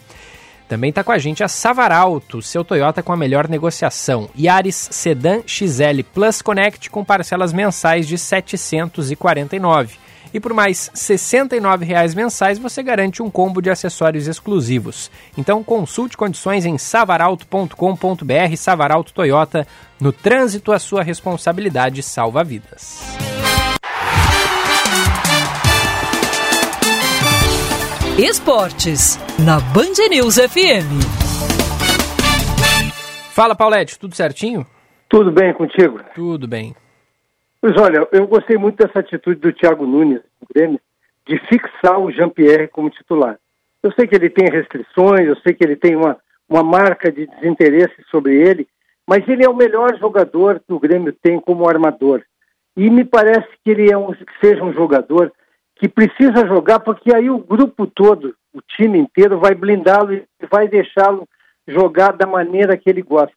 Também 0.68 0.90
está 0.90 1.04
com 1.04 1.12
a 1.12 1.18
gente 1.18 1.44
a 1.44 1.48
Savaralto, 1.48 2.40
seu 2.40 2.64
Toyota 2.64 3.02
com 3.02 3.12
a 3.12 3.16
melhor 3.16 3.48
negociação. 3.48 4.30
Yaris 4.38 4.88
Sedan 4.90 5.42
XL 5.46 6.02
Plus 6.12 6.40
Connect 6.40 6.88
com 6.90 7.04
parcelas 7.04 7.52
mensais 7.52 8.08
de 8.08 8.14
R$ 8.14 8.18
749. 8.18 9.98
E 10.32 10.40
por 10.40 10.52
mais 10.52 10.88
R$ 10.88 10.94
69,00 10.94 12.16
mensais 12.16 12.58
você 12.58 12.82
garante 12.82 13.22
um 13.22 13.30
combo 13.30 13.62
de 13.62 13.70
acessórios 13.70 14.26
exclusivos. 14.26 15.10
Então 15.38 15.62
consulte 15.62 16.16
condições 16.16 16.66
em 16.66 16.76
savaralto.com.br. 16.76 18.56
Savaralto 18.56 19.12
Toyota, 19.12 19.66
no 20.00 20.12
trânsito 20.12 20.72
a 20.72 20.78
sua 20.80 21.04
responsabilidade 21.04 22.02
salva 22.02 22.42
vidas. 22.42 22.98
Esportes, 28.18 29.18
na 29.44 29.58
Band 29.74 30.08
News 30.08 30.36
FM. 30.36 30.86
Fala, 33.32 33.56
Paulette, 33.56 33.98
tudo 33.98 34.14
certinho? 34.14 34.64
Tudo 35.08 35.32
bem 35.32 35.52
contigo? 35.52 35.98
Tudo 36.14 36.46
bem. 36.46 36.76
Pois 37.60 37.76
olha, 37.76 38.06
eu 38.12 38.24
gostei 38.28 38.56
muito 38.56 38.76
dessa 38.76 39.00
atitude 39.00 39.40
do 39.40 39.52
Thiago 39.52 39.84
Nunes, 39.84 40.20
do 40.40 40.46
Grêmio, 40.54 40.78
de 41.26 41.40
fixar 41.48 41.98
o 41.98 42.12
Jean-Pierre 42.12 42.68
como 42.68 42.88
titular. 42.88 43.36
Eu 43.82 43.90
sei 43.94 44.06
que 44.06 44.14
ele 44.14 44.30
tem 44.30 44.48
restrições, 44.48 45.26
eu 45.26 45.36
sei 45.40 45.52
que 45.52 45.64
ele 45.64 45.74
tem 45.74 45.96
uma, 45.96 46.16
uma 46.48 46.62
marca 46.62 47.10
de 47.10 47.26
desinteresse 47.26 47.96
sobre 48.12 48.36
ele, 48.36 48.68
mas 49.08 49.26
ele 49.26 49.44
é 49.44 49.48
o 49.48 49.56
melhor 49.56 49.98
jogador 49.98 50.62
que 50.64 50.72
o 50.72 50.78
Grêmio 50.78 51.12
tem 51.20 51.40
como 51.40 51.68
armador. 51.68 52.22
E 52.76 52.88
me 52.88 53.04
parece 53.04 53.48
que 53.64 53.72
ele 53.72 53.90
é 53.90 53.98
um, 53.98 54.12
que 54.12 54.38
seja 54.40 54.62
um 54.62 54.72
jogador 54.72 55.32
que 55.76 55.88
precisa 55.88 56.46
jogar, 56.46 56.80
porque 56.80 57.14
aí 57.14 57.28
o 57.28 57.38
grupo 57.38 57.86
todo, 57.86 58.34
o 58.52 58.60
time 58.62 58.98
inteiro, 58.98 59.38
vai 59.38 59.54
blindá-lo 59.54 60.14
e 60.14 60.26
vai 60.50 60.68
deixá-lo 60.68 61.28
jogar 61.66 62.12
da 62.12 62.26
maneira 62.26 62.76
que 62.76 62.88
ele 62.88 63.02
gosta. 63.02 63.34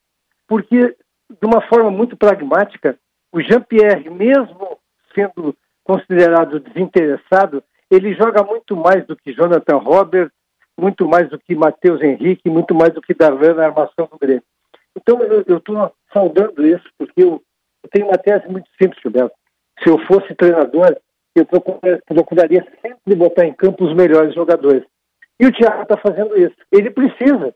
Porque, 0.48 0.96
de 1.30 1.46
uma 1.46 1.62
forma 1.62 1.90
muito 1.90 2.16
pragmática, 2.16 2.98
o 3.32 3.42
Jean-Pierre, 3.42 4.10
mesmo 4.10 4.78
sendo 5.14 5.56
considerado 5.84 6.60
desinteressado, 6.60 7.64
ele 7.90 8.14
joga 8.14 8.44
muito 8.44 8.76
mais 8.76 9.06
do 9.06 9.16
que 9.16 9.34
Jonathan 9.34 9.78
Robert, 9.78 10.30
muito 10.80 11.08
mais 11.08 11.30
do 11.30 11.40
que 11.40 11.56
Matheus 11.56 12.02
Henrique, 12.02 12.50
muito 12.50 12.76
mais 12.76 12.94
do 12.94 13.02
que 13.02 13.14
Darlan 13.14 13.56
na 13.56 13.66
armação 13.66 14.08
do 14.12 14.20
Grêmio. 14.20 14.44
Então 14.96 15.20
eu 15.22 15.58
estou 15.58 15.92
saudando 16.14 16.66
isso, 16.66 16.88
porque 16.98 17.24
eu, 17.24 17.42
eu, 17.84 17.90
tenho 17.90 18.08
uma 18.08 18.18
tese 18.18 18.48
muito 18.48 18.70
simples, 18.82 19.02
Gilberto. 19.02 19.36
Se 19.82 19.90
eu 19.90 19.98
fosse 20.06 20.36
treinador, 20.36 20.98
eu 21.40 22.02
procuraria 22.06 22.66
sempre 22.82 23.16
botar 23.16 23.46
em 23.46 23.54
campo 23.54 23.86
os 23.86 23.96
melhores 23.96 24.34
jogadores. 24.34 24.84
E 25.40 25.46
o 25.46 25.52
Thiago 25.52 25.84
está 25.84 25.98
fazendo 25.98 26.38
isso. 26.38 26.56
Ele 26.72 26.90
precisa. 26.90 27.54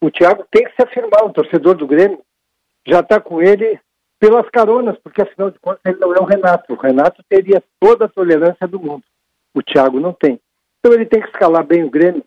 O 0.00 0.10
Thiago 0.10 0.44
tem 0.50 0.64
que 0.64 0.74
se 0.74 0.82
afirmar, 0.82 1.24
o 1.24 1.32
torcedor 1.32 1.74
do 1.74 1.86
Grêmio 1.86 2.20
já 2.86 3.00
está 3.00 3.20
com 3.20 3.40
ele 3.40 3.78
pelas 4.20 4.48
caronas, 4.50 4.96
porque 5.02 5.22
afinal 5.22 5.50
de 5.50 5.58
contas 5.58 5.80
ele 5.84 5.98
não 5.98 6.14
é 6.14 6.20
o 6.20 6.24
Renato. 6.24 6.72
O 6.72 6.76
Renato 6.76 7.22
teria 7.28 7.62
toda 7.80 8.04
a 8.04 8.08
tolerância 8.08 8.66
do 8.68 8.78
mundo. 8.78 9.02
O 9.54 9.62
Thiago 9.62 9.98
não 10.00 10.12
tem. 10.12 10.40
Então 10.78 10.92
ele 10.92 11.06
tem 11.06 11.20
que 11.20 11.28
escalar 11.28 11.64
bem 11.64 11.82
o 11.82 11.90
Grêmio 11.90 12.22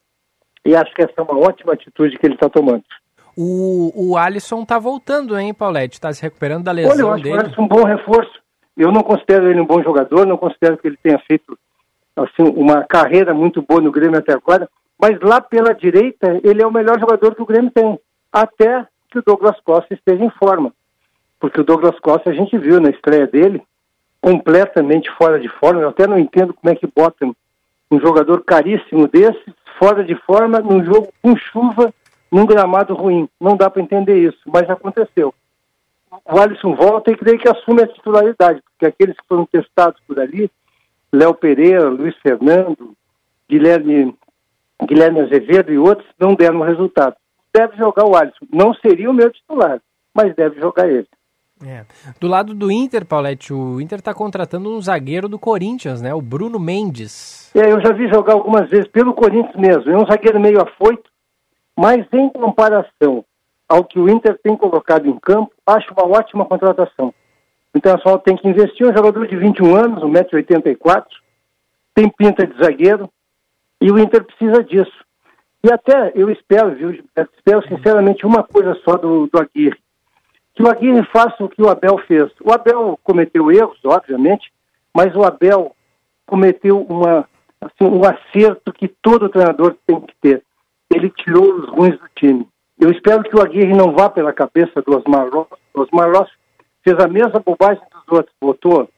e 0.66 0.76
acho 0.76 0.94
que 0.94 1.02
essa 1.02 1.14
é 1.18 1.22
uma 1.22 1.40
ótima 1.40 1.74
atitude 1.74 2.18
que 2.18 2.26
ele 2.26 2.34
está 2.34 2.50
tomando. 2.50 2.84
O, 3.38 3.92
o 3.96 4.18
Alisson 4.18 4.64
está 4.64 4.80
voltando, 4.80 5.38
hein, 5.38 5.54
Paulette? 5.54 5.96
Está 5.96 6.12
se 6.12 6.22
recuperando 6.24 6.64
da 6.64 6.72
lesão 6.72 6.92
Olha, 6.92 7.02
eu 7.02 7.12
acho 7.12 7.24
dele. 7.24 7.36
o 7.36 7.40
Alisson 7.40 7.62
um 7.62 7.68
bom 7.68 7.84
reforço. 7.84 8.42
Eu 8.78 8.92
não 8.92 9.02
considero 9.02 9.50
ele 9.50 9.60
um 9.60 9.66
bom 9.66 9.82
jogador, 9.82 10.26
não 10.26 10.38
considero 10.38 10.78
que 10.78 10.88
ele 10.88 10.98
tenha 11.02 11.20
feito 11.20 11.58
assim, 12.16 12.44
uma 12.44 12.84
carreira 12.84 13.34
muito 13.34 13.62
boa 13.62 13.82
no 13.82 13.92
Grêmio 13.92 14.20
até 14.20 14.34
agora, 14.34 14.70
mas 15.00 15.20
lá 15.20 15.42
pela 15.42 15.74
direita 15.74 16.40
ele 16.44 16.62
é 16.62 16.68
o 16.68 16.72
melhor 16.72 17.00
jogador 17.00 17.36
que 17.36 17.42
o 17.42 17.46
Grêmio 17.46 17.72
tem, 17.72 18.00
até 18.32 18.86
que 19.10 19.20
o 19.20 19.24
Douglas 19.24 19.60
Costa 19.62 19.94
esteja 19.94 20.24
em 20.24 20.30
forma. 20.30 20.74
Porque 21.40 21.62
o 21.62 21.64
Douglas 21.64 22.00
Costa 22.00 22.30
a 22.30 22.34
gente 22.34 22.58
viu 22.58 22.80
na 22.80 22.90
estreia 22.90 23.28
dele, 23.28 23.62
completamente 24.22 25.10
fora 25.12 25.40
de 25.40 25.48
forma. 25.48 25.82
Eu 25.82 25.90
até 25.90 26.08
não 26.08 26.18
entendo 26.18 26.54
como 26.54 26.72
é 26.72 26.76
que 26.76 26.88
botam 26.88 27.36
um 27.90 28.00
jogador 28.00 28.44
caríssimo 28.44 29.08
desse, 29.08 29.54
fora 29.80 30.04
de 30.04 30.16
forma, 30.16 30.60
num 30.60 30.84
jogo 30.84 31.10
com 31.22 31.36
chuva, 31.38 31.94
num 32.32 32.46
gramado 32.46 32.94
ruim. 32.94 33.30
Não 33.40 33.56
dá 33.56 33.70
para 33.70 33.82
entender 33.82 34.18
isso, 34.18 34.40
mas 34.46 34.70
aconteceu. 34.70 35.34
O 36.12 36.40
Alisson 36.40 36.76
volta 36.76 37.12
e 37.12 37.18
creio 37.18 37.40
que 37.40 37.50
assume 37.50 37.84
a 37.84 37.88
titularidade, 37.88 38.62
porque 38.64 38.86
aqueles 38.86 39.16
que 39.16 39.28
foram 39.28 39.46
testados 39.46 40.00
por 40.08 40.20
ali, 40.20 40.50
Léo 41.12 41.34
Pereira, 41.34 41.90
Luiz 41.90 42.16
Fernando, 42.18 42.94
Guilherme, 43.50 44.16
Guilherme 44.84 45.22
Azevedo 45.22 45.72
e 45.72 45.78
outros, 45.78 46.08
não 46.20 46.34
deram 46.36 46.62
resultado. 46.62 47.16
Deve 47.54 47.76
jogar 47.78 48.06
o 48.06 48.16
Alisson. 48.16 48.46
Não 48.52 48.74
seria 48.74 49.10
o 49.10 49.14
meu 49.14 49.32
titular, 49.32 49.82
mas 50.14 50.36
deve 50.36 50.60
jogar 50.60 50.88
ele. 50.88 51.08
É. 51.66 51.86
Do 52.20 52.28
lado 52.28 52.54
do 52.54 52.72
Inter, 52.72 53.04
Paulette, 53.04 53.52
o 53.52 53.82
Inter 53.82 53.98
está 53.98 54.14
contratando 54.14 54.70
um 54.70 54.82
zagueiro 54.82 55.28
do 55.28 55.40
Corinthians, 55.40 56.02
né? 56.02 56.14
O 56.14 56.22
Bruno 56.22 56.60
Mendes. 56.60 57.52
É, 57.56 57.72
eu 57.72 57.82
já 57.82 57.92
vi 57.94 58.08
jogar 58.10 58.34
algumas 58.34 58.70
vezes 58.70 58.88
pelo 58.90 59.14
Corinthians 59.14 59.56
mesmo. 59.56 59.92
É 59.92 59.98
um 59.98 60.06
zagueiro 60.06 60.40
meio 60.40 60.62
afoito, 60.62 61.10
mas 61.76 62.06
em 62.14 62.30
comparação 62.30 63.26
ao 63.68 63.84
que 63.84 64.00
o 64.00 64.10
Inter 64.10 64.40
tem 64.42 64.56
colocado 64.56 65.08
em 65.08 65.18
campo, 65.20 65.52
acho 65.66 65.94
uma 65.94 66.08
ótima 66.08 66.46
contratação. 66.46 67.14
O 67.74 67.78
Internacional 67.78 68.20
tem 68.20 68.36
que 68.36 68.48
investir 68.48 68.88
um 68.88 68.96
jogador 68.96 69.28
de 69.28 69.36
21 69.36 69.76
anos, 69.76 70.04
1,84m, 70.04 71.06
tem 71.94 72.10
pinta 72.10 72.46
de 72.46 72.58
zagueiro, 72.58 73.10
e 73.82 73.92
o 73.92 74.00
Inter 74.00 74.24
precisa 74.24 74.64
disso. 74.64 75.06
E 75.64 75.72
até 75.72 76.12
eu 76.16 76.30
espero, 76.30 76.76
viu, 76.76 76.92
espero 76.92 77.68
sinceramente 77.68 78.26
uma 78.26 78.44
coisa 78.44 78.74
só 78.84 78.96
do, 78.96 79.28
do 79.28 79.40
Aguirre 79.40 79.78
que 80.58 80.64
o 80.64 80.68
Aguirre 80.68 81.04
faça 81.14 81.44
o 81.44 81.48
que 81.48 81.62
o 81.62 81.70
Abel 81.70 82.00
fez. 82.08 82.32
O 82.44 82.52
Abel 82.52 83.00
cometeu 83.04 83.52
erros, 83.52 83.78
obviamente, 83.86 84.52
mas 84.92 85.16
o 85.16 85.24
Abel 85.24 85.76
cometeu 86.26 86.82
uma, 86.82 87.30
assim, 87.62 87.84
um 87.84 88.02
acerto 88.04 88.74
que 88.74 88.88
todo 88.88 89.30
treinador 89.30 89.78
tem 89.86 90.02
que 90.02 90.16
ter. 90.20 90.44
Ele 90.90 91.12
tirou 91.12 91.54
os 91.54 91.70
ruins 91.70 92.00
do 92.00 92.10
time. 92.16 92.48
Eu 92.80 92.92
espero 92.92 93.24
que 93.24 93.36
o 93.36 93.42
Aguirre 93.42 93.74
não 93.74 93.92
vá 93.92 94.10
pela 94.10 94.32
cabeça 94.32 94.82
do 94.82 94.96
Osmar 94.96 95.30
Ross. 95.30 95.48
O 95.74 95.82
Osmar 95.82 96.12
Ross 96.12 96.30
fez 96.84 96.98
a 97.00 97.08
mesma 97.08 97.40
bobagem 97.40 97.84
dos 97.92 98.18
outros. 98.18 98.36
Botou 98.40 98.90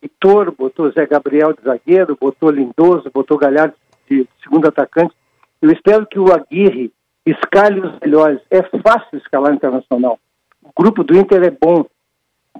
Vitor, 0.00 0.52
botou 0.52 0.92
Zé 0.92 1.06
Gabriel 1.06 1.52
de 1.52 1.62
zagueiro, 1.62 2.16
botou 2.20 2.50
Lindoso, 2.50 3.10
botou 3.12 3.36
Galhardo 3.36 3.74
de 4.08 4.28
segundo 4.42 4.68
atacante. 4.68 5.14
Eu 5.60 5.72
espero 5.72 6.06
que 6.06 6.18
o 6.18 6.32
Aguirre 6.32 6.92
escale 7.24 7.80
os 7.80 7.98
melhores. 8.00 8.40
É 8.50 8.62
fácil 8.62 9.18
escalar 9.18 9.52
internacional. 9.52 10.18
O 10.62 10.70
grupo 10.80 11.02
do 11.02 11.16
Inter 11.16 11.42
é 11.42 11.50
bom. 11.50 11.84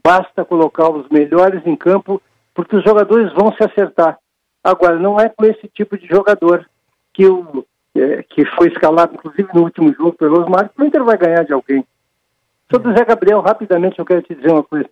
Basta 0.03 0.45
colocar 0.45 0.91
os 0.91 1.09
melhores 1.09 1.65
em 1.65 1.77
campo, 1.77 2.21
porque 2.55 2.77
os 2.77 2.85
jogadores 2.85 3.33
vão 3.33 3.53
se 3.53 3.65
acertar. 3.65 4.19
Agora, 4.63 4.99
não 4.99 5.19
é 5.21 5.29
com 5.29 5.45
esse 5.45 5.69
tipo 5.69 5.97
de 5.97 6.07
jogador 6.07 6.69
que, 7.15 7.27
o, 7.27 7.65
é, 8.01 8.23
que 8.23 8.45
foi 8.57 8.69
escalado, 8.69 9.15
inclusive 9.15 9.49
no 9.55 9.63
último 9.63 9.93
jogo 9.95 10.13
pelo 10.13 10.41
Osmar, 10.41 10.69
que 10.69 10.83
o 10.83 10.85
Inter 10.85 11.05
vai 11.05 11.17
ganhar 11.17 11.45
de 11.45 11.53
alguém. 11.53 11.85
Sobre 12.71 12.91
o 12.91 12.97
Zé 12.97 13.05
Gabriel, 13.05 13.41
rapidamente 13.41 13.99
eu 13.99 14.05
quero 14.05 14.23
te 14.23 14.35
dizer 14.35 14.51
uma 14.51 14.63
coisa. 14.63 14.89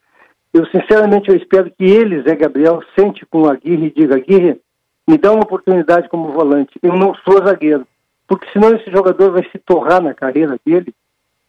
Eu, 0.52 0.64
sinceramente, 0.66 1.28
eu 1.28 1.36
espero 1.36 1.70
que 1.70 1.84
ele, 1.84 2.22
Zé 2.22 2.36
Gabriel, 2.36 2.80
sente 2.98 3.26
com 3.26 3.42
o 3.42 3.50
Aguirre 3.50 3.86
e 3.86 4.00
diga, 4.00 4.16
Aguirre, 4.16 4.60
me 5.06 5.18
dá 5.18 5.32
uma 5.32 5.42
oportunidade 5.42 6.08
como 6.08 6.32
volante. 6.32 6.78
Eu 6.82 6.94
não 6.96 7.14
sou 7.16 7.44
zagueiro. 7.44 7.86
Porque 8.26 8.48
senão 8.52 8.74
esse 8.74 8.90
jogador 8.90 9.32
vai 9.32 9.44
se 9.50 9.58
torrar 9.58 10.02
na 10.02 10.14
carreira 10.14 10.58
dele 10.64 10.94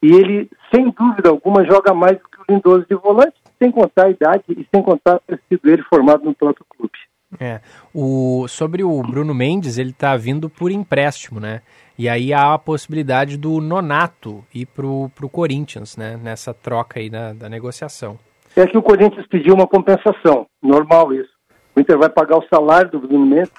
e 0.02 0.14
ele, 0.14 0.50
sem 0.74 0.90
dúvida 0.92 1.30
alguma, 1.30 1.66
joga 1.66 1.94
mais 1.94 2.18
do 2.18 2.28
que 2.28 2.42
o 2.42 2.54
Lindoso 2.54 2.86
de 2.90 2.96
volante, 2.96 3.36
sem 3.58 3.72
contar 3.72 4.08
a 4.08 4.10
idade 4.10 4.44
e 4.50 4.68
sem 4.74 4.84
contar 4.84 5.20
ter 5.20 5.40
sido 5.50 5.70
ele 5.70 5.82
formado 5.84 6.26
no 6.26 6.36
próprio 6.36 6.66
clube. 6.70 6.94
É. 7.40 7.60
O, 7.94 8.48
sobre 8.48 8.84
o 8.84 9.02
Bruno 9.02 9.34
Mendes, 9.34 9.78
ele 9.78 9.90
está 9.90 10.16
vindo 10.16 10.50
por 10.50 10.72
empréstimo, 10.72 11.40
né? 11.40 11.62
E 11.98 12.08
aí 12.10 12.34
há 12.34 12.54
a 12.54 12.60
possibilidade 12.60 13.38
do 13.38 13.60
Nonato 13.62 14.44
ir 14.54 14.66
pro, 14.68 15.10
pro 15.16 15.30
Corinthians, 15.30 15.98
né? 15.98 16.18
Nessa 16.22 16.54
troca 16.54 17.00
aí 17.00 17.10
da, 17.10 17.34
da 17.34 17.50
negociação. 17.50 18.20
É 18.56 18.66
que 18.66 18.78
o 18.78 18.84
Corinthians 18.84 19.28
pediu 19.28 19.54
uma 19.54 19.68
compensação, 19.68 20.48
normal 20.62 21.14
isso. 21.14 21.30
O 21.76 21.80
Inter 21.80 21.98
vai 21.98 22.10
pagar 22.10 22.38
o 22.38 22.48
salário 22.48 22.92
do 22.92 23.00
Bruno 23.00 23.26
Mendes 23.26 23.52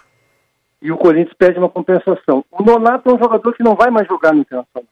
e 0.81 0.91
o 0.91 0.97
Corinthians 0.97 1.37
pede 1.39 1.59
uma 1.59 1.69
compensação. 1.69 2.45
O 2.51 2.63
Nonato 2.63 3.11
é 3.11 3.15
um 3.15 3.19
jogador 3.19 3.53
que 3.55 3.63
não 3.63 3.75
vai 3.75 3.91
mais 3.91 4.07
jogar 4.07 4.33
no 4.33 4.41
Internacional. 4.41 4.89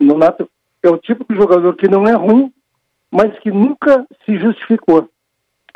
O 0.00 0.04
Nonato 0.04 0.48
é 0.82 0.88
o 0.88 0.98
tipo 0.98 1.24
de 1.28 1.38
jogador 1.38 1.76
que 1.76 1.88
não 1.88 2.06
é 2.06 2.14
ruim, 2.14 2.52
mas 3.10 3.38
que 3.40 3.50
nunca 3.50 4.04
se 4.24 4.36
justificou. 4.38 5.08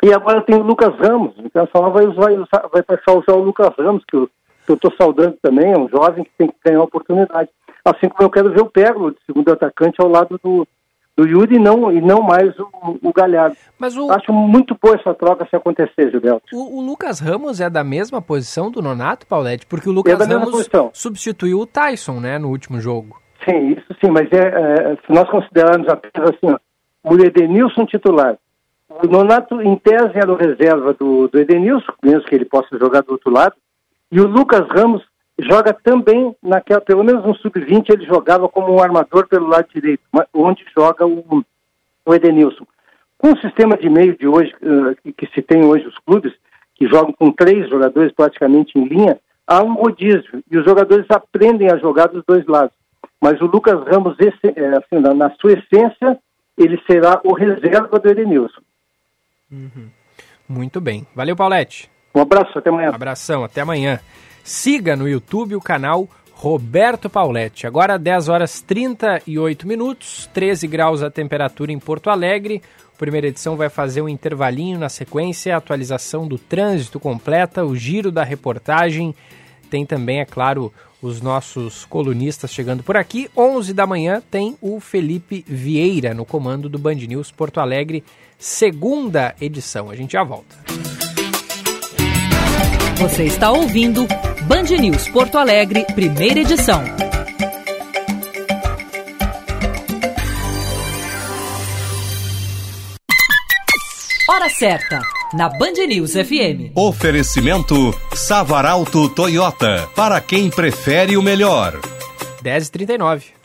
E 0.03 0.13
agora 0.13 0.41
tem 0.41 0.55
o 0.55 0.63
Lucas 0.63 0.93
Ramos, 0.97 1.37
o 1.37 1.45
Internacional 1.45 1.91
vai, 1.91 2.07
vai, 2.07 2.35
vai 2.71 2.83
passar 2.83 3.11
a 3.11 3.19
usar 3.19 3.33
o 3.33 3.43
Lucas 3.43 3.71
Ramos, 3.77 4.03
que 4.05 4.15
eu 4.15 4.29
estou 4.67 4.91
saudando 4.97 5.37
também, 5.41 5.71
é 5.71 5.77
um 5.77 5.87
jovem 5.89 6.23
que 6.23 6.31
tem 6.37 6.47
que 6.47 6.55
ganhar 6.65 6.81
oportunidade. 6.81 7.49
Assim 7.85 8.09
como 8.09 8.23
eu 8.23 8.29
quero 8.29 8.51
ver 8.51 8.61
o 8.61 8.69
Pégolo, 8.69 9.11
de 9.11 9.17
segundo 9.25 9.51
atacante, 9.51 10.01
ao 10.01 10.07
lado 10.07 10.39
do, 10.43 10.67
do 11.17 11.27
Yuri 11.27 11.55
e 11.55 11.59
não, 11.59 11.91
e 11.91 12.01
não 12.01 12.21
mais 12.21 12.57
o, 12.59 12.69
o 13.01 13.13
Galhardo. 13.13 13.55
Mas 13.77 13.97
o... 13.97 14.11
Acho 14.11 14.31
muito 14.31 14.75
boa 14.81 14.95
essa 14.95 15.13
troca 15.13 15.47
se 15.49 15.55
acontecer, 15.55 16.09
Gilberto. 16.09 16.43
O, 16.53 16.79
o, 16.79 16.81
Lucas 16.81 17.19
Ramos 17.19 17.59
é 17.59 17.69
da 17.69 17.83
mesma 17.83 18.21
posição 18.21 18.71
do 18.71 18.81
Nonato, 18.81 19.27
Paulette? 19.27 19.65
Porque 19.65 19.89
o 19.89 19.91
Lucas 19.91 20.19
é 20.19 20.23
Ramos 20.23 20.69
substituiu 20.93 21.59
o 21.59 21.65
Tyson, 21.65 22.19
né, 22.19 22.37
no 22.39 22.49
último 22.49 22.79
jogo. 22.79 23.19
Sim, 23.47 23.71
isso 23.71 23.95
sim, 24.03 24.11
mas 24.11 24.31
é, 24.31 24.47
é 24.47 24.95
se 24.95 25.11
nós 25.11 25.27
considerarmos 25.29 25.87
apenas 25.87 26.29
assim, 26.29 26.51
ó, 26.51 26.59
o 27.03 27.15
Edenilson 27.15 27.85
titular, 27.85 28.37
o 29.03 29.07
Nonato 29.07 29.61
em 29.61 29.75
tese 29.75 30.11
era 30.15 30.31
o 30.31 30.35
reserva 30.35 30.93
do, 30.93 31.27
do 31.27 31.39
Edenilson, 31.39 31.93
mesmo 32.03 32.23
que 32.23 32.35
ele 32.35 32.45
possa 32.45 32.77
jogar 32.77 33.01
do 33.01 33.13
outro 33.13 33.31
lado, 33.31 33.55
e 34.11 34.19
o 34.19 34.27
Lucas 34.27 34.67
Ramos 34.69 35.03
joga 35.39 35.73
também 35.73 36.35
naquela, 36.41 36.81
pelo 36.81 37.03
menos 37.03 37.25
no 37.25 37.35
sub-20 37.35 37.89
ele 37.89 38.05
jogava 38.05 38.47
como 38.47 38.73
um 38.73 38.81
armador 38.81 39.27
pelo 39.27 39.47
lado 39.47 39.67
direito, 39.73 40.03
onde 40.33 40.63
joga 40.75 41.05
o, 41.05 41.43
o 42.05 42.13
Edenilson. 42.13 42.65
Com 43.17 43.33
o 43.33 43.39
sistema 43.39 43.77
de 43.77 43.89
meio 43.89 44.17
de 44.17 44.27
hoje, 44.27 44.53
uh, 44.61 45.13
que, 45.13 45.27
se 45.27 45.41
tem 45.41 45.63
hoje 45.63 45.87
os 45.87 45.97
clubes, 45.99 46.33
que 46.75 46.87
jogam 46.87 47.13
com 47.13 47.31
três 47.31 47.69
jogadores 47.69 48.11
praticamente 48.11 48.77
em 48.77 48.85
linha, 48.85 49.19
há 49.45 49.63
um 49.63 49.73
rodízio, 49.75 50.43
e 50.49 50.57
os 50.57 50.65
jogadores 50.65 51.05
aprendem 51.09 51.69
a 51.69 51.77
jogar 51.77 52.07
dos 52.07 52.23
dois 52.25 52.45
lados. 52.45 52.75
Mas 53.21 53.39
o 53.39 53.45
Lucas 53.45 53.79
Ramos, 53.87 54.15
esse, 54.19 54.59
é, 54.59 54.67
assim, 54.69 54.99
na, 54.99 55.29
sua 55.39 55.53
essência, 55.53 56.19
ele 56.57 56.81
será 56.89 57.21
o 57.23 57.33
reserva 57.33 57.99
do 57.99 58.09
Edenilson. 58.09 58.61
Uhum. 59.51 59.89
Muito 60.47 60.79
bem. 60.79 61.05
Valeu, 61.15 61.35
Paulette. 61.35 61.89
Um 62.13 62.21
abraço, 62.21 62.57
até 62.57 62.69
amanhã. 62.69 62.89
abração, 62.89 63.43
até 63.43 63.61
amanhã. 63.61 63.99
Siga 64.43 64.95
no 64.95 65.07
YouTube 65.07 65.55
o 65.55 65.61
canal 65.61 66.09
Roberto 66.33 67.09
Pauletti. 67.09 67.67
Agora 67.67 67.99
10 67.99 68.27
horas 68.27 68.61
38 68.61 69.67
minutos, 69.67 70.27
13 70.33 70.67
graus 70.67 71.03
a 71.03 71.11
temperatura 71.11 71.71
em 71.71 71.79
Porto 71.79 72.09
Alegre. 72.09 72.61
A 72.93 72.97
primeira 72.97 73.27
edição 73.27 73.55
vai 73.55 73.69
fazer 73.69 74.01
um 74.01 74.09
intervalinho 74.09 74.79
na 74.79 74.89
sequência, 74.89 75.53
a 75.53 75.57
atualização 75.57 76.27
do 76.27 76.37
trânsito 76.37 76.99
completa, 76.99 77.63
o 77.63 77.75
giro 77.75 78.11
da 78.11 78.23
reportagem. 78.23 79.15
Tem 79.69 79.85
também, 79.85 80.19
é 80.19 80.25
claro, 80.25 80.73
os 81.01 81.21
nossos 81.21 81.85
colunistas 81.85 82.51
chegando 82.51 82.83
por 82.83 82.97
aqui. 82.97 83.29
11 83.35 83.73
da 83.73 83.87
manhã 83.87 84.21
tem 84.29 84.57
o 84.61 84.79
Felipe 84.79 85.43
Vieira 85.47 86.13
no 86.13 86.25
comando 86.25 86.67
do 86.67 86.77
Band 86.77 86.95
News 86.95 87.31
Porto 87.31 87.59
Alegre, 87.59 88.03
segunda 88.41 89.35
edição. 89.39 89.91
A 89.91 89.95
gente 89.95 90.13
já 90.13 90.23
volta. 90.23 90.57
Você 92.97 93.23
está 93.23 93.51
ouvindo 93.51 94.05
Band 94.47 94.63
News 94.79 95.07
Porto 95.09 95.37
Alegre, 95.37 95.85
primeira 95.93 96.39
edição. 96.39 96.83
Hora 104.27 104.49
certa, 104.49 105.01
na 105.33 105.49
Band 105.49 105.73
News 105.87 106.13
FM. 106.13 106.75
Oferecimento 106.75 107.93
Savaralto 108.15 109.09
Toyota, 109.09 109.87
para 109.95 110.19
quem 110.19 110.49
prefere 110.49 111.15
o 111.15 111.21
melhor. 111.21 111.79
10h39. 112.43 113.40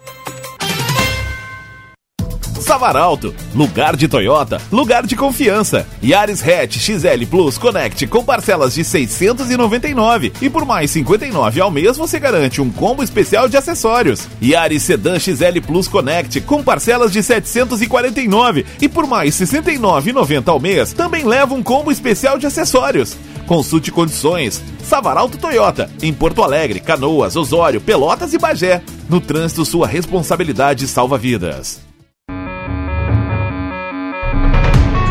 Savaralto, 2.67 3.33
lugar 3.55 3.95
de 3.95 4.09
Toyota, 4.09 4.61
lugar 4.73 5.07
de 5.07 5.15
confiança. 5.15 5.87
Yaris 6.03 6.43
Hatch 6.43 6.79
XL 6.79 7.25
Plus 7.31 7.57
Connect 7.57 8.09
com 8.09 8.25
parcelas 8.25 8.75
de 8.75 8.83
699 8.83 10.33
e 10.43 10.51
por 10.51 10.65
mais 10.65 10.91
59 10.91 11.61
ao 11.61 11.71
mês 11.71 11.97
você 11.97 12.19
garante 12.19 12.61
um 12.61 12.69
combo 12.69 13.05
especial 13.05 13.49
de 13.49 13.57
acessórios. 13.57 14.27
Yaris 14.43 14.83
Sedan 14.83 15.17
XL 15.17 15.61
Plus 15.65 15.87
Connect 15.87 16.41
com 16.41 16.61
parcelas 16.61 17.13
de 17.13 17.23
749 17.23 18.67
e 18.83 18.89
por 18.89 19.07
mais 19.07 19.37
69,90 19.37 20.49
ao 20.49 20.59
mês 20.59 20.93
também 20.93 21.25
leva 21.25 21.55
um 21.55 21.63
combo 21.63 21.93
especial 21.93 22.37
de 22.37 22.49
acessórios. 22.49 23.17
Consulte 23.47 23.93
condições. 23.93 24.61
Savaralto 24.83 25.39
Toyota, 25.39 25.89
em 26.03 26.13
Porto 26.13 26.43
Alegre, 26.43 26.81
Canoas, 26.81 27.37
Osório, 27.37 27.81
Pelotas 27.81 28.35
e 28.35 28.39
Bagé. 28.39 28.83
No 29.09 29.21
trânsito, 29.21 29.65
sua 29.65 29.87
responsabilidade 29.87 30.89
salva 30.89 31.17
vidas. 31.17 31.86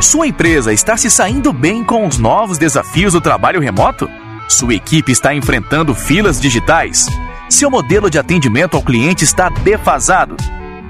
Sua 0.01 0.27
empresa 0.27 0.73
está 0.73 0.97
se 0.97 1.09
saindo 1.09 1.51
bem 1.51 1.83
com 1.83 2.05
os 2.05 2.17
novos 2.17 2.57
desafios 2.57 3.13
do 3.13 3.21
trabalho 3.21 3.61
remoto? 3.61 4.09
Sua 4.47 4.75
equipe 4.75 5.11
está 5.11 5.33
enfrentando 5.33 5.95
filas 5.95 6.39
digitais? 6.39 7.07
Seu 7.49 7.69
modelo 7.69 8.09
de 8.09 8.19
atendimento 8.19 8.75
ao 8.75 8.83
cliente 8.83 9.23
está 9.23 9.49
defasado? 9.49 10.35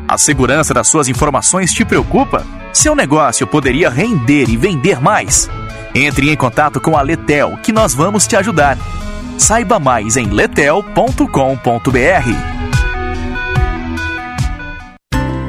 A 0.07 0.17
segurança 0.17 0.73
das 0.73 0.87
suas 0.87 1.07
informações 1.07 1.71
te 1.71 1.85
preocupa? 1.85 2.45
Seu 2.73 2.95
negócio 2.95 3.47
poderia 3.47 3.89
render 3.89 4.49
e 4.49 4.57
vender 4.57 4.99
mais? 4.99 5.49
Entre 5.93 6.29
em 6.29 6.35
contato 6.35 6.81
com 6.81 6.97
a 6.97 7.01
Letel, 7.01 7.57
que 7.63 7.71
nós 7.71 7.93
vamos 7.93 8.27
te 8.27 8.35
ajudar. 8.35 8.77
Saiba 9.37 9.79
mais 9.79 10.17
em 10.17 10.25
letel.com.br. 10.25 12.54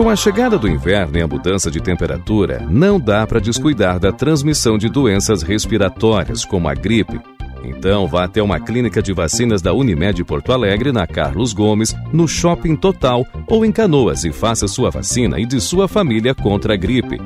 Com 0.00 0.08
a 0.08 0.16
chegada 0.16 0.58
do 0.58 0.66
inverno 0.66 1.18
e 1.18 1.20
a 1.20 1.28
mudança 1.28 1.70
de 1.70 1.78
temperatura, 1.78 2.66
não 2.70 2.98
dá 2.98 3.26
para 3.26 3.38
descuidar 3.38 4.00
da 4.00 4.10
transmissão 4.10 4.78
de 4.78 4.88
doenças 4.88 5.42
respiratórias, 5.42 6.42
como 6.42 6.70
a 6.70 6.74
gripe. 6.74 7.20
Então, 7.62 8.08
vá 8.08 8.24
até 8.24 8.42
uma 8.42 8.58
clínica 8.58 9.02
de 9.02 9.12
vacinas 9.12 9.60
da 9.60 9.74
Unimed 9.74 10.24
Porto 10.24 10.54
Alegre, 10.54 10.90
na 10.90 11.06
Carlos 11.06 11.52
Gomes, 11.52 11.94
no 12.14 12.26
Shopping 12.26 12.76
Total 12.76 13.26
ou 13.46 13.62
em 13.62 13.70
Canoas 13.70 14.24
e 14.24 14.32
faça 14.32 14.66
sua 14.66 14.88
vacina 14.88 15.38
e 15.38 15.44
de 15.44 15.60
sua 15.60 15.86
família 15.86 16.34
contra 16.34 16.72
a 16.72 16.76
gripe. 16.78 17.20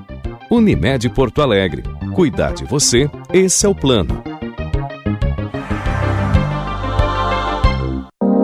Unimed 0.50 1.08
Porto 1.10 1.42
Alegre. 1.42 1.84
Cuidar 2.12 2.54
de 2.54 2.64
você, 2.64 3.08
esse 3.32 3.64
é 3.64 3.68
o 3.68 3.74
plano. 3.74 4.33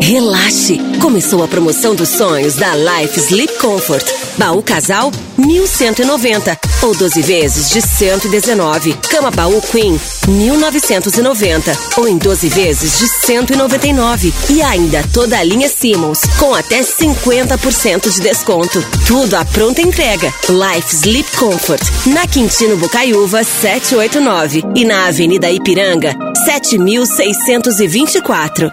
Relaxe! 0.01 0.81
Começou 1.01 1.43
a 1.45 1.49
promoção 1.49 1.95
dos 1.95 2.09
sonhos 2.09 2.55
da 2.55 2.75
Life 2.75 3.21
Sleep 3.21 3.59
Comfort. 3.59 4.05
Baú 4.39 4.63
casal 4.63 5.13
1190 5.37 6.59
ou 6.83 6.95
12 6.95 7.21
vezes 7.23 7.69
de 7.71 7.83
119. 7.83 8.95
Cama 9.09 9.31
baú 9.31 9.61
Queen 9.61 10.01
1990 10.27 11.77
ou 11.99 12.09
em 12.09 12.17
12 12.17 12.49
vezes 12.49 12.99
de 12.99 13.07
199. 13.27 14.33
E 14.49 14.63
ainda 14.63 15.05
toda 15.13 15.39
a 15.39 15.45
linha 15.45 15.69
Simmons 15.69 16.23
com 16.39 16.55
até 16.55 16.81
50% 16.81 18.09
de 18.11 18.21
desconto. 18.21 18.83
Tudo 19.07 19.35
à 19.35 19.45
pronta 19.45 19.83
entrega. 19.83 20.33
Life 20.49 20.97
Sleep 20.97 21.37
Comfort 21.37 21.83
na 22.07 22.27
Quintino 22.27 22.79
Bocaiúva 22.79 23.45
789 23.45 24.65
e 24.75 24.83
na 24.85 25.09
Avenida 25.09 25.51
Ipiranga 25.51 26.17
7624. 26.45 28.73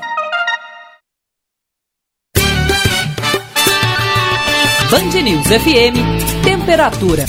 Band 4.90 5.22
News 5.22 5.48
FM, 5.48 6.44
temperatura. 6.46 7.26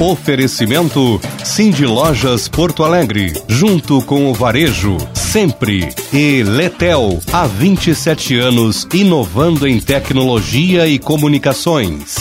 Oferecimento 0.00 1.20
Cindy 1.44 1.86
Lojas 1.86 2.48
Porto 2.48 2.82
Alegre, 2.82 3.32
junto 3.46 4.02
com 4.02 4.28
o 4.28 4.34
Varejo, 4.34 4.96
sempre. 5.14 5.90
E 6.12 6.42
Letel, 6.42 7.20
há 7.32 7.46
27 7.46 8.36
anos, 8.36 8.84
inovando 8.92 9.68
em 9.68 9.80
tecnologia 9.80 10.88
e 10.88 10.98
comunicações. 10.98 12.16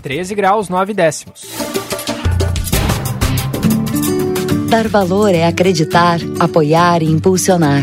13 0.00 0.34
graus 0.34 0.70
9 0.70 0.94
décimos. 0.94 1.42
Dar 4.70 4.88
valor 4.88 5.34
é 5.34 5.46
acreditar, 5.46 6.18
apoiar 6.38 7.02
e 7.02 7.06
impulsionar. 7.06 7.82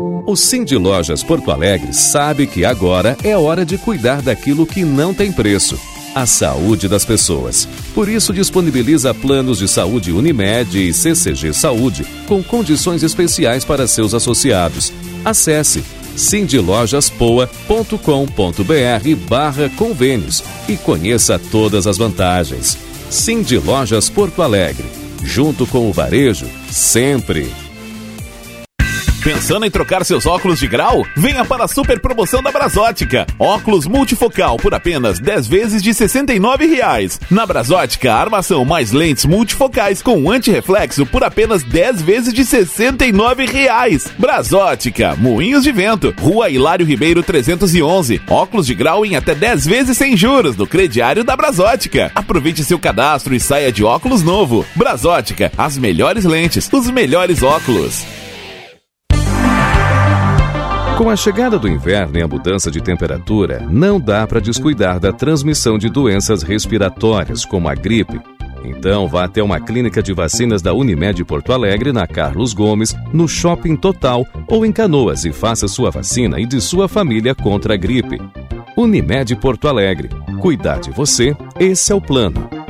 O 0.25 0.35
Cindy 0.35 0.77
Lojas 0.77 1.23
Porto 1.23 1.51
Alegre 1.51 1.93
sabe 1.93 2.45
que 2.45 2.63
agora 2.63 3.17
é 3.23 3.35
hora 3.35 3.65
de 3.65 3.77
cuidar 3.77 4.21
daquilo 4.21 4.65
que 4.65 4.83
não 4.83 5.13
tem 5.13 5.31
preço. 5.31 5.79
A 6.13 6.25
saúde 6.25 6.87
das 6.87 7.05
pessoas. 7.05 7.67
Por 7.95 8.09
isso, 8.09 8.33
disponibiliza 8.33 9.13
planos 9.13 9.59
de 9.59 9.67
saúde 9.67 10.11
Unimed 10.11 10.77
e 10.77 10.93
CCG 10.93 11.53
Saúde 11.53 12.05
com 12.27 12.43
condições 12.43 13.01
especiais 13.01 13.63
para 13.63 13.87
seus 13.87 14.13
associados. 14.13 14.91
Acesse 15.23 15.83
cindylojaspoa.com.br 16.15 19.15
barra 19.29 19.69
convênios 19.69 20.43
e 20.67 20.75
conheça 20.75 21.39
todas 21.39 21.87
as 21.87 21.97
vantagens. 21.97 22.77
Cindy 23.09 23.57
Lojas 23.57 24.09
Porto 24.09 24.41
Alegre. 24.41 24.85
Junto 25.23 25.67
com 25.67 25.89
o 25.89 25.93
varejo, 25.93 26.47
sempre. 26.69 27.49
Pensando 29.23 29.67
em 29.67 29.69
trocar 29.69 30.03
seus 30.03 30.25
óculos 30.25 30.59
de 30.59 30.67
grau? 30.67 31.05
Venha 31.15 31.45
para 31.45 31.65
a 31.65 31.67
super 31.67 31.99
promoção 31.99 32.41
da 32.41 32.51
Brasótica. 32.51 33.27
Óculos 33.37 33.85
multifocal 33.85 34.57
por 34.57 34.73
apenas 34.73 35.19
10 35.19 35.47
vezes 35.47 35.83
de 35.83 35.93
69 35.93 36.65
reais. 36.65 37.19
Na 37.29 37.45
Brasótica, 37.45 38.11
armação 38.11 38.65
mais 38.65 38.91
lentes 38.91 39.25
multifocais 39.25 40.01
com 40.01 40.31
antirreflexo 40.31 41.05
por 41.05 41.23
apenas 41.23 41.61
10 41.61 42.01
vezes 42.01 42.33
de 42.33 42.43
69 42.43 43.45
reais. 43.45 44.07
Brasótica, 44.17 45.15
Moinhos 45.15 45.63
de 45.63 45.71
Vento, 45.71 46.11
Rua 46.19 46.49
Hilário 46.49 46.85
Ribeiro 46.85 47.21
311. 47.21 48.19
Óculos 48.27 48.65
de 48.65 48.73
grau 48.73 49.05
em 49.05 49.15
até 49.15 49.35
10 49.35 49.67
vezes 49.67 49.97
sem 49.99 50.17
juros 50.17 50.57
no 50.57 50.65
crediário 50.65 51.23
da 51.23 51.35
Brasótica. 51.35 52.11
Aproveite 52.15 52.63
seu 52.63 52.79
cadastro 52.79 53.35
e 53.35 53.39
saia 53.39 53.71
de 53.71 53.83
óculos 53.83 54.23
novo. 54.23 54.65
Brasótica, 54.75 55.51
as 55.55 55.77
melhores 55.77 56.25
lentes, 56.25 56.67
os 56.73 56.89
melhores 56.89 57.43
óculos. 57.43 58.03
Com 61.01 61.09
a 61.09 61.15
chegada 61.15 61.57
do 61.57 61.67
inverno 61.67 62.19
e 62.19 62.21
a 62.21 62.27
mudança 62.27 62.69
de 62.69 62.79
temperatura, 62.79 63.65
não 63.67 63.99
dá 63.99 64.27
para 64.27 64.39
descuidar 64.39 64.99
da 64.99 65.11
transmissão 65.11 65.75
de 65.75 65.89
doenças 65.89 66.43
respiratórias, 66.43 67.43
como 67.43 67.67
a 67.67 67.73
gripe. 67.73 68.21
Então, 68.63 69.07
vá 69.07 69.23
até 69.23 69.41
uma 69.41 69.59
clínica 69.59 70.03
de 70.03 70.13
vacinas 70.13 70.61
da 70.61 70.75
Unimed 70.75 71.25
Porto 71.25 71.53
Alegre, 71.53 71.91
na 71.91 72.05
Carlos 72.05 72.53
Gomes, 72.53 72.95
no 73.11 73.27
Shopping 73.27 73.77
Total 73.77 74.23
ou 74.47 74.63
em 74.63 74.71
Canoas 74.71 75.25
e 75.25 75.31
faça 75.31 75.67
sua 75.67 75.89
vacina 75.89 76.39
e 76.39 76.45
de 76.45 76.61
sua 76.61 76.87
família 76.87 77.33
contra 77.33 77.73
a 77.73 77.77
gripe. 77.77 78.21
Unimed 78.77 79.35
Porto 79.37 79.67
Alegre. 79.67 80.09
Cuidar 80.39 80.79
de 80.79 80.91
você, 80.91 81.35
esse 81.59 81.91
é 81.91 81.95
o 81.95 81.99
plano. 81.99 82.60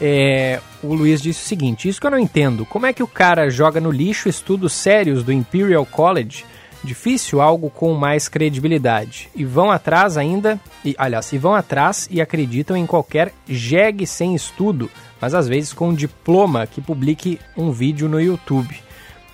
É, 0.00 0.60
o 0.82 0.94
Luiz 0.94 1.20
disse 1.20 1.42
o 1.42 1.46
seguinte: 1.46 1.88
Isso 1.88 2.00
que 2.00 2.06
eu 2.06 2.10
não 2.10 2.18
entendo. 2.18 2.64
Como 2.66 2.86
é 2.86 2.92
que 2.92 3.02
o 3.02 3.06
cara 3.06 3.50
joga 3.50 3.80
no 3.80 3.90
lixo 3.90 4.28
estudos 4.28 4.72
sérios 4.72 5.22
do 5.22 5.32
Imperial 5.32 5.84
College? 5.86 6.44
Difícil 6.82 7.42
algo 7.42 7.68
com 7.68 7.92
mais 7.92 8.26
credibilidade. 8.26 9.28
E 9.34 9.44
vão 9.44 9.70
atrás 9.70 10.16
ainda, 10.16 10.58
e, 10.82 10.94
aliás, 10.96 11.30
e 11.30 11.36
vão 11.36 11.54
atrás 11.54 12.08
e 12.10 12.22
acreditam 12.22 12.74
em 12.74 12.86
qualquer 12.86 13.34
jegue 13.46 14.06
sem 14.06 14.34
estudo, 14.34 14.90
mas 15.20 15.34
às 15.34 15.46
vezes 15.46 15.74
com 15.74 15.90
um 15.90 15.94
diploma 15.94 16.66
que 16.66 16.80
publique 16.80 17.38
um 17.54 17.70
vídeo 17.70 18.08
no 18.08 18.18
YouTube. 18.18 18.74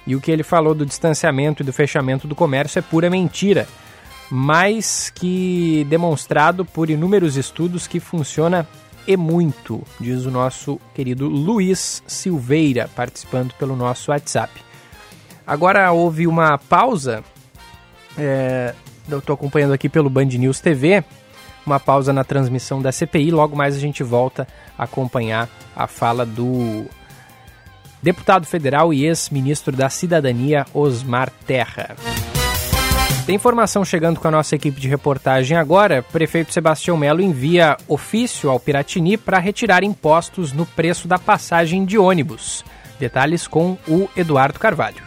E 0.04 0.16
o 0.16 0.20
que 0.20 0.30
ele 0.30 0.42
falou 0.42 0.74
do 0.74 0.84
distanciamento 0.84 1.62
e 1.62 1.66
do 1.66 1.72
fechamento 1.72 2.26
do 2.26 2.34
comércio 2.34 2.80
é 2.80 2.82
pura 2.82 3.08
mentira, 3.08 3.68
mais 4.30 5.10
que 5.10 5.86
demonstrado 5.88 6.64
por 6.64 6.90
inúmeros 6.90 7.36
estudos 7.36 7.86
que 7.86 8.00
funciona 8.00 8.66
e 9.06 9.16
muito, 9.16 9.82
diz 10.00 10.24
o 10.26 10.30
nosso 10.30 10.80
querido 10.94 11.28
Luiz 11.28 12.02
Silveira, 12.06 12.90
participando 12.94 13.52
pelo 13.54 13.76
nosso 13.76 14.10
WhatsApp. 14.10 14.52
Agora 15.46 15.92
houve 15.92 16.26
uma 16.26 16.58
pausa, 16.58 17.22
é, 18.18 18.74
eu 19.08 19.18
estou 19.18 19.34
acompanhando 19.34 19.72
aqui 19.72 19.88
pelo 19.88 20.10
Band 20.10 20.24
News 20.24 20.58
TV, 20.58 21.04
uma 21.64 21.78
pausa 21.78 22.12
na 22.12 22.24
transmissão 22.24 22.82
da 22.82 22.90
CPI, 22.90 23.30
logo 23.30 23.56
mais 23.56 23.76
a 23.76 23.78
gente 23.78 24.02
volta 24.02 24.46
a 24.76 24.84
acompanhar 24.84 25.48
a 25.74 25.86
fala 25.86 26.26
do 26.26 26.86
deputado 28.02 28.44
federal 28.44 28.92
e 28.92 29.04
ex-ministro 29.04 29.76
da 29.76 29.88
Cidadania, 29.88 30.66
Osmar 30.74 31.30
Terra. 31.46 31.94
Tem 33.26 33.34
informação 33.34 33.84
chegando 33.84 34.20
com 34.20 34.28
a 34.28 34.30
nossa 34.30 34.54
equipe 34.54 34.80
de 34.80 34.86
reportagem 34.86 35.56
agora. 35.56 36.00
Prefeito 36.00 36.52
Sebastião 36.52 36.96
Melo 36.96 37.20
envia 37.20 37.76
ofício 37.88 38.48
ao 38.48 38.60
Piratini 38.60 39.16
para 39.16 39.40
retirar 39.40 39.82
impostos 39.82 40.52
no 40.52 40.64
preço 40.64 41.08
da 41.08 41.18
passagem 41.18 41.84
de 41.84 41.98
ônibus. 41.98 42.64
Detalhes 43.00 43.48
com 43.48 43.76
o 43.88 44.08
Eduardo 44.16 44.60
Carvalho. 44.60 45.02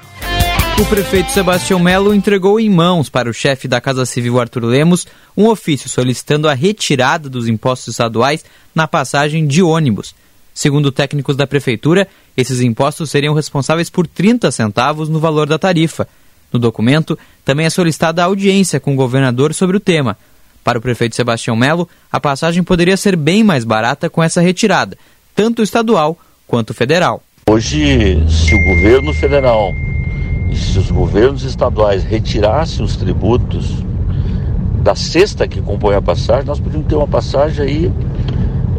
O 0.77 0.85
prefeito 0.87 1.31
Sebastião 1.31 1.79
Melo 1.79 2.13
entregou 2.13 2.59
em 2.59 2.69
mãos 2.69 3.09
para 3.09 3.29
o 3.29 3.33
chefe 3.33 3.69
da 3.69 3.79
Casa 3.79 4.05
Civil 4.05 4.37
Arthur 4.37 4.65
Lemos 4.65 5.07
um 5.35 5.47
ofício 5.47 5.89
solicitando 5.89 6.49
a 6.49 6.53
retirada 6.53 7.29
dos 7.29 7.47
impostos 7.47 7.93
estaduais 7.93 8.43
na 8.75 8.85
passagem 8.85 9.47
de 9.47 9.63
ônibus. 9.63 10.13
Segundo 10.53 10.91
técnicos 10.91 11.37
da 11.37 11.47
prefeitura, 11.47 12.05
esses 12.35 12.59
impostos 12.59 13.09
seriam 13.09 13.33
responsáveis 13.33 13.89
por 13.89 14.05
30 14.05 14.51
centavos 14.51 15.07
no 15.07 15.21
valor 15.21 15.47
da 15.47 15.57
tarifa. 15.57 16.05
No 16.51 16.59
documento, 16.59 17.17
também 17.49 17.65
é 17.65 17.69
solicitada 17.71 18.23
audiência 18.23 18.79
com 18.79 18.93
o 18.93 18.95
governador 18.95 19.55
sobre 19.55 19.75
o 19.75 19.79
tema. 19.79 20.15
Para 20.63 20.77
o 20.77 20.81
prefeito 20.81 21.15
Sebastião 21.15 21.55
Melo, 21.55 21.89
a 22.11 22.19
passagem 22.19 22.61
poderia 22.61 22.95
ser 22.95 23.15
bem 23.15 23.43
mais 23.43 23.63
barata 23.63 24.07
com 24.07 24.21
essa 24.21 24.39
retirada, 24.39 24.95
tanto 25.35 25.63
estadual 25.63 26.15
quanto 26.45 26.75
federal. 26.75 27.23
Hoje, 27.49 28.23
se 28.29 28.53
o 28.53 28.75
governo 28.75 29.11
federal 29.15 29.71
e 30.51 30.55
se 30.55 30.77
os 30.77 30.91
governos 30.91 31.41
estaduais 31.41 32.03
retirassem 32.03 32.85
os 32.85 32.95
tributos 32.95 33.83
da 34.83 34.93
cesta 34.93 35.47
que 35.47 35.59
compõe 35.59 35.95
a 35.95 36.01
passagem, 36.03 36.45
nós 36.45 36.59
podíamos 36.59 36.87
ter 36.87 36.97
uma 36.97 37.07
passagem 37.07 37.65
aí 37.65 37.93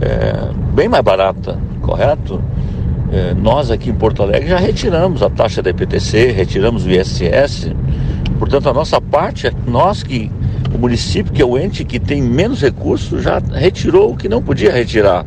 é, 0.00 0.52
bem 0.72 0.88
mais 0.88 1.02
barata, 1.02 1.58
correto? 1.82 2.40
É, 3.12 3.34
nós 3.34 3.68
aqui 3.68 3.90
em 3.90 3.94
Porto 3.94 4.22
Alegre 4.22 4.48
já 4.48 4.58
retiramos 4.58 5.24
a 5.24 5.28
taxa 5.28 5.60
da 5.60 5.70
IPTC, 5.70 6.30
retiramos 6.30 6.86
o 6.86 6.90
ISS. 6.92 7.72
Portanto, 8.40 8.70
a 8.70 8.72
nossa 8.72 8.98
parte, 9.02 9.48
é 9.48 9.52
nós 9.66 10.02
que, 10.02 10.32
o 10.74 10.78
município, 10.78 11.30
que 11.30 11.42
é 11.42 11.44
o 11.44 11.58
ente 11.58 11.84
que 11.84 12.00
tem 12.00 12.22
menos 12.22 12.62
recursos, 12.62 13.22
já 13.22 13.38
retirou 13.38 14.12
o 14.12 14.16
que 14.16 14.30
não 14.30 14.42
podia 14.42 14.72
retirar. 14.72 15.26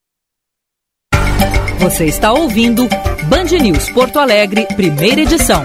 Você 1.81 2.05
está 2.05 2.33
ouvindo 2.33 2.89
Band 3.29 3.59
News 3.61 3.91
Porto 3.91 4.21
Alegre, 4.21 4.65
primeira 4.77 5.23
edição. 5.23 5.65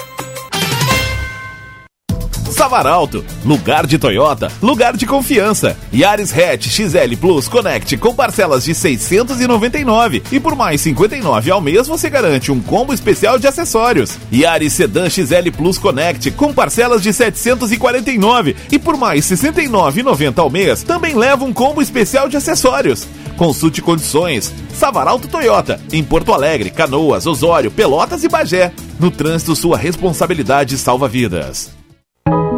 Savaralto, 2.51 3.23
lugar 3.45 3.87
de 3.87 3.97
Toyota, 3.97 4.51
lugar 4.61 4.97
de 4.97 5.05
confiança. 5.05 5.77
Yaris 5.93 6.37
Hatch 6.37 6.67
XL 6.67 7.15
Plus 7.19 7.47
Connect 7.47 7.95
com 7.97 8.13
parcelas 8.13 8.65
de 8.65 8.75
699 8.75 10.21
e 10.31 10.39
por 10.39 10.55
mais 10.55 10.81
59 10.81 11.49
ao 11.49 11.61
mês 11.61 11.87
você 11.87 12.09
garante 12.09 12.51
um 12.51 12.59
combo 12.59 12.93
especial 12.93 13.39
de 13.39 13.47
acessórios. 13.47 14.17
Yaris 14.31 14.73
Sedan 14.73 15.09
XL 15.09 15.49
Plus 15.55 15.77
Connect 15.77 16.31
com 16.31 16.53
parcelas 16.53 17.01
de 17.01 17.13
749 17.13 18.55
e 18.69 18.77
por 18.77 18.97
mais 18.97 19.25
69,90 19.25 20.37
ao 20.37 20.49
mês 20.49 20.83
também 20.83 21.15
leva 21.15 21.45
um 21.45 21.53
combo 21.53 21.81
especial 21.81 22.27
de 22.27 22.35
acessórios. 22.35 23.07
Consulte 23.37 23.81
condições. 23.81 24.53
Savaralto 24.73 25.27
Toyota, 25.27 25.79
em 25.91 26.03
Porto 26.03 26.33
Alegre, 26.33 26.69
Canoas, 26.69 27.25
Osório, 27.25 27.71
Pelotas 27.71 28.23
e 28.23 28.27
Bagé. 28.27 28.71
No 28.99 29.09
trânsito, 29.09 29.55
sua 29.55 29.77
responsabilidade 29.77 30.77
salva 30.77 31.07
vidas. 31.07 31.80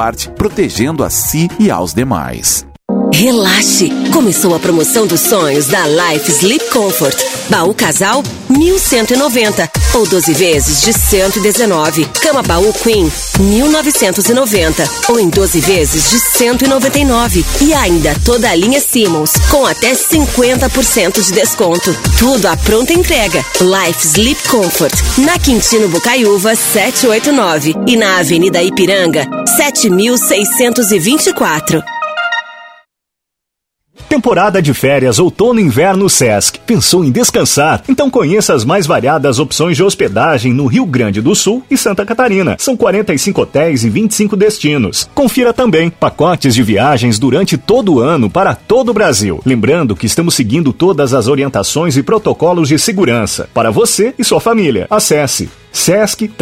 parte, 0.00 0.30
protegendo 0.30 1.04
a 1.04 1.10
si 1.10 1.46
e 1.58 1.70
aos 1.70 1.92
demais. 1.92 2.69
Relaxe! 3.12 3.90
Começou 4.12 4.54
a 4.54 4.58
promoção 4.58 5.06
dos 5.06 5.20
sonhos 5.20 5.66
da 5.66 5.86
Life 5.86 6.30
Sleep 6.30 6.70
Comfort. 6.70 7.16
Baú 7.48 7.74
casal 7.74 8.22
1190 8.48 9.70
ou 9.94 10.06
12 10.06 10.32
vezes 10.34 10.82
de 10.82 10.92
119. 10.92 12.04
Cama 12.20 12.42
baú 12.42 12.72
Queen 12.72 13.10
1990 13.38 14.88
ou 15.08 15.18
em 15.18 15.28
12 15.28 15.60
vezes 15.60 16.10
de 16.10 16.18
199. 16.18 17.44
E 17.60 17.74
ainda 17.74 18.14
toda 18.24 18.48
a 18.48 18.54
linha 18.54 18.80
Simmons 18.80 19.32
com 19.50 19.66
até 19.66 19.92
50% 19.92 21.20
de 21.20 21.32
desconto. 21.32 21.94
Tudo 22.18 22.46
à 22.46 22.56
pronta 22.56 22.92
entrega. 22.92 23.44
Life 23.60 24.06
Sleep 24.06 24.48
Comfort 24.48 24.94
na 25.18 25.38
Quintino 25.38 25.88
Bocaiúva 25.88 26.54
789 26.54 27.74
e 27.86 27.96
na 27.96 28.18
Avenida 28.18 28.62
Ipiranga 28.62 29.26
7624. 29.56 31.82
Temporada 34.10 34.60
de 34.60 34.74
férias 34.74 35.20
outono 35.20 35.60
inverno 35.60 36.10
Sesc. 36.10 36.58
Pensou 36.66 37.04
em 37.04 37.12
descansar? 37.12 37.84
Então 37.88 38.10
conheça 38.10 38.52
as 38.52 38.64
mais 38.64 38.84
variadas 38.84 39.38
opções 39.38 39.76
de 39.76 39.84
hospedagem 39.84 40.52
no 40.52 40.66
Rio 40.66 40.84
Grande 40.84 41.22
do 41.22 41.32
Sul 41.32 41.62
e 41.70 41.76
Santa 41.76 42.04
Catarina. 42.04 42.56
São 42.58 42.76
45 42.76 43.40
hotéis 43.40 43.84
e 43.84 43.88
25 43.88 44.36
destinos. 44.36 45.08
Confira 45.14 45.52
também 45.52 45.90
pacotes 45.90 46.56
de 46.56 46.62
viagens 46.64 47.20
durante 47.20 47.56
todo 47.56 47.94
o 47.94 48.00
ano 48.00 48.28
para 48.28 48.52
todo 48.52 48.88
o 48.88 48.92
Brasil. 48.92 49.40
Lembrando 49.46 49.94
que 49.94 50.06
estamos 50.06 50.34
seguindo 50.34 50.72
todas 50.72 51.14
as 51.14 51.28
orientações 51.28 51.96
e 51.96 52.02
protocolos 52.02 52.68
de 52.68 52.80
segurança 52.80 53.48
para 53.54 53.70
você 53.70 54.12
e 54.18 54.24
sua 54.24 54.40
família. 54.40 54.88
Acesse 54.90 55.48
sesc-rs.com.br 55.70 56.34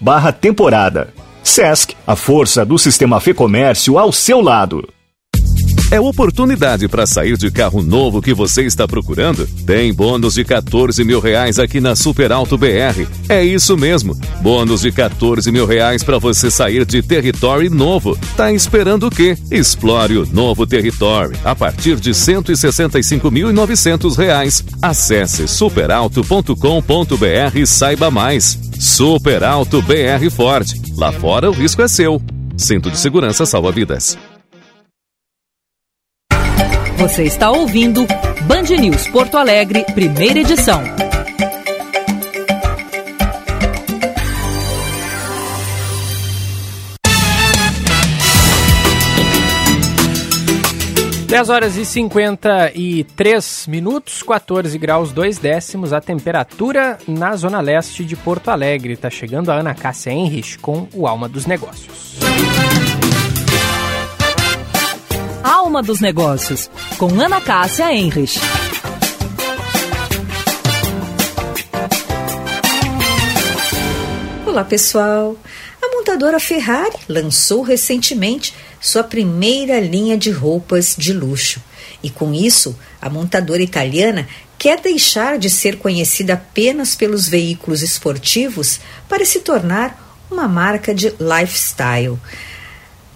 barra 0.00 0.30
temporada. 0.30 1.12
Sesc, 1.42 1.96
a 2.06 2.14
força 2.14 2.64
do 2.64 2.78
sistema 2.78 3.18
Fê 3.18 3.34
Comércio 3.34 3.98
ao 3.98 4.12
seu 4.12 4.40
lado. 4.40 4.86
É 5.92 6.00
oportunidade 6.00 6.88
para 6.88 7.06
sair 7.06 7.36
de 7.36 7.50
carro 7.50 7.82
novo 7.82 8.22
que 8.22 8.32
você 8.32 8.62
está 8.62 8.88
procurando? 8.88 9.46
Tem 9.66 9.92
bônus 9.92 10.32
de 10.32 10.42
14 10.42 11.04
mil 11.04 11.20
reais 11.20 11.58
aqui 11.58 11.82
na 11.82 11.94
Super 11.94 12.32
Alto 12.32 12.56
BR. 12.56 13.06
É 13.28 13.44
isso 13.44 13.76
mesmo, 13.76 14.18
bônus 14.40 14.80
de 14.80 14.90
14 14.90 15.52
mil 15.52 15.66
reais 15.66 16.02
para 16.02 16.16
você 16.16 16.50
sair 16.50 16.86
de 16.86 17.02
território 17.02 17.70
novo. 17.70 18.18
Tá 18.34 18.50
esperando 18.50 19.08
o 19.08 19.10
quê? 19.10 19.36
Explore 19.50 20.16
o 20.16 20.26
novo 20.32 20.66
território 20.66 21.36
a 21.44 21.54
partir 21.54 21.96
de 21.96 22.12
165.900 22.12 24.16
reais. 24.16 24.64
Acesse 24.80 25.46
superalto.com.br 25.46 27.54
e 27.54 27.66
saiba 27.66 28.10
mais. 28.10 28.58
Super 28.80 29.44
Alto 29.44 29.82
BR 29.82 30.30
Ford. 30.34 30.72
Lá 30.96 31.12
fora 31.12 31.50
o 31.50 31.52
risco 31.52 31.82
é 31.82 31.88
seu. 31.88 32.18
Cinto 32.56 32.90
de 32.90 32.96
segurança 32.96 33.44
salva 33.44 33.70
vidas. 33.70 34.16
Você 37.02 37.24
está 37.24 37.50
ouvindo 37.50 38.06
Band 38.46 38.76
News 38.80 39.08
Porto 39.08 39.36
Alegre, 39.36 39.84
primeira 39.92 40.38
edição. 40.38 40.80
Dez 51.26 51.48
horas 51.48 51.76
e 51.76 51.84
53 51.84 53.66
minutos, 53.66 54.22
14 54.22 54.78
graus 54.78 55.10
2 55.10 55.38
décimos, 55.38 55.92
a 55.92 56.00
temperatura 56.00 56.98
na 57.08 57.34
zona 57.34 57.60
leste 57.60 58.04
de 58.04 58.14
Porto 58.14 58.48
Alegre. 58.48 58.92
Está 58.92 59.10
chegando 59.10 59.50
a 59.50 59.56
Ana 59.56 59.74
Cássia 59.74 60.12
Henrich 60.12 60.56
com 60.60 60.86
o 60.94 61.08
Alma 61.08 61.28
dos 61.28 61.46
Negócios. 61.46 62.20
Alma 65.42 65.82
dos 65.82 66.00
Negócios, 66.00 66.70
com 66.96 67.20
Ana 67.20 67.40
Cássia 67.40 67.92
Enrich. 67.92 68.38
Olá, 74.46 74.62
pessoal. 74.64 75.36
A 75.82 75.88
montadora 75.88 76.38
Ferrari 76.38 76.96
lançou 77.08 77.62
recentemente 77.62 78.54
sua 78.80 79.02
primeira 79.02 79.80
linha 79.80 80.16
de 80.16 80.30
roupas 80.30 80.94
de 80.96 81.12
luxo. 81.12 81.60
E 82.02 82.08
com 82.08 82.32
isso, 82.32 82.78
a 83.00 83.10
montadora 83.10 83.62
italiana 83.62 84.28
quer 84.56 84.80
deixar 84.80 85.38
de 85.38 85.50
ser 85.50 85.78
conhecida 85.78 86.34
apenas 86.34 86.94
pelos 86.94 87.26
veículos 87.26 87.82
esportivos 87.82 88.78
para 89.08 89.24
se 89.24 89.40
tornar 89.40 90.24
uma 90.30 90.46
marca 90.46 90.94
de 90.94 91.12
lifestyle. 91.18 92.18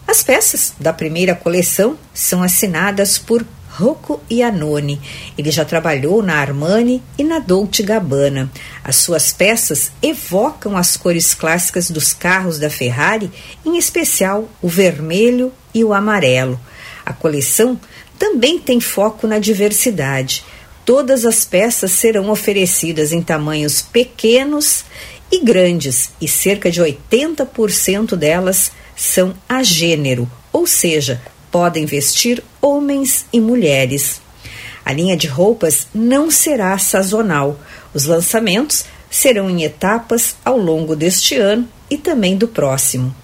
As 0.06 0.22
peças 0.22 0.72
da 0.78 0.92
primeira 0.92 1.34
coleção 1.34 1.98
são 2.14 2.42
assinadas 2.42 3.18
por 3.18 3.44
Rocco 3.68 4.22
Iannone. 4.30 5.00
Ele 5.36 5.50
já 5.50 5.64
trabalhou 5.64 6.22
na 6.22 6.36
Armani 6.36 7.02
e 7.18 7.24
na 7.24 7.40
Dolce 7.40 7.82
Gabbana. 7.82 8.50
As 8.82 8.96
suas 8.96 9.32
peças 9.32 9.90
evocam 10.00 10.76
as 10.76 10.96
cores 10.96 11.34
clássicas 11.34 11.90
dos 11.90 12.14
carros 12.14 12.58
da 12.58 12.70
Ferrari, 12.70 13.30
em 13.64 13.76
especial 13.76 14.48
o 14.62 14.68
vermelho 14.68 15.52
e 15.74 15.84
o 15.84 15.92
amarelo. 15.92 16.58
A 17.04 17.12
coleção 17.12 17.78
também 18.18 18.58
tem 18.58 18.80
foco 18.80 19.26
na 19.26 19.38
diversidade. 19.38 20.44
Todas 20.84 21.26
as 21.26 21.44
peças 21.44 21.90
serão 21.90 22.30
oferecidas 22.30 23.12
em 23.12 23.20
tamanhos 23.20 23.82
pequenos 23.82 24.84
e 25.30 25.44
grandes, 25.44 26.12
e 26.20 26.28
cerca 26.28 26.70
de 26.70 26.80
80% 26.80 28.14
delas 28.14 28.70
são 28.96 29.34
a 29.46 29.62
gênero, 29.62 30.28
ou 30.52 30.66
seja, 30.66 31.20
podem 31.50 31.84
vestir 31.84 32.42
homens 32.60 33.26
e 33.32 33.38
mulheres. 33.38 34.20
A 34.84 34.92
linha 34.92 35.16
de 35.16 35.26
roupas 35.26 35.86
não 35.94 36.30
será 36.30 36.76
sazonal. 36.78 37.60
Os 37.92 38.06
lançamentos 38.06 38.84
serão 39.10 39.50
em 39.50 39.64
etapas 39.64 40.36
ao 40.44 40.56
longo 40.58 40.96
deste 40.96 41.36
ano 41.36 41.68
e 41.90 41.98
também 41.98 42.36
do 42.36 42.48
próximo. 42.48 43.14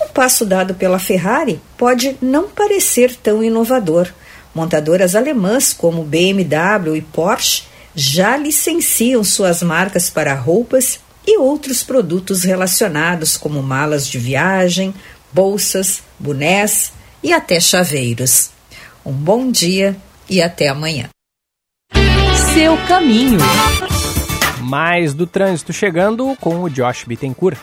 O 0.00 0.08
passo 0.12 0.44
dado 0.44 0.74
pela 0.74 0.98
Ferrari 0.98 1.60
pode 1.76 2.16
não 2.20 2.48
parecer 2.48 3.16
tão 3.16 3.42
inovador. 3.42 4.08
Montadoras 4.54 5.14
alemãs 5.14 5.72
como 5.72 6.04
BMW 6.04 6.96
e 6.96 7.00
Porsche 7.00 7.64
já 7.94 8.36
licenciam 8.36 9.24
suas 9.24 9.62
marcas 9.62 10.10
para 10.10 10.34
roupas 10.34 11.00
e 11.26 11.38
outros 11.38 11.82
produtos 11.82 12.42
relacionados, 12.42 13.36
como 13.36 13.62
malas 13.62 14.06
de 14.06 14.18
viagem, 14.18 14.94
bolsas, 15.32 16.02
bonés 16.18 16.92
e 17.22 17.32
até 17.32 17.60
chaveiros. 17.60 18.50
Um 19.04 19.12
bom 19.12 19.50
dia 19.50 19.96
e 20.28 20.42
até 20.42 20.68
amanhã. 20.68 21.08
Seu 22.54 22.76
caminho. 22.86 23.38
Mais 24.60 25.14
do 25.14 25.26
trânsito 25.26 25.72
chegando 25.72 26.36
com 26.40 26.62
o 26.62 26.70
Josh 26.70 27.04
Bittencourt. 27.04 27.58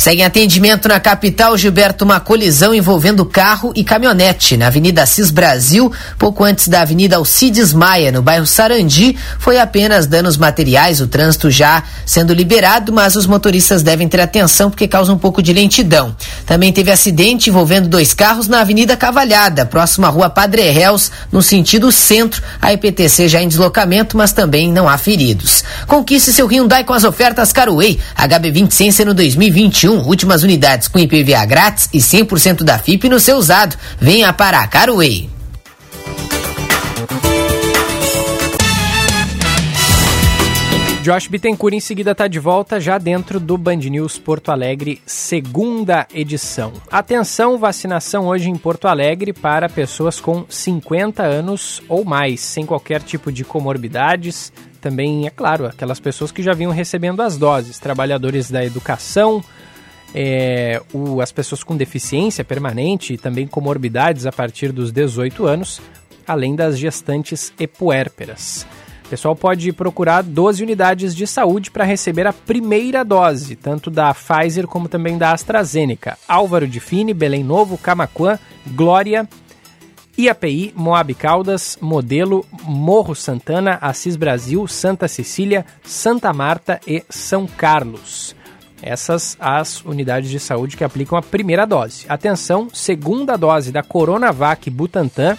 Segue 0.00 0.22
atendimento 0.22 0.88
na 0.88 0.98
capital, 0.98 1.58
Gilberto, 1.58 2.06
uma 2.06 2.18
colisão 2.18 2.74
envolvendo 2.74 3.22
carro 3.22 3.70
e 3.76 3.84
caminhonete 3.84 4.56
na 4.56 4.68
Avenida 4.68 5.04
Cis 5.04 5.30
Brasil, 5.30 5.92
pouco 6.18 6.42
antes 6.42 6.68
da 6.68 6.80
Avenida 6.80 7.16
Alcides 7.16 7.74
Maia, 7.74 8.10
no 8.10 8.22
bairro 8.22 8.46
Sarandi. 8.46 9.14
Foi 9.38 9.58
apenas 9.58 10.06
danos 10.06 10.38
materiais, 10.38 11.02
o 11.02 11.06
trânsito 11.06 11.50
já 11.50 11.82
sendo 12.06 12.32
liberado, 12.32 12.94
mas 12.94 13.14
os 13.14 13.26
motoristas 13.26 13.82
devem 13.82 14.08
ter 14.08 14.22
atenção 14.22 14.70
porque 14.70 14.88
causa 14.88 15.12
um 15.12 15.18
pouco 15.18 15.42
de 15.42 15.52
lentidão. 15.52 16.16
Também 16.46 16.72
teve 16.72 16.90
acidente 16.90 17.50
envolvendo 17.50 17.86
dois 17.86 18.14
carros 18.14 18.48
na 18.48 18.62
Avenida 18.62 18.96
Cavalhada, 18.96 19.66
próxima 19.66 20.06
à 20.06 20.10
Rua 20.10 20.30
Padre 20.30 20.62
Réus, 20.70 21.12
no 21.30 21.42
sentido 21.42 21.92
centro. 21.92 22.42
A 22.58 22.72
EPTC 22.72 23.28
já 23.28 23.42
em 23.42 23.48
deslocamento, 23.48 24.16
mas 24.16 24.32
também 24.32 24.72
não 24.72 24.88
há 24.88 24.96
feridos. 24.96 25.62
Conquiste 25.86 26.32
seu 26.32 26.46
Hyundai 26.46 26.84
com 26.84 26.94
as 26.94 27.04
ofertas 27.04 27.52
Caruei, 27.52 28.00
HB20 28.16 28.70
Sense 28.70 29.04
no 29.04 29.12
2021 29.12 29.89
últimas 29.98 30.42
unidades 30.42 30.88
com 30.88 30.98
IPVA 30.98 31.44
grátis 31.44 31.88
e 31.92 31.98
100% 31.98 32.62
da 32.62 32.78
FIP 32.78 33.08
no 33.08 33.20
seu 33.20 33.36
usado. 33.36 33.76
Venha 34.00 34.32
para 34.32 34.60
a 34.60 34.66
Caruei. 34.66 35.30
Josh 41.02 41.28
Bittencourt 41.28 41.72
em 41.72 41.80
seguida 41.80 42.10
está 42.10 42.28
de 42.28 42.38
volta 42.38 42.78
já 42.78 42.98
dentro 42.98 43.40
do 43.40 43.56
Band 43.56 43.76
News 43.76 44.18
Porto 44.18 44.52
Alegre, 44.52 45.00
segunda 45.06 46.06
edição. 46.12 46.74
Atenção, 46.90 47.56
vacinação 47.56 48.26
hoje 48.26 48.50
em 48.50 48.56
Porto 48.56 48.86
Alegre 48.86 49.32
para 49.32 49.66
pessoas 49.66 50.20
com 50.20 50.44
50 50.46 51.22
anos 51.22 51.82
ou 51.88 52.04
mais, 52.04 52.40
sem 52.40 52.66
qualquer 52.66 53.02
tipo 53.02 53.32
de 53.32 53.44
comorbidades. 53.44 54.52
Também, 54.78 55.26
é 55.26 55.30
claro, 55.30 55.64
aquelas 55.64 55.98
pessoas 55.98 56.30
que 56.30 56.42
já 56.42 56.52
vinham 56.52 56.70
recebendo 56.70 57.22
as 57.22 57.38
doses, 57.38 57.78
trabalhadores 57.78 58.50
da 58.50 58.62
educação, 58.62 59.42
é, 60.14 60.80
o, 60.92 61.20
as 61.20 61.32
pessoas 61.32 61.62
com 61.62 61.76
deficiência 61.76 62.44
permanente 62.44 63.14
e 63.14 63.18
também 63.18 63.46
comorbidades 63.46 64.26
a 64.26 64.32
partir 64.32 64.72
dos 64.72 64.92
18 64.92 65.46
anos, 65.46 65.80
além 66.26 66.54
das 66.54 66.78
gestantes 66.78 67.52
e 67.58 67.66
puérperas. 67.66 68.66
O 69.06 69.10
pessoal 69.10 69.34
pode 69.34 69.72
procurar 69.72 70.22
12 70.22 70.62
unidades 70.62 71.16
de 71.16 71.26
saúde 71.26 71.70
para 71.70 71.82
receber 71.82 72.28
a 72.28 72.32
primeira 72.32 73.04
dose, 73.04 73.56
tanto 73.56 73.90
da 73.90 74.14
Pfizer 74.14 74.68
como 74.68 74.88
também 74.88 75.18
da 75.18 75.32
AstraZeneca. 75.32 76.16
Álvaro 76.28 76.68
de 76.68 76.78
Fini, 76.78 77.12
Belém 77.12 77.42
Novo, 77.42 77.76
Camaquã, 77.76 78.38
Glória, 78.68 79.28
IAPI, 80.16 80.72
Moab 80.76 81.12
Caldas, 81.14 81.76
Modelo, 81.80 82.46
Morro 82.62 83.16
Santana, 83.16 83.78
Assis 83.80 84.14
Brasil, 84.14 84.68
Santa 84.68 85.08
Cecília, 85.08 85.66
Santa 85.82 86.32
Marta 86.32 86.78
e 86.86 87.02
São 87.10 87.48
Carlos 87.48 88.36
essas 88.82 89.36
as 89.40 89.84
unidades 89.84 90.30
de 90.30 90.40
saúde 90.40 90.76
que 90.76 90.84
aplicam 90.84 91.18
a 91.18 91.22
primeira 91.22 91.66
dose. 91.66 92.06
Atenção, 92.08 92.68
segunda 92.72 93.36
dose 93.36 93.70
da 93.72 93.82
Coronavac 93.82 94.68
Butantan 94.70 95.36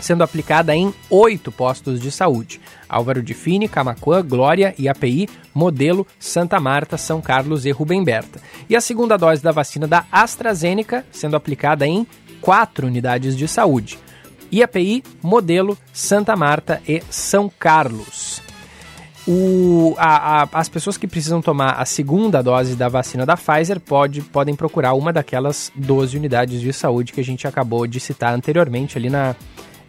sendo 0.00 0.22
aplicada 0.22 0.74
em 0.74 0.94
oito 1.10 1.50
postos 1.50 2.00
de 2.00 2.10
saúde. 2.10 2.60
Álvaro 2.88 3.22
de 3.22 3.34
Fini, 3.34 3.68
Camacuã, 3.68 4.24
Glória, 4.24 4.74
IAPI, 4.78 5.28
Modelo, 5.54 6.06
Santa 6.18 6.58
Marta, 6.60 6.96
São 6.96 7.20
Carlos 7.20 7.66
e 7.66 7.70
Rubem 7.70 8.02
Berta. 8.02 8.40
E 8.68 8.76
a 8.76 8.80
segunda 8.80 9.16
dose 9.16 9.42
da 9.42 9.52
vacina 9.52 9.86
da 9.86 10.04
AstraZeneca 10.10 11.04
sendo 11.10 11.36
aplicada 11.36 11.86
em 11.86 12.06
quatro 12.40 12.86
unidades 12.86 13.36
de 13.36 13.46
saúde. 13.46 13.98
IAPI, 14.50 15.02
Modelo, 15.22 15.76
Santa 15.92 16.34
Marta 16.34 16.80
e 16.88 17.02
São 17.10 17.50
Carlos. 17.58 18.47
O, 19.30 19.94
a, 19.98 20.44
a, 20.44 20.48
as 20.54 20.70
pessoas 20.70 20.96
que 20.96 21.06
precisam 21.06 21.42
tomar 21.42 21.72
a 21.72 21.84
segunda 21.84 22.42
dose 22.42 22.74
da 22.74 22.88
vacina 22.88 23.26
da 23.26 23.36
Pfizer 23.36 23.78
pode, 23.78 24.22
podem 24.22 24.54
procurar 24.54 24.94
uma 24.94 25.12
daquelas 25.12 25.70
12 25.76 26.16
unidades 26.16 26.62
de 26.62 26.72
saúde 26.72 27.12
que 27.12 27.20
a 27.20 27.24
gente 27.24 27.46
acabou 27.46 27.86
de 27.86 28.00
citar 28.00 28.32
anteriormente 28.32 28.96
ali 28.96 29.10
na, 29.10 29.36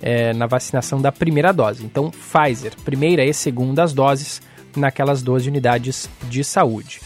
é, 0.01 0.33
na 0.33 0.45
vacinação 0.45 1.01
da 1.01 1.09
primeira 1.09 1.53
dose. 1.53 1.85
Então, 1.85 2.11
Pfizer, 2.11 2.73
primeira 2.83 3.23
e 3.23 3.33
segunda 3.33 3.81
as 3.81 3.93
doses 3.93 4.41
naquelas 4.75 5.23
12 5.23 5.47
unidades 5.47 6.09
de 6.27 6.43
saúde. 6.43 6.99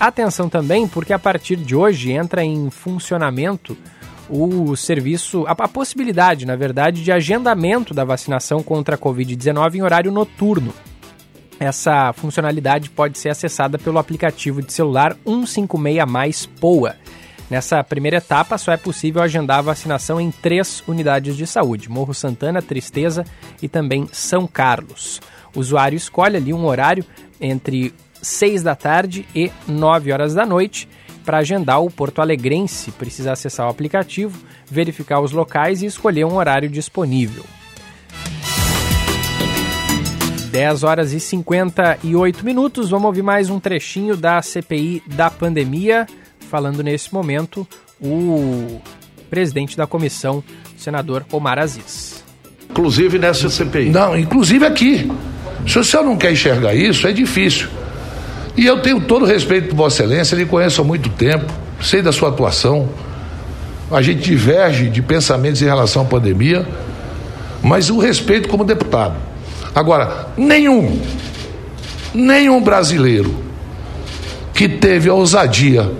Atenção 0.00 0.48
também, 0.48 0.88
porque 0.88 1.12
a 1.12 1.20
partir 1.20 1.54
de 1.54 1.76
hoje 1.76 2.10
entra 2.10 2.42
em 2.42 2.68
funcionamento 2.68 3.76
o 4.28 4.74
serviço, 4.74 5.44
a, 5.46 5.52
a 5.52 5.68
possibilidade, 5.68 6.46
na 6.46 6.56
verdade, 6.56 7.04
de 7.04 7.12
agendamento 7.12 7.94
da 7.94 8.02
vacinação 8.02 8.60
contra 8.60 8.96
a 8.96 8.98
Covid-19 8.98 9.76
em 9.76 9.82
horário 9.82 10.10
noturno. 10.10 10.74
Essa 11.58 12.12
funcionalidade 12.12 12.90
pode 12.90 13.18
ser 13.18 13.30
acessada 13.30 13.78
pelo 13.78 13.98
aplicativo 13.98 14.60
de 14.60 14.72
celular 14.72 15.16
156 15.24 16.04
mais 16.06 16.46
POA. 16.46 16.96
Nessa 17.48 17.82
primeira 17.84 18.16
etapa, 18.16 18.58
só 18.58 18.72
é 18.72 18.76
possível 18.76 19.22
agendar 19.22 19.58
a 19.60 19.62
vacinação 19.62 20.20
em 20.20 20.30
três 20.30 20.82
unidades 20.86 21.36
de 21.36 21.46
saúde: 21.46 21.88
Morro 21.88 22.12
Santana, 22.12 22.60
Tristeza 22.60 23.24
e 23.62 23.68
também 23.68 24.08
São 24.12 24.46
Carlos. 24.46 25.20
O 25.54 25.60
usuário 25.60 25.96
escolhe 25.96 26.36
ali 26.36 26.52
um 26.52 26.66
horário 26.66 27.04
entre 27.40 27.94
6 28.20 28.62
da 28.62 28.74
tarde 28.74 29.26
e 29.34 29.50
9 29.66 30.12
horas 30.12 30.34
da 30.34 30.44
noite. 30.44 30.88
Para 31.24 31.38
agendar, 31.38 31.82
o 31.82 31.90
Porto 31.90 32.20
Alegrense 32.20 32.90
precisa 32.92 33.32
acessar 33.32 33.66
o 33.66 33.70
aplicativo, 33.70 34.38
verificar 34.66 35.20
os 35.20 35.32
locais 35.32 35.82
e 35.82 35.86
escolher 35.86 36.24
um 36.24 36.36
horário 36.36 36.68
disponível. 36.68 37.44
10 40.56 40.84
horas 40.84 41.12
e 41.12 41.20
58 41.20 42.42
minutos. 42.42 42.88
Vamos 42.88 43.04
ouvir 43.04 43.20
mais 43.20 43.50
um 43.50 43.60
trechinho 43.60 44.16
da 44.16 44.40
CPI 44.40 45.02
da 45.06 45.30
pandemia. 45.30 46.06
Falando 46.48 46.82
nesse 46.82 47.12
momento, 47.12 47.68
o 48.00 48.80
presidente 49.28 49.76
da 49.76 49.86
comissão, 49.86 50.42
o 50.74 50.80
senador 50.80 51.26
Omar 51.30 51.58
Aziz. 51.58 52.24
Inclusive 52.70 53.18
nessa 53.18 53.50
CPI. 53.50 53.90
Não, 53.90 54.18
inclusive 54.18 54.64
aqui. 54.64 55.12
Se 55.68 55.78
o 55.78 55.84
senhor 55.84 56.04
não 56.04 56.16
quer 56.16 56.32
enxergar 56.32 56.74
isso, 56.74 57.06
é 57.06 57.12
difícil. 57.12 57.68
E 58.56 58.64
eu 58.64 58.80
tenho 58.80 59.02
todo 59.02 59.24
o 59.24 59.28
respeito 59.28 59.68
por 59.68 59.76
Vossa 59.76 60.04
Excelência, 60.04 60.36
lhe 60.36 60.46
conheço 60.46 60.80
há 60.80 60.84
muito 60.84 61.10
tempo, 61.10 61.52
sei 61.82 62.00
da 62.00 62.12
sua 62.12 62.30
atuação. 62.30 62.88
A 63.90 64.00
gente 64.00 64.22
diverge 64.22 64.88
de 64.88 65.02
pensamentos 65.02 65.60
em 65.60 65.66
relação 65.66 66.00
à 66.00 66.04
pandemia, 66.06 66.66
mas 67.62 67.90
o 67.90 67.98
respeito 67.98 68.48
como 68.48 68.64
deputado. 68.64 69.35
Agora, 69.76 70.28
nenhum, 70.38 70.98
nenhum 72.14 72.62
brasileiro 72.62 73.44
que 74.54 74.66
teve 74.66 75.10
a 75.10 75.12
ousadia 75.12 75.92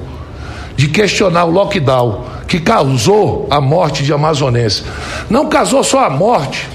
de 0.75 0.89
questionar 0.89 1.45
o 1.45 1.51
lockdown 1.51 2.25
que 2.49 2.59
causou 2.59 3.47
a 3.51 3.61
morte 3.61 4.03
de 4.03 4.15
amazonense, 4.15 4.83
não 5.29 5.51
causou 5.51 5.85
só 5.85 6.07
a 6.07 6.09
morte, 6.09 6.67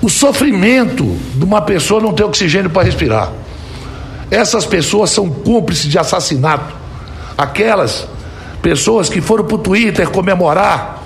o 0.00 0.08
sofrimento 0.08 1.04
de 1.34 1.44
uma 1.44 1.60
pessoa 1.62 2.00
não 2.00 2.12
ter 2.12 2.22
oxigênio 2.22 2.70
para 2.70 2.84
respirar. 2.84 3.32
Essas 4.30 4.64
pessoas 4.64 5.10
são 5.10 5.28
cúmplices 5.28 5.90
de 5.90 5.98
assassinato. 5.98 6.72
Aquelas 7.36 8.06
pessoas 8.62 9.08
que 9.08 9.20
foram 9.20 9.44
para 9.44 9.56
o 9.56 9.58
Twitter 9.58 10.08
comemorar, 10.10 11.02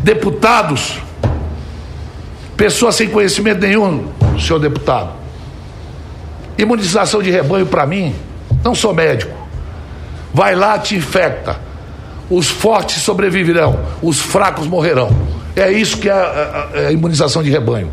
deputados, 0.00 1.07
pessoas 2.58 2.96
sem 2.96 3.08
conhecimento 3.08 3.60
nenhum, 3.60 4.08
senhor 4.38 4.58
deputado. 4.58 5.12
Imunização 6.58 7.22
de 7.22 7.30
rebanho 7.30 7.64
para 7.64 7.86
mim, 7.86 8.14
não 8.64 8.74
sou 8.74 8.92
médico. 8.92 9.32
Vai 10.34 10.56
lá, 10.56 10.76
te 10.76 10.96
infecta. 10.96 11.56
Os 12.28 12.48
fortes 12.48 13.00
sobreviverão, 13.00 13.78
os 14.02 14.18
fracos 14.18 14.66
morrerão. 14.66 15.08
É 15.54 15.70
isso 15.70 15.98
que 15.98 16.08
é 16.08 16.12
a, 16.12 16.68
a, 16.74 16.78
a 16.88 16.92
imunização 16.92 17.44
de 17.44 17.50
rebanho. 17.50 17.90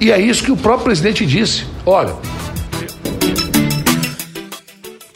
E 0.00 0.10
é 0.10 0.20
isso 0.20 0.42
que 0.42 0.50
o 0.50 0.56
próprio 0.56 0.86
presidente 0.86 1.24
disse. 1.24 1.64
Olha, 1.86 2.14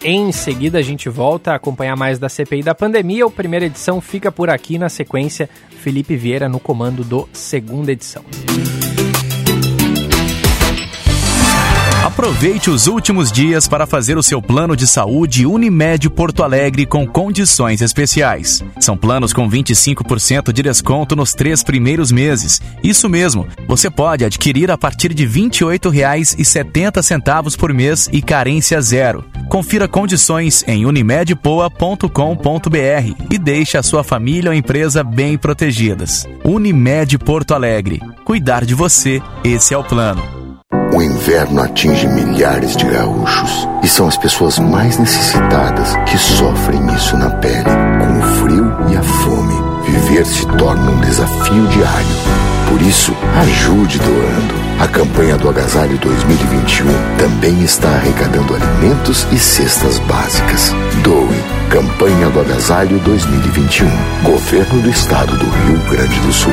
em 0.08 0.30
seguida, 0.30 0.78
a 0.78 0.82
gente 0.82 1.08
volta 1.08 1.50
a 1.50 1.56
acompanhar 1.56 1.96
mais 1.96 2.16
da 2.16 2.28
CPI 2.28 2.62
da 2.62 2.76
pandemia. 2.76 3.26
O 3.26 3.30
primeira 3.30 3.66
edição 3.66 4.00
fica 4.00 4.30
por 4.30 4.48
aqui. 4.48 4.78
Na 4.78 4.88
sequência, 4.88 5.50
Felipe 5.80 6.14
Vieira 6.14 6.48
no 6.48 6.60
comando 6.60 7.02
do 7.02 7.28
segunda 7.32 7.90
edição. 7.90 8.24
Aproveite 12.16 12.70
os 12.70 12.86
últimos 12.86 13.30
dias 13.30 13.68
para 13.68 13.86
fazer 13.86 14.16
o 14.16 14.22
seu 14.22 14.40
plano 14.40 14.74
de 14.74 14.86
saúde 14.86 15.44
Unimed 15.44 16.08
Porto 16.08 16.42
Alegre 16.42 16.86
com 16.86 17.06
condições 17.06 17.82
especiais. 17.82 18.64
São 18.80 18.96
planos 18.96 19.34
com 19.34 19.46
25% 19.46 20.50
de 20.50 20.62
desconto 20.62 21.14
nos 21.14 21.34
três 21.34 21.62
primeiros 21.62 22.10
meses. 22.10 22.62
Isso 22.82 23.06
mesmo, 23.06 23.46
você 23.68 23.90
pode 23.90 24.24
adquirir 24.24 24.70
a 24.70 24.78
partir 24.78 25.12
de 25.12 25.26
R$ 25.26 25.42
28,70 25.42 27.54
por 27.54 27.74
mês 27.74 28.08
e 28.10 28.22
carência 28.22 28.80
zero. 28.80 29.22
Confira 29.50 29.86
condições 29.86 30.64
em 30.66 30.86
unimedpoa.com.br 30.86 32.08
e 33.30 33.38
deixe 33.38 33.76
a 33.76 33.82
sua 33.82 34.02
família 34.02 34.50
ou 34.50 34.56
empresa 34.56 35.04
bem 35.04 35.36
protegidas. 35.36 36.26
Unimed 36.42 37.18
Porto 37.18 37.52
Alegre. 37.52 38.00
Cuidar 38.24 38.64
de 38.64 38.74
você, 38.74 39.20
esse 39.44 39.74
é 39.74 39.76
o 39.76 39.84
plano. 39.84 40.45
O 40.94 41.02
inverno 41.02 41.62
atinge 41.62 42.06
milhares 42.08 42.76
de 42.76 42.84
gaúchos 42.86 43.68
e 43.82 43.88
são 43.88 44.06
as 44.06 44.16
pessoas 44.16 44.58
mais 44.58 44.98
necessitadas 44.98 45.94
que 46.08 46.16
sofrem 46.16 46.86
isso 46.94 47.16
na 47.16 47.30
pele. 47.30 47.64
Com 48.00 48.18
o 48.18 48.22
frio 48.40 48.76
e 48.88 48.96
a 48.96 49.02
fome, 49.02 49.54
viver 49.84 50.24
se 50.24 50.46
torna 50.56 50.90
um 50.90 51.00
desafio 51.00 51.66
diário. 51.68 52.46
Por 52.68 52.80
isso, 52.82 53.14
ajude 53.40 53.98
doando. 53.98 54.54
A 54.80 54.88
campanha 54.88 55.36
do 55.36 55.48
Agasalho 55.48 55.96
2021 55.98 56.86
também 57.18 57.62
está 57.62 57.88
arrecadando 57.88 58.54
alimentos 58.54 59.26
e 59.32 59.38
cestas 59.38 59.98
básicas. 60.00 60.74
Doe. 61.02 61.56
Campanha 61.70 62.28
do 62.30 62.40
Agasalho 62.40 62.98
2021. 63.00 63.88
Governo 64.22 64.82
do 64.82 64.90
Estado 64.90 65.36
do 65.36 65.44
Rio 65.44 65.78
Grande 65.90 66.20
do 66.20 66.32
Sul. 66.32 66.52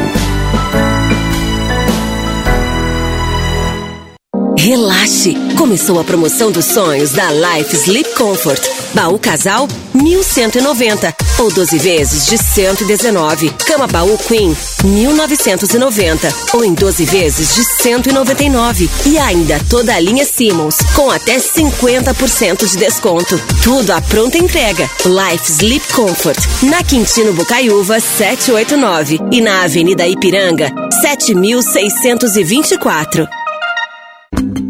Relaxe! 4.58 5.36
Começou 5.58 6.00
a 6.00 6.04
promoção 6.04 6.52
dos 6.52 6.66
sonhos 6.66 7.12
da 7.12 7.30
Life 7.32 7.76
Sleep 7.76 8.14
Comfort. 8.16 8.62
Baú 8.94 9.18
casal 9.18 9.68
1190 9.94 11.16
ou 11.40 11.52
12 11.52 11.78
vezes 11.80 12.28
de 12.28 12.38
119. 12.38 13.50
Cama 13.66 13.88
baú 13.88 14.16
Queen 14.18 14.56
1990 14.84 16.32
ou 16.54 16.64
em 16.64 16.74
12 16.74 17.06
vezes 17.06 17.56
de 17.56 17.64
199. 17.82 18.90
E 19.06 19.18
ainda 19.18 19.60
toda 19.70 19.96
a 19.96 20.00
linha 20.00 20.26
Simmons 20.26 20.78
com 20.96 21.12
até 21.12 21.38
50% 21.38 22.68
de 22.68 22.78
desconto. 22.78 23.40
Tudo 23.64 23.92
à 23.92 24.02
pronta 24.02 24.38
entrega. 24.38 24.90
Life 25.06 25.52
Sleep 25.52 25.94
Comfort 25.94 26.40
na 26.64 26.84
Quintino 26.84 27.34
Bocaiúva 27.34 28.00
789 28.00 29.20
e 29.32 29.42
na 29.42 29.64
Avenida 29.64 30.08
Ipiranga 30.08 30.72
7624. 31.02 33.43